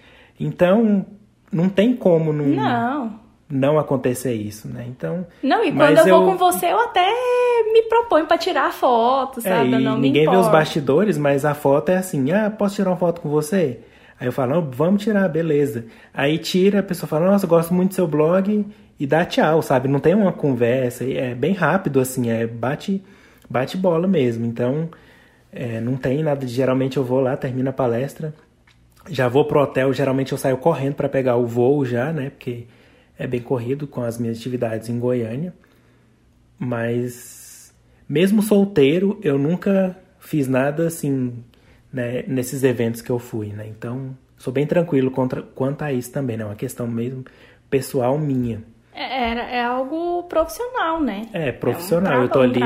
Então, 0.43 1.07
não 1.53 1.69
tem 1.69 1.95
como 1.95 2.33
não, 2.33 2.47
não. 2.47 3.21
não 3.49 3.79
acontecer 3.79 4.35
isso, 4.35 4.69
né? 4.69 4.85
Então, 4.89 5.27
não, 5.43 5.65
e 5.65 5.71
quando 5.71 5.99
eu, 5.99 6.07
eu 6.07 6.19
vou 6.19 6.33
com 6.33 6.37
você, 6.37 6.67
eu 6.67 6.81
até 6.81 7.09
me 7.73 7.83
proponho 7.83 8.27
para 8.27 8.39
tirar 8.39 8.73
foto, 8.73 9.39
é, 9.41 9.43
sabe? 9.43 9.75
É, 9.75 9.79
não 9.79 9.99
ninguém 9.99 10.29
vê 10.29 10.37
os 10.37 10.49
bastidores, 10.49 11.17
mas 11.17 11.45
a 11.45 11.55
foto 11.55 11.91
é 11.91 11.97
assim: 11.97 12.33
ah, 12.33 12.51
posso 12.51 12.77
tirar 12.77 12.91
uma 12.91 12.97
foto 12.97 13.21
com 13.21 13.29
você? 13.29 13.81
Aí 14.19 14.29
eu 14.29 14.33
falo, 14.33 14.69
vamos 14.71 15.03
tirar, 15.03 15.29
beleza. 15.29 15.85
Aí 16.15 16.39
tira, 16.39 16.79
a 16.79 16.83
pessoa 16.83 17.09
fala, 17.09 17.27
nossa, 17.27 17.45
gosto 17.45 17.75
muito 17.75 17.89
do 17.91 17.95
seu 17.97 18.07
blog 18.07 18.65
e 18.99 19.07
dá 19.07 19.25
tchau, 19.25 19.61
sabe? 19.63 19.89
Não 19.89 19.99
tem 19.99 20.15
uma 20.15 20.33
conversa, 20.33 21.05
é 21.05 21.35
bem 21.35 21.55
rápido, 21.55 21.99
assim, 21.99 22.31
é 22.31 22.47
bate, 22.47 23.03
bate 23.51 23.77
bola 23.77 24.07
mesmo. 24.07 24.47
Então, 24.47 24.89
é, 25.53 25.81
não 25.81 25.97
tem 25.97 26.23
nada 26.23 26.47
de. 26.47 26.53
Geralmente 26.53 26.97
eu 26.97 27.05
vou 27.05 27.21
lá, 27.21 27.37
termino 27.37 27.71
a 27.71 27.73
palestra, 27.73 28.33
já 29.09 29.29
vou 29.29 29.45
pro 29.45 29.61
hotel, 29.61 29.93
geralmente 29.93 30.33
eu 30.33 30.39
saio 30.39 30.57
correndo 30.57 30.95
para 30.95 31.09
pegar 31.09 31.37
o 31.37 31.47
voo 31.47 31.85
já, 31.85 32.13
né? 32.13 32.31
Porque 32.31 32.67
é 33.19 33.27
bem 33.27 33.41
corrido 33.41 33.87
com 33.87 34.03
as 34.03 34.19
minhas 34.19 34.39
atividades 34.39 34.89
em 34.89 34.99
Goiânia. 34.99 35.55
Mas 36.59 37.75
mesmo 38.09 38.43
solteiro, 38.43 39.19
eu 39.23 39.39
nunca 39.39 39.97
fiz 40.19 40.47
nada 40.47 40.87
assim, 40.87 41.43
né, 41.93 42.25
nesses 42.27 42.63
eventos 42.63 43.01
que 43.03 43.11
eu 43.11 43.19
fui, 43.19 43.49
né? 43.49 43.67
Então, 43.67 44.17
sou 44.39 44.53
bem 44.53 44.67
tranquilo 44.67 45.11
contra, 45.11 45.43
quanto 45.43 45.83
a 45.83 45.93
isso 45.93 46.13
também, 46.13 46.37
né? 46.37 46.45
É 46.45 46.47
uma 46.47 46.55
questão 46.55 46.87
mesmo 46.87 47.25
pessoal 47.69 48.19
minha. 48.19 48.63
É, 48.95 49.59
é, 49.59 49.65
algo 49.65 50.25
profissional, 50.25 51.01
né? 51.01 51.23
É, 51.33 51.51
profissional. 51.51 52.13
É 52.13 52.19
um 52.19 52.23
eu 52.25 52.29
tô 52.29 52.41
ali 52.41 52.61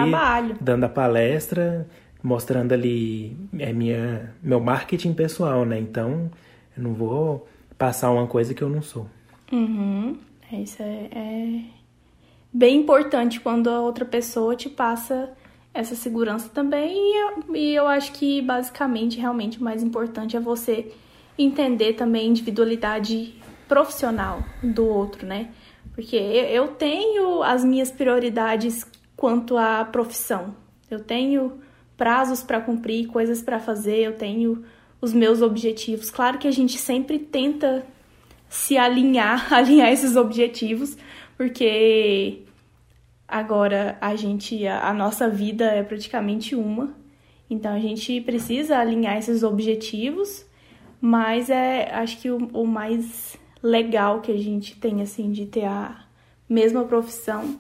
dando 0.60 0.84
a 0.84 0.88
palestra, 0.88 1.86
mostrando 2.22 2.72
ali 2.72 3.36
é 3.58 3.72
minha, 3.72 4.34
meu 4.42 4.60
marketing 4.60 5.14
pessoal, 5.14 5.64
né? 5.64 5.78
Então, 5.78 6.30
eu 6.76 6.82
não 6.82 6.94
vou 6.94 7.46
passar 7.78 8.10
uma 8.10 8.26
coisa 8.26 8.54
que 8.54 8.62
eu 8.62 8.68
não 8.68 8.82
sou. 8.82 9.06
Uhum. 9.52 10.16
É, 10.50 10.56
isso 10.60 10.82
é, 10.82 11.08
é 11.12 11.60
bem 12.52 12.80
importante 12.80 13.40
quando 13.40 13.68
a 13.68 13.80
outra 13.80 14.04
pessoa 14.04 14.56
te 14.56 14.68
passa 14.68 15.30
essa 15.72 15.94
segurança 15.94 16.48
também. 16.48 16.96
E 16.96 17.16
eu, 17.16 17.54
e 17.54 17.74
eu 17.74 17.86
acho 17.86 18.12
que, 18.12 18.40
basicamente, 18.42 19.18
realmente 19.18 19.60
o 19.60 19.64
mais 19.64 19.82
importante 19.82 20.36
é 20.36 20.40
você 20.40 20.92
entender 21.38 21.92
também 21.94 22.22
a 22.22 22.30
individualidade 22.30 23.34
profissional 23.68 24.42
do 24.62 24.86
outro, 24.86 25.26
né? 25.26 25.50
Porque 25.94 26.16
eu 26.16 26.68
tenho 26.68 27.42
as 27.42 27.64
minhas 27.64 27.90
prioridades 27.90 28.86
quanto 29.16 29.56
à 29.56 29.84
profissão. 29.84 30.54
Eu 30.90 31.00
tenho 31.00 31.60
prazos 31.96 32.42
para 32.42 32.60
cumprir, 32.60 33.06
coisas 33.06 33.42
para 33.42 33.58
fazer, 33.58 33.98
eu 33.98 34.12
tenho 34.14 34.64
os 35.00 35.12
meus 35.12 35.42
objetivos. 35.42 36.10
Claro 36.10 36.38
que 36.38 36.48
a 36.48 36.52
gente 36.52 36.78
sempre 36.78 37.18
tenta 37.18 37.86
se 38.48 38.76
alinhar, 38.76 39.52
alinhar 39.52 39.90
esses 39.90 40.16
objetivos, 40.16 40.96
porque 41.36 42.42
agora 43.26 43.96
a 44.00 44.14
gente 44.14 44.66
a, 44.66 44.88
a 44.88 44.94
nossa 44.94 45.28
vida 45.28 45.64
é 45.66 45.82
praticamente 45.82 46.54
uma. 46.54 46.94
Então 47.48 47.72
a 47.72 47.78
gente 47.78 48.20
precisa 48.20 48.78
alinhar 48.78 49.16
esses 49.16 49.42
objetivos, 49.42 50.44
mas 51.00 51.50
é 51.50 51.90
acho 51.94 52.20
que 52.20 52.30
o, 52.30 52.38
o 52.52 52.66
mais 52.66 53.36
legal 53.62 54.20
que 54.20 54.32
a 54.32 54.38
gente 54.38 54.76
tem 54.76 55.02
assim 55.02 55.30
de 55.30 55.46
ter 55.46 55.64
a 55.64 56.04
mesma 56.48 56.84
profissão 56.84 57.58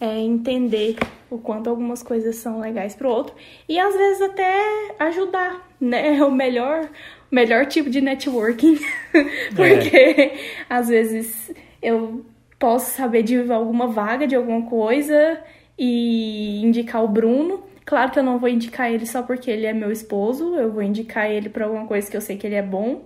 é 0.00 0.18
entender 0.18 0.96
o 1.30 1.38
quanto 1.38 1.70
algumas 1.70 2.02
coisas 2.02 2.36
são 2.36 2.60
legais 2.60 2.94
para 2.94 3.08
o 3.08 3.10
outro 3.10 3.34
e 3.68 3.78
às 3.78 3.94
vezes 3.94 4.22
até 4.22 4.94
ajudar, 4.98 5.68
né? 5.80 6.20
O 6.24 6.30
melhor, 6.30 6.88
melhor 7.30 7.66
tipo 7.66 7.90
de 7.90 8.00
networking, 8.00 8.78
porque 9.54 9.96
é. 9.96 10.38
às 10.68 10.88
vezes 10.88 11.52
eu 11.82 12.24
posso 12.58 12.92
saber 12.92 13.22
de 13.22 13.50
alguma 13.52 13.86
vaga 13.86 14.26
de 14.26 14.34
alguma 14.34 14.62
coisa 14.68 15.38
e 15.78 16.62
indicar 16.64 17.04
o 17.04 17.08
Bruno. 17.08 17.62
Claro 17.84 18.10
que 18.10 18.18
eu 18.18 18.22
não 18.22 18.38
vou 18.38 18.48
indicar 18.48 18.90
ele 18.90 19.04
só 19.04 19.22
porque 19.22 19.50
ele 19.50 19.66
é 19.66 19.72
meu 19.72 19.92
esposo, 19.92 20.54
eu 20.56 20.72
vou 20.72 20.82
indicar 20.82 21.30
ele 21.30 21.48
para 21.50 21.66
alguma 21.66 21.86
coisa 21.86 22.10
que 22.10 22.16
eu 22.16 22.20
sei 22.20 22.36
que 22.36 22.46
ele 22.46 22.54
é 22.54 22.62
bom. 22.62 23.04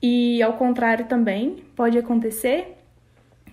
E 0.00 0.42
ao 0.42 0.54
contrário 0.54 1.06
também 1.06 1.56
pode 1.76 1.98
acontecer, 1.98 2.73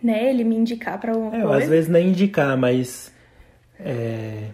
né? 0.03 0.29
Ele 0.29 0.43
me 0.43 0.55
indicar 0.55 0.99
para 0.99 1.11
alguma 1.13 1.35
é, 1.35 1.41
coisa. 1.41 1.57
Às 1.57 1.69
vezes 1.69 1.89
nem 1.89 2.09
indicar, 2.09 2.57
mas 2.57 3.11
é, 3.79 4.49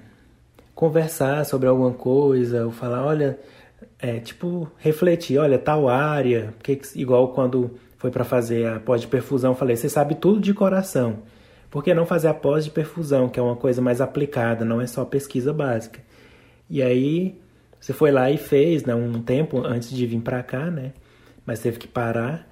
conversar 0.74 1.46
sobre 1.46 1.68
alguma 1.68 1.94
coisa, 1.94 2.66
ou 2.66 2.72
falar, 2.72 3.06
olha, 3.06 3.40
é, 4.00 4.20
tipo, 4.20 4.70
refletir, 4.78 5.38
olha, 5.38 5.58
tal 5.58 5.88
área, 5.88 6.54
que, 6.62 6.80
igual 6.96 7.30
quando 7.30 7.72
foi 7.98 8.12
para 8.12 8.24
fazer 8.24 8.68
a 8.68 8.80
pós 8.80 9.02
de 9.02 9.08
perfusão, 9.08 9.56
falei, 9.56 9.76
você 9.76 9.90
sabe 9.90 10.16
tudo 10.16 10.40
de 10.40 10.54
coração. 10.54 11.20
Por 11.70 11.84
que 11.84 11.94
não 11.94 12.06
fazer 12.06 12.28
a 12.28 12.34
pós 12.34 12.64
de 12.64 12.72
perfusão, 12.72 13.28
que 13.28 13.40
é 13.40 13.44
uma 13.44 13.56
coisa 13.56 13.82
mais 13.82 14.00
aplicada, 14.00 14.64
não 14.64 14.80
é 14.80 14.88
só 14.88 15.04
pesquisa 15.04 15.52
básica? 15.52 16.00
E 16.70 16.82
aí 16.82 17.40
você 17.80 17.94
foi 17.94 18.12
lá 18.12 18.30
e 18.30 18.38
fez, 18.38 18.84
né, 18.84 18.96
um 18.96 19.22
tempo 19.22 19.66
antes 19.66 19.90
de 19.90 20.06
vir 20.06 20.22
para 20.22 20.44
cá, 20.44 20.70
né? 20.72 20.94
Mas 21.46 21.60
teve 21.60 21.78
que 21.78 21.88
parar. 21.88 22.48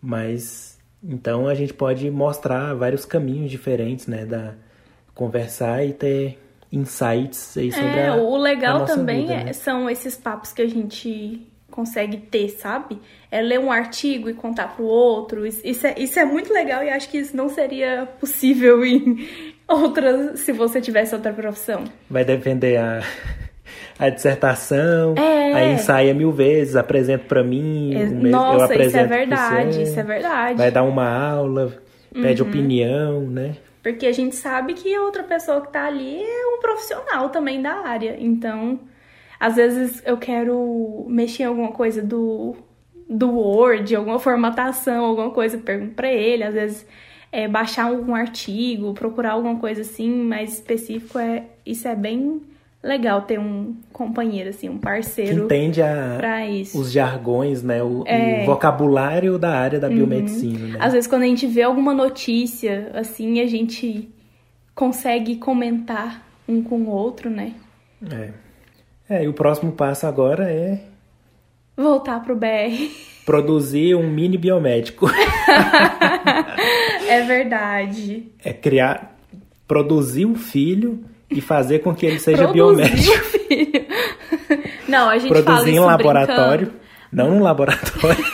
Mas 0.00 0.77
então 1.02 1.46
a 1.48 1.54
gente 1.54 1.72
pode 1.74 2.10
mostrar 2.10 2.74
vários 2.74 3.04
caminhos 3.04 3.50
diferentes, 3.50 4.06
né, 4.06 4.24
da 4.26 4.54
conversar 5.14 5.84
e 5.84 5.92
ter 5.92 6.38
insights 6.70 7.56
aí 7.56 7.72
sobre 7.72 7.86
É, 7.88 8.08
a, 8.08 8.16
o 8.16 8.34
a 8.36 8.38
legal 8.38 8.78
nossa 8.80 8.94
também 8.94 9.22
vida, 9.22 9.32
é- 9.34 9.44
né? 9.44 9.52
são 9.52 9.88
esses 9.88 10.16
papos 10.16 10.52
que 10.52 10.62
a 10.62 10.68
gente 10.68 11.46
consegue 11.70 12.16
ter, 12.16 12.48
sabe? 12.50 12.98
É 13.30 13.40
ler 13.40 13.58
um 13.60 13.70
artigo 13.70 14.28
e 14.28 14.34
contar 14.34 14.74
pro 14.74 14.84
outro. 14.84 15.46
Isso, 15.46 15.86
é, 15.86 15.94
isso 15.98 16.18
é 16.18 16.24
muito 16.24 16.52
legal 16.52 16.82
e 16.82 16.90
acho 16.90 17.08
que 17.08 17.18
isso 17.18 17.36
não 17.36 17.48
seria 17.48 18.06
possível 18.18 18.84
em 18.86 19.28
outras, 19.66 20.40
se 20.40 20.52
você 20.52 20.80
tivesse 20.80 21.14
outra 21.14 21.32
profissão. 21.32 21.84
Vai 22.10 22.24
defender 22.24 22.76
a, 22.78 23.00
a 23.98 24.08
dissertação, 24.10 25.14
É. 25.16 25.52
aí 25.54 25.72
ensaia 25.74 26.14
mil 26.14 26.30
vezes, 26.30 26.76
apresenta 26.76 27.24
pra 27.24 27.42
mim, 27.42 27.94
É- 27.94 28.06
mês 28.06 28.12
eu 28.24 28.30
Nossa, 28.30 28.74
isso 28.76 28.96
é 28.96 29.04
verdade, 29.04 29.74
você, 29.74 29.82
isso 29.82 30.00
é 30.00 30.02
verdade. 30.02 30.52
Uhum. 30.52 30.56
vai 30.58 30.70
dar 30.70 30.82
uma 30.84 31.08
aula, 31.08 31.72
pede 32.12 32.42
opinião, 32.42 33.22
né? 33.22 33.56
Porque 33.82 34.06
a 34.06 34.12
gente 34.12 34.36
sabe 34.36 34.74
que 34.74 34.94
a 34.94 35.02
outra 35.02 35.22
pessoa 35.22 35.60
que 35.60 35.72
tá 35.72 35.86
ali 35.86 36.22
é 36.22 36.46
um 36.56 36.60
profissional 36.60 37.28
também 37.30 37.62
da 37.62 37.74
área. 37.86 38.16
Então, 38.18 38.78
às 39.40 39.56
vezes 39.56 40.02
eu 40.04 40.16
quero 40.16 41.06
mexer 41.08 41.44
em 41.44 41.46
alguma 41.46 41.72
coisa 41.72 42.02
do, 42.02 42.56
do 43.08 43.30
Word, 43.30 43.94
alguma 43.96 44.18
formatação, 44.18 45.04
alguma 45.04 45.30
coisa, 45.30 45.56
pergunto 45.58 45.94
pra 45.94 46.12
ele. 46.12 46.42
Às 46.44 46.54
vezes 46.54 46.86
é 47.32 47.46
baixar 47.48 47.84
algum 47.86 48.14
artigo, 48.14 48.92
procurar 48.94 49.32
alguma 49.32 49.56
coisa 49.58 49.80
assim 49.82 50.10
mais 50.10 50.54
específico. 50.54 51.18
É, 51.18 51.44
isso 51.64 51.86
é 51.88 51.94
bem 51.94 52.42
legal 52.82 53.22
ter 53.22 53.38
um 53.40 53.74
companheiro, 53.92 54.50
assim, 54.50 54.68
um 54.68 54.76
Que 54.76 54.82
parceiro 54.82 55.44
entende 55.44 55.82
a, 55.82 56.46
isso. 56.46 56.78
os 56.80 56.92
jargões, 56.92 57.62
né? 57.62 57.82
O, 57.82 58.04
É. 58.06 58.42
o 58.42 58.46
vocabulário 58.46 59.38
da 59.38 59.50
área 59.58 59.80
da 59.80 59.88
biomedicina, 59.88 60.58
né? 60.68 60.76
Às 60.80 60.92
vezes, 60.92 61.08
quando 61.08 61.22
a 61.22 61.26
gente 61.26 61.46
vê 61.46 61.62
alguma 61.62 61.92
notícia, 61.92 62.90
assim, 62.94 63.40
a 63.40 63.46
gente 63.46 64.08
consegue 64.74 65.36
comentar 65.36 66.24
um 66.48 66.62
com 66.62 66.76
o 66.82 66.88
outro, 66.88 67.28
né? 67.28 67.54
É. 68.10 68.30
É, 69.10 69.24
e 69.24 69.28
o 69.28 69.32
próximo 69.32 69.72
passo 69.72 70.06
agora 70.06 70.50
é 70.50 70.80
Voltar 71.76 72.20
pro 72.22 72.36
BR. 72.36 72.90
produzir 73.24 73.94
um 73.94 74.08
mini 74.08 74.36
biomédico. 74.38 75.06
É 77.08 77.22
verdade. 77.22 78.26
é 78.44 78.52
criar, 78.52 79.16
produzir 79.66 80.26
um 80.26 80.34
filho 80.34 81.04
e 81.30 81.40
fazer 81.40 81.80
com 81.80 81.94
que 81.94 82.06
ele 82.06 82.18
seja 82.18 82.46
biomédico. 82.48 83.24
filho. 83.24 83.86
Não, 84.88 85.10
a 85.10 85.18
gente 85.18 85.28
fala 85.28 85.42
Produzir 85.44 85.70
isso 85.70 85.78
em 85.78 85.80
um 85.80 85.86
laboratório. 85.86 86.66
brincando. 86.66 86.88
Não 87.10 87.30
num 87.30 87.42
laboratório. 87.42 88.24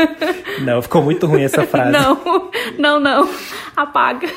não, 0.64 0.80
ficou 0.80 1.02
muito 1.02 1.26
ruim 1.26 1.42
essa 1.42 1.66
frase. 1.66 1.92
Não, 1.92 2.50
não, 2.78 2.98
não. 2.98 3.28
Apaga. 3.76 4.28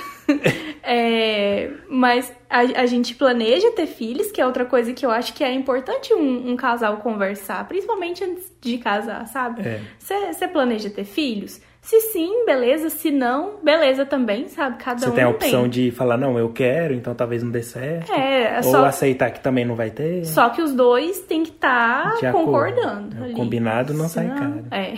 É, 0.84 1.72
mas 1.90 2.34
a, 2.50 2.60
a 2.60 2.86
gente 2.86 3.16
planeja 3.16 3.72
ter 3.72 3.88
filhos, 3.88 4.30
que 4.30 4.42
é 4.42 4.46
outra 4.46 4.66
coisa 4.66 4.94
que 4.94 5.06
eu 5.06 5.12
acho 5.12 5.34
que 5.34 5.44
é 5.44 5.54
importante 5.54 6.14
um, 6.14 6.52
um 6.52 6.56
casal 6.58 6.98
conversar, 6.98 7.66
principalmente 7.68 8.24
antes 8.24 8.52
de 8.60 8.78
casar, 8.78 9.26
sabe? 9.28 9.62
É. 9.62 9.82
Você 10.00 10.48
planeja 10.50 10.90
ter 10.90 11.06
filhos? 11.06 11.62
Se 11.90 12.02
sim, 12.12 12.46
beleza. 12.46 12.90
Se 12.90 13.10
não, 13.10 13.60
beleza 13.64 14.06
também, 14.06 14.50
sabe? 14.50 14.78
Cada 14.84 15.00
Você 15.00 15.08
um 15.10 15.12
tem 15.14 15.24
a 15.24 15.30
opção 15.30 15.70
de 15.70 15.90
falar, 15.90 16.18
não, 16.18 16.38
eu 16.38 16.50
quero, 16.50 16.94
então 16.94 17.16
talvez 17.16 17.42
não 17.42 17.50
dê 17.50 17.64
certo. 17.64 18.12
É, 18.12 18.60
é 18.60 18.62
Ou 18.66 18.76
aceitar 18.84 19.32
que 19.32 19.40
também 19.40 19.64
não 19.64 19.74
vai 19.74 19.90
ter. 19.90 20.26
só 20.26 20.50
que 20.50 20.62
os 20.62 20.74
dois 20.74 21.20
têm 21.22 21.44
que 21.44 21.52
estar 21.52 22.18
De 22.18 22.26
acordo. 22.26 22.46
concordando. 22.46 23.16
É, 23.18 23.24
ali. 23.26 23.34
combinado 23.34 23.94
não 23.94 24.10
sai 24.10 24.26
Senão- 24.26 24.38
caro. 24.38 24.66
É. 24.72 24.94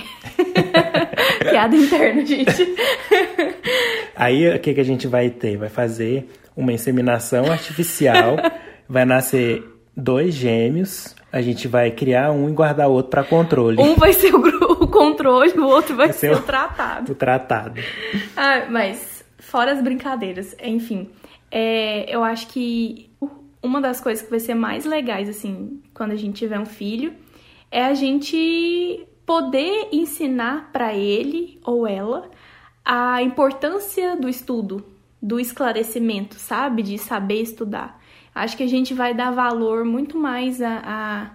Piada 1.52 1.76
interna, 1.76 2.26
gente. 2.26 2.76
Aí 4.16 4.50
o 4.56 4.60
que, 4.60 4.74
que 4.74 4.82
a 4.82 4.86
gente 4.86 5.08
vai 5.08 5.30
ter? 5.30 5.58
Vai 5.58 5.70
fazer 5.70 6.28
uma 6.56 6.74
inseminação 6.74 7.52
artificial, 7.52 8.36
vai 8.90 9.06
nascer 9.06 9.64
dois 9.96 10.34
gêmeos, 10.34 11.16
a 11.32 11.42
gente 11.42 11.68
vai 11.68 11.92
criar 11.92 12.32
um 12.32 12.50
e 12.50 12.52
guardar 12.52 12.90
o 12.90 12.94
outro 12.94 13.12
para 13.12 13.24
controle. 13.24 13.80
Um 13.80 13.96
vai 13.96 14.12
ser 14.14 14.34
o, 14.34 14.40
gru- 14.42 14.68
o 14.68 14.68
controle, 15.00 15.52
o 15.58 15.66
outro 15.66 15.95
vai 15.95 16.08
Vai 16.08 16.14
ser 16.14 16.30
ser 16.30 16.36
o 16.36 16.39
o- 16.39 16.43
tratado. 16.43 17.12
O 17.12 17.16
tratado. 17.16 17.82
Ah, 18.36 18.66
mas, 18.70 19.24
fora 19.39 19.72
as 19.72 19.82
brincadeiras, 19.82 20.56
enfim, 20.64 21.10
é, 21.52 22.06
eu 22.14 22.24
acho 22.24 22.47
que 22.47 23.10
uma 23.62 23.82
das 23.82 24.00
coisas 24.00 24.24
que 24.24 24.30
vai 24.30 24.39
ser 24.39 24.54
mais 24.56 24.86
legais, 24.86 25.28
assim, 25.30 25.82
quando 25.93 26.12
a 26.12 26.16
gente 26.16 26.38
tiver 26.38 26.60
um 26.60 26.66
filho, 26.66 27.14
é 27.72 27.84
a 27.86 27.93
gente 27.93 29.06
poder 29.26 29.89
ensinar 29.91 30.70
pra 30.72 30.93
ele 30.95 31.60
ou 31.64 31.86
ela 31.88 32.30
a 32.84 33.22
importância 33.22 34.16
do 34.16 34.28
estudo, 34.28 34.84
do 35.22 35.39
esclarecimento, 35.39 36.36
sabe? 36.36 36.82
De 36.82 36.97
saber 36.97 37.41
estudar. 37.41 38.00
Acho 38.34 38.56
que 38.58 38.64
a 38.64 38.68
gente 38.68 38.93
vai 38.93 39.14
dar 39.14 39.32
valor 39.32 39.84
muito 39.84 40.18
mais 40.18 40.62
a- 40.62 40.82
a 40.84 41.30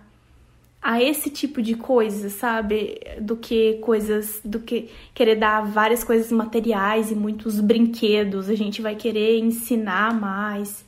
a 0.85 1.03
esse 1.03 1.31
tipo 1.31 1.63
de 1.63 1.75
coisa, 1.77 2.29
sabe? 2.29 3.01
Do 3.19 3.39
que 3.39 3.79
coisas, 3.81 4.43
do 4.45 4.61
que 4.61 4.91
querer 5.15 5.37
dar 5.37 5.63
várias 5.63 6.05
coisas 6.05 6.31
materiais 6.31 7.11
e 7.11 7.15
muitos 7.15 7.59
brinquedos. 7.59 8.51
A 8.51 8.55
gente 8.55 8.83
vai 8.83 8.95
querer 8.95 9.39
ensinar 9.39 10.13
mais. 10.13 10.85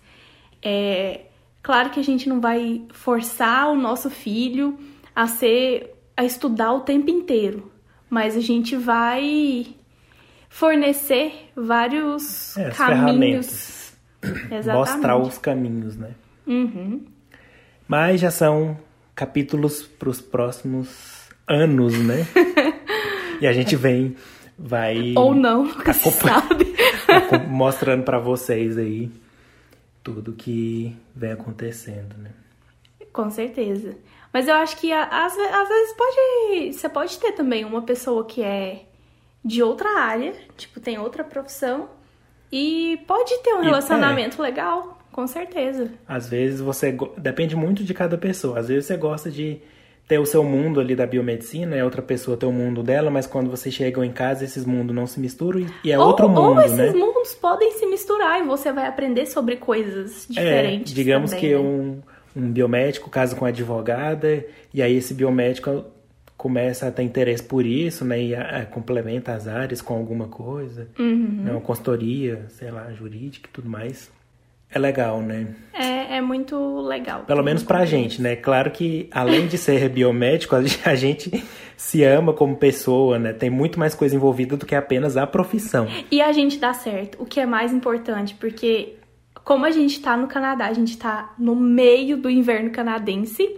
É, 0.62 1.22
claro 1.62 1.88
que 1.88 1.98
a 1.98 2.04
gente 2.04 2.28
não 2.28 2.42
vai 2.42 2.82
forçar 2.90 3.72
o 3.72 3.74
nosso 3.74 4.10
filho 4.10 4.78
a 5.14 5.26
ser, 5.26 5.94
a 6.14 6.24
estudar 6.24 6.74
o 6.74 6.80
tempo 6.80 7.08
inteiro, 7.08 7.72
mas 8.10 8.36
a 8.36 8.40
gente 8.40 8.76
vai 8.76 9.66
fornecer 10.50 11.32
vários 11.56 12.54
É, 12.58 12.68
caminhos. 12.68 13.96
Exatamente. 14.22 14.92
Mostrar 14.92 15.16
os 15.16 15.38
caminhos, 15.38 15.96
né? 15.96 16.10
Uhum. 16.46 17.02
Mas 17.88 18.20
já 18.20 18.30
são 18.30 18.76
capítulos 19.16 19.82
para 19.82 20.08
os 20.10 20.20
próximos 20.20 21.28
anos, 21.48 21.98
né? 21.98 22.26
e 23.40 23.46
a 23.46 23.52
gente 23.52 23.74
vem, 23.74 24.14
vai 24.58 25.14
Ou 25.16 25.34
não, 25.34 25.64
nunca 25.64 25.92
se 25.92 26.10
sabe. 26.12 26.76
mostrando 27.48 28.04
para 28.04 28.18
vocês 28.18 28.76
aí 28.78 29.10
tudo 30.04 30.32
que 30.34 30.94
vem 31.14 31.32
acontecendo, 31.32 32.14
né? 32.18 32.30
Com 33.12 33.30
certeza. 33.30 33.96
Mas 34.32 34.46
eu 34.46 34.54
acho 34.54 34.76
que 34.76 34.92
às, 34.92 35.10
às 35.10 35.68
vezes 35.68 35.94
pode. 35.96 36.72
Você 36.74 36.88
pode 36.88 37.18
ter 37.18 37.32
também 37.32 37.64
uma 37.64 37.82
pessoa 37.82 38.24
que 38.24 38.42
é 38.42 38.84
de 39.42 39.62
outra 39.62 39.98
área, 40.00 40.34
tipo, 40.56 40.78
tem 40.80 40.98
outra 40.98 41.24
profissão, 41.24 41.88
e 42.52 43.00
pode 43.06 43.36
ter 43.42 43.54
um 43.54 43.62
E- 43.62 43.64
relacionamento 43.64 44.42
legal, 44.42 45.00
com 45.16 45.26
certeza. 45.26 45.90
Às 46.06 46.28
vezes 46.28 46.60
você 46.60 46.96
depende 47.18 47.56
muito 47.56 47.82
de 47.82 47.92
cada 47.94 48.16
pessoa. 48.18 48.60
Às 48.60 48.68
vezes 48.68 48.84
você 48.86 48.96
gosta 48.96 49.30
de 49.30 49.58
ter 50.06 50.20
o 50.20 50.26
seu 50.26 50.44
mundo 50.44 50.78
ali 50.78 50.94
da 50.94 51.04
biomedicina, 51.04 51.74
e 51.74 51.80
a 51.80 51.84
outra 51.84 52.00
pessoa 52.00 52.36
tem 52.36 52.48
o 52.48 52.52
mundo 52.52 52.80
dela, 52.82 53.10
mas 53.10 53.26
quando 53.26 53.50
vocês 53.50 53.74
chegam 53.74 54.04
em 54.04 54.12
casa, 54.12 54.44
esses 54.44 54.64
mundos 54.64 54.94
não 54.94 55.04
se 55.04 55.18
misturam 55.18 55.66
e- 55.82 55.90
é 55.90 55.98
ou, 55.98 56.06
outro 56.06 56.26
ou 56.26 56.30
mundo, 56.30 56.60
esses 56.60 56.76
né? 56.76 56.92
mundos 56.92 57.34
podem 57.34 57.72
se 57.72 57.86
misturar 57.86 58.40
e 58.40 58.44
você 58.46 58.70
vai 58.72 58.86
aprender 58.86 59.26
sobre 59.26 59.56
coisas 59.56 60.26
diferentes. 60.30 60.92
É, 60.92 60.94
digamos 60.94 61.30
também, 61.32 61.44
que 61.48 61.52
né? 61.54 61.58
um, 61.60 62.00
um 62.36 62.52
biomédico 62.52 63.10
casa 63.10 63.34
com 63.34 63.42
uma 63.46 63.48
advogada 63.48 64.44
e 64.72 64.80
aí 64.80 64.94
esse 64.96 65.12
biomédico 65.12 65.84
começa 66.36 66.86
a 66.86 66.92
ter 66.92 67.02
interesse 67.02 67.42
por 67.42 67.64
isso, 67.66 68.04
né? 68.04 68.22
E 68.22 68.34
a- 68.34 68.58
a- 68.60 68.66
complementa 68.66 69.32
as 69.32 69.48
áreas 69.48 69.80
com 69.80 69.94
alguma 69.94 70.28
coisa, 70.28 70.86
Uhum. 70.98 71.40
né? 71.42 71.50
Uma 71.50 71.60
consultoria, 71.62 72.44
sei 72.50 72.70
lá, 72.70 72.92
jurídica 72.92 73.48
e 73.48 73.52
tudo 73.52 73.68
mais. 73.68 74.08
É 74.76 74.78
legal, 74.78 75.22
né? 75.22 75.46
É, 75.72 76.18
é 76.18 76.20
muito 76.20 76.80
legal. 76.82 77.22
Pelo 77.26 77.42
menos 77.42 77.62
pra 77.62 77.86
gente, 77.86 78.20
né? 78.20 78.36
Claro 78.36 78.70
que 78.70 79.08
além 79.10 79.46
de 79.46 79.56
ser 79.56 79.88
biomédico, 79.88 80.54
a 80.54 80.62
gente, 80.62 80.80
a 80.86 80.94
gente 80.94 81.44
se 81.78 82.04
ama 82.04 82.34
como 82.34 82.54
pessoa, 82.56 83.18
né? 83.18 83.32
Tem 83.32 83.48
muito 83.48 83.78
mais 83.78 83.94
coisa 83.94 84.14
envolvida 84.14 84.54
do 84.54 84.66
que 84.66 84.74
apenas 84.74 85.16
a 85.16 85.26
profissão. 85.26 85.86
E 86.10 86.20
a 86.20 86.30
gente 86.30 86.58
dá 86.58 86.74
certo, 86.74 87.16
o 87.22 87.24
que 87.24 87.40
é 87.40 87.46
mais 87.46 87.72
importante, 87.72 88.34
porque 88.34 88.96
como 89.42 89.64
a 89.64 89.70
gente 89.70 89.98
tá 90.02 90.14
no 90.14 90.26
Canadá, 90.26 90.66
a 90.66 90.74
gente 90.74 90.98
tá 90.98 91.32
no 91.38 91.56
meio 91.56 92.18
do 92.18 92.28
inverno 92.28 92.68
canadense. 92.70 93.48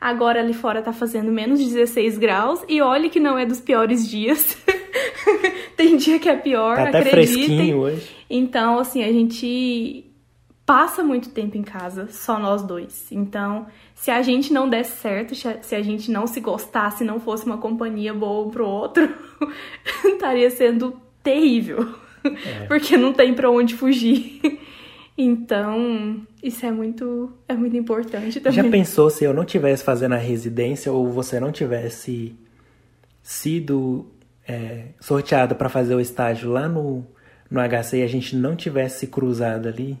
Agora 0.00 0.40
ali 0.40 0.54
fora 0.54 0.82
tá 0.82 0.92
fazendo 0.92 1.30
menos 1.30 1.60
16 1.60 2.18
graus 2.18 2.64
e 2.68 2.82
olhe 2.82 3.08
que 3.08 3.20
não 3.20 3.38
é 3.38 3.46
dos 3.46 3.60
piores 3.60 4.08
dias. 4.08 4.56
Tem 5.76 5.96
dia 5.96 6.18
que 6.18 6.28
é 6.28 6.36
pior, 6.36 6.76
Tá 6.76 6.88
até 6.88 6.98
acreditem. 6.98 7.44
fresquinho 7.46 7.78
hoje. 7.78 8.10
Então, 8.28 8.78
assim, 8.78 9.02
a 9.04 9.12
gente 9.12 10.04
passa 10.66 11.02
muito 11.02 11.28
tempo 11.30 11.56
em 11.56 11.62
casa, 11.62 12.08
só 12.10 12.38
nós 12.38 12.62
dois. 12.62 13.06
Então, 13.10 13.66
se 13.94 14.10
a 14.10 14.22
gente 14.22 14.52
não 14.52 14.68
desse 14.68 14.96
certo, 14.96 15.34
se 15.34 15.74
a 15.74 15.82
gente 15.82 16.10
não 16.10 16.26
se 16.26 16.40
gostasse, 16.40 17.04
não 17.04 17.20
fosse 17.20 17.44
uma 17.44 17.58
companhia 17.58 18.14
boa 18.14 18.46
um 18.46 18.50
pro 18.50 18.66
outro, 18.66 19.08
estaria 20.04 20.50
sendo 20.50 20.98
terrível. 21.22 21.94
É. 22.24 22.66
Porque 22.66 22.96
não 22.96 23.12
tem 23.12 23.34
pra 23.34 23.50
onde 23.50 23.74
fugir. 23.74 24.40
Então, 25.16 26.26
isso 26.42 26.66
é 26.66 26.72
muito, 26.72 27.32
é 27.46 27.54
muito 27.54 27.76
importante 27.76 28.40
também. 28.40 28.64
Já 28.64 28.68
pensou 28.68 29.10
se 29.10 29.24
eu 29.24 29.32
não 29.32 29.44
tivesse 29.44 29.84
fazendo 29.84 30.14
a 30.14 30.18
residência 30.18 30.90
ou 30.90 31.08
você 31.12 31.38
não 31.38 31.52
tivesse 31.52 32.34
sido 33.22 34.06
é, 34.46 34.86
sorteado 34.98 35.54
para 35.54 35.68
fazer 35.68 35.94
o 35.94 36.00
estágio 36.00 36.50
lá 36.50 36.68
no, 36.68 37.06
no 37.50 37.60
HC 37.60 37.98
e 37.98 38.02
a 38.02 38.06
gente 38.08 38.34
não 38.34 38.56
tivesse 38.56 39.00
se 39.00 39.06
cruzado 39.06 39.68
ali? 39.68 39.98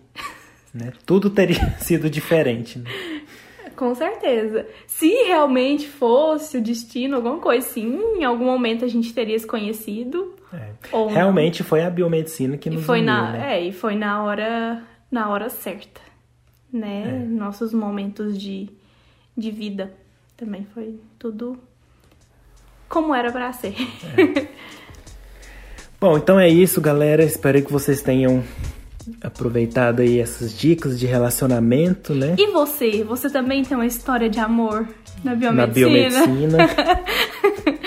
Né? 0.74 0.92
Tudo 1.06 1.30
teria 1.30 1.70
sido 1.78 2.10
diferente. 2.10 2.78
Né? 2.78 2.90
Com 3.76 3.94
certeza. 3.94 4.66
Se 4.86 5.08
realmente 5.24 5.88
fosse 5.88 6.58
o 6.58 6.62
destino, 6.62 7.16
alguma 7.16 7.38
coisa 7.38 7.66
assim, 7.66 7.98
em 8.18 8.24
algum 8.24 8.44
momento 8.44 8.84
a 8.84 8.88
gente 8.88 9.12
teria 9.12 9.38
se 9.38 9.46
conhecido. 9.46 10.34
É. 10.52 10.70
Realmente 11.10 11.62
foi 11.62 11.82
a 11.82 11.90
biomedicina 11.90 12.56
que 12.56 12.70
nos 12.70 12.82
e 12.82 12.84
foi 12.84 13.00
uniu, 13.00 13.12
na 13.12 13.32
né? 13.32 13.58
É, 13.58 13.64
e 13.64 13.72
foi 13.72 13.96
na 13.96 14.22
hora, 14.22 14.82
na 15.10 15.28
hora 15.28 15.48
certa, 15.48 16.00
né? 16.72 17.22
É. 17.22 17.26
Nossos 17.26 17.72
momentos 17.72 18.38
de, 18.38 18.68
de 19.36 19.50
vida 19.50 19.92
também 20.36 20.66
foi 20.72 21.00
tudo 21.18 21.58
como 22.88 23.14
era 23.14 23.32
pra 23.32 23.52
ser. 23.52 23.74
Bom, 26.00 26.18
então 26.18 26.38
é 26.38 26.48
isso, 26.48 26.80
galera. 26.80 27.24
Espero 27.24 27.64
que 27.64 27.72
vocês 27.72 28.02
tenham 28.02 28.44
aproveitado 29.22 30.00
aí 30.00 30.18
essas 30.20 30.56
dicas 30.56 30.98
de 30.98 31.06
relacionamento, 31.06 32.14
né? 32.14 32.34
E 32.38 32.50
você? 32.52 33.02
Você 33.04 33.28
também 33.30 33.62
tem 33.64 33.76
uma 33.76 33.86
história 33.86 34.28
de 34.28 34.38
amor 34.38 34.86
na 35.22 35.34
biomedicina? 35.34 36.10
Na 36.20 36.26
biomedicina. 36.26 36.58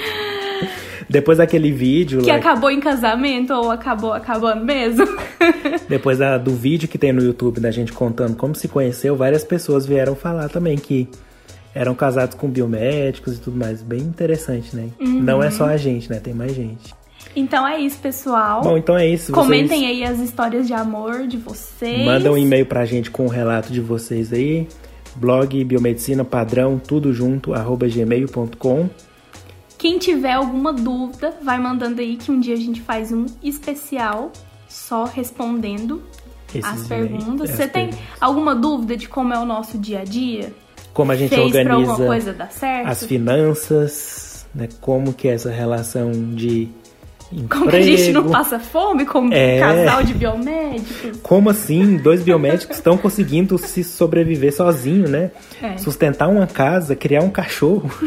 Depois 1.10 1.38
daquele 1.38 1.72
vídeo 1.72 2.22
Que 2.22 2.30
lá, 2.30 2.36
acabou 2.36 2.70
em 2.70 2.82
casamento 2.82 3.54
ou 3.54 3.72
acabou 3.72 4.12
acabando 4.12 4.66
mesmo? 4.66 5.06
depois 5.88 6.18
da- 6.18 6.38
do 6.38 6.52
vídeo 6.52 6.88
que 6.90 6.98
tem 6.98 7.14
no 7.14 7.22
YouTube 7.24 7.62
da 7.62 7.72
gente 7.72 7.94
contando 7.94 8.36
como 8.36 8.54
se 8.54 8.68
conheceu, 8.68 9.16
várias 9.16 9.44
pessoas 9.44 9.86
vieram 9.86 10.16
falar 10.16 10.50
também 10.50 10.78
que 10.78 11.08
eram 11.74 11.96
casados 11.96 12.36
com 12.36 12.50
biomédicos 12.50 13.38
e 13.38 13.40
tudo 13.40 13.58
mais. 13.58 13.82
Bem 13.82 14.00
interessante, 14.02 14.76
né? 14.76 14.90
Uhum. 15.00 15.22
Não 15.22 15.42
é 15.42 15.50
só 15.50 15.66
a 15.66 15.78
gente, 15.78 16.10
né? 16.10 16.20
Tem 16.20 16.34
mais 16.34 16.54
gente. 16.54 16.94
Então 17.36 17.68
é 17.68 17.80
isso, 17.80 17.98
pessoal. 18.00 18.62
Bom, 18.62 18.78
então 18.78 18.98
é 18.98 19.08
isso. 19.08 19.32
Comentem 19.32 19.82
vocês 19.82 19.84
aí 19.92 20.04
as 20.04 20.20
histórias 20.20 20.66
de 20.68 20.74
amor 20.74 21.28
de 21.28 21.38
vocês. 21.38 22.06
Mandam 22.06 22.34
um 22.34 22.38
e-mail 22.38 22.66
pra 22.66 22.86
gente 22.86 23.12
com 23.12 23.26
o 23.26 23.30
relato 23.30 23.72
de 23.72 23.80
vocês 23.82 24.34
aí. 24.34 24.68
Blog 25.16 25.64
biomedicina 25.64 26.24
padrão, 26.24 26.80
tudo 26.80 27.14
junto, 27.14 27.54
arroba 27.54 27.88
gmail.com. 27.88 28.90
Quem 29.78 30.00
tiver 30.00 30.34
alguma 30.34 30.74
dúvida, 30.74 31.36
vai 31.44 31.60
mandando 31.60 32.02
aí 32.02 32.16
que 32.18 32.32
um 32.32 32.40
dia 32.40 32.56
a 32.56 32.60
gente 32.60 32.82
faz 32.82 33.12
um 33.12 33.26
especial 33.44 34.32
só 34.68 35.06
respondendo 35.06 36.02
Esses 36.54 36.66
as 36.66 36.88
perguntas. 36.88 37.52
as 37.52 37.56
Você 37.56 37.68
tem 37.68 37.88
perguntas. 37.90 38.08
alguma 38.20 38.56
dúvida 38.56 38.98
de 38.98 39.08
como 39.08 39.34
é 39.34 39.40
o 39.40 39.46
nosso 39.46 39.78
dia 39.78 40.00
a 40.00 40.04
dia? 40.04 40.52
Como 40.94 41.12
a 41.12 41.16
gente 41.16 41.30
Fez 41.30 41.46
organiza 41.56 41.96
coisa 41.96 42.34
dar 42.34 42.52
certo? 42.52 42.88
as 42.88 43.06
finanças, 43.06 44.48
né? 44.54 44.68
Como 44.82 45.14
que 45.14 45.28
é 45.28 45.34
essa 45.34 45.52
relação 45.52 46.12
de 46.34 46.70
emprego. 47.32 47.50
Como 47.50 47.70
que 47.70 47.76
a 47.76 47.82
gente 47.82 48.12
não 48.12 48.30
passa 48.30 48.60
fome 48.60 49.06
como 49.06 49.34
É. 49.34 49.60
casal 49.60 50.04
de 50.04 50.14
biomédicos? 50.14 51.20
Como 51.22 51.50
assim 51.50 51.98
dois 51.98 52.22
biomédicos 52.24 52.78
estão 52.78 52.98
conseguindo 52.98 53.58
se 53.58 53.84
sobreviver 53.84 54.54
sozinho, 54.56 55.08
né? 55.10 55.32
É. 55.62 55.78
Sustentar 55.78 56.30
uma 56.30 56.48
casa, 56.48 56.96
criar 56.96 57.24
um 57.24 57.30
cachorro. 57.30 57.92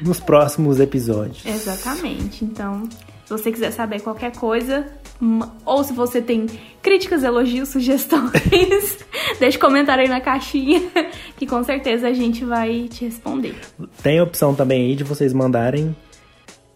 Nos 0.00 0.20
próximos 0.20 0.78
episódios. 0.78 1.44
Exatamente. 1.46 2.44
Então, 2.44 2.82
se 3.24 3.30
você 3.30 3.50
quiser 3.50 3.70
saber 3.70 4.00
qualquer 4.02 4.30
coisa, 4.32 4.86
ma- 5.18 5.54
ou 5.64 5.82
se 5.82 5.94
você 5.94 6.20
tem 6.20 6.46
críticas, 6.82 7.24
elogios, 7.24 7.70
sugestões, 7.70 8.98
deixe 9.40 9.56
comentário 9.58 10.02
aí 10.02 10.08
na 10.08 10.20
caixinha, 10.20 10.82
que 11.38 11.46
com 11.46 11.64
certeza 11.64 12.08
a 12.08 12.12
gente 12.12 12.44
vai 12.44 12.88
te 12.90 13.06
responder. 13.06 13.54
Tem 14.02 14.18
a 14.18 14.22
opção 14.22 14.54
também 14.54 14.84
aí 14.90 14.94
de 14.96 15.02
vocês 15.02 15.32
mandarem 15.32 15.96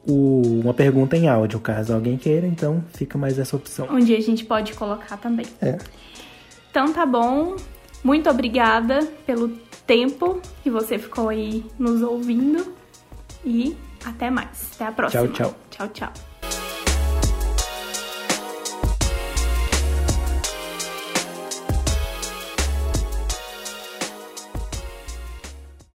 o- 0.06 0.60
uma 0.62 0.74
pergunta 0.74 1.16
em 1.16 1.28
áudio, 1.28 1.60
caso 1.60 1.92
alguém 1.94 2.16
queira, 2.16 2.46
então 2.46 2.82
fica 2.94 3.16
mais 3.18 3.38
essa 3.38 3.56
opção. 3.56 3.86
Um 3.90 3.98
dia 3.98 4.16
a 4.18 4.22
gente 4.22 4.44
pode 4.44 4.72
colocar 4.74 5.16
também. 5.16 5.46
É. 5.60 5.78
Então 6.70 6.92
tá 6.92 7.04
bom. 7.04 7.56
Muito 8.02 8.30
obrigada 8.30 9.04
pelo 9.26 9.48
tempo 9.86 10.40
que 10.62 10.70
você 10.70 10.98
ficou 10.98 11.28
aí 11.28 11.64
nos 11.78 12.00
ouvindo. 12.02 12.74
E 13.44 13.76
até 14.04 14.30
mais. 14.30 14.70
Até 14.74 14.86
a 14.86 14.92
próxima. 14.92 15.28
Tchau, 15.28 15.32
tchau. 15.50 15.54
Tchau, 15.70 15.88
tchau. 15.88 16.29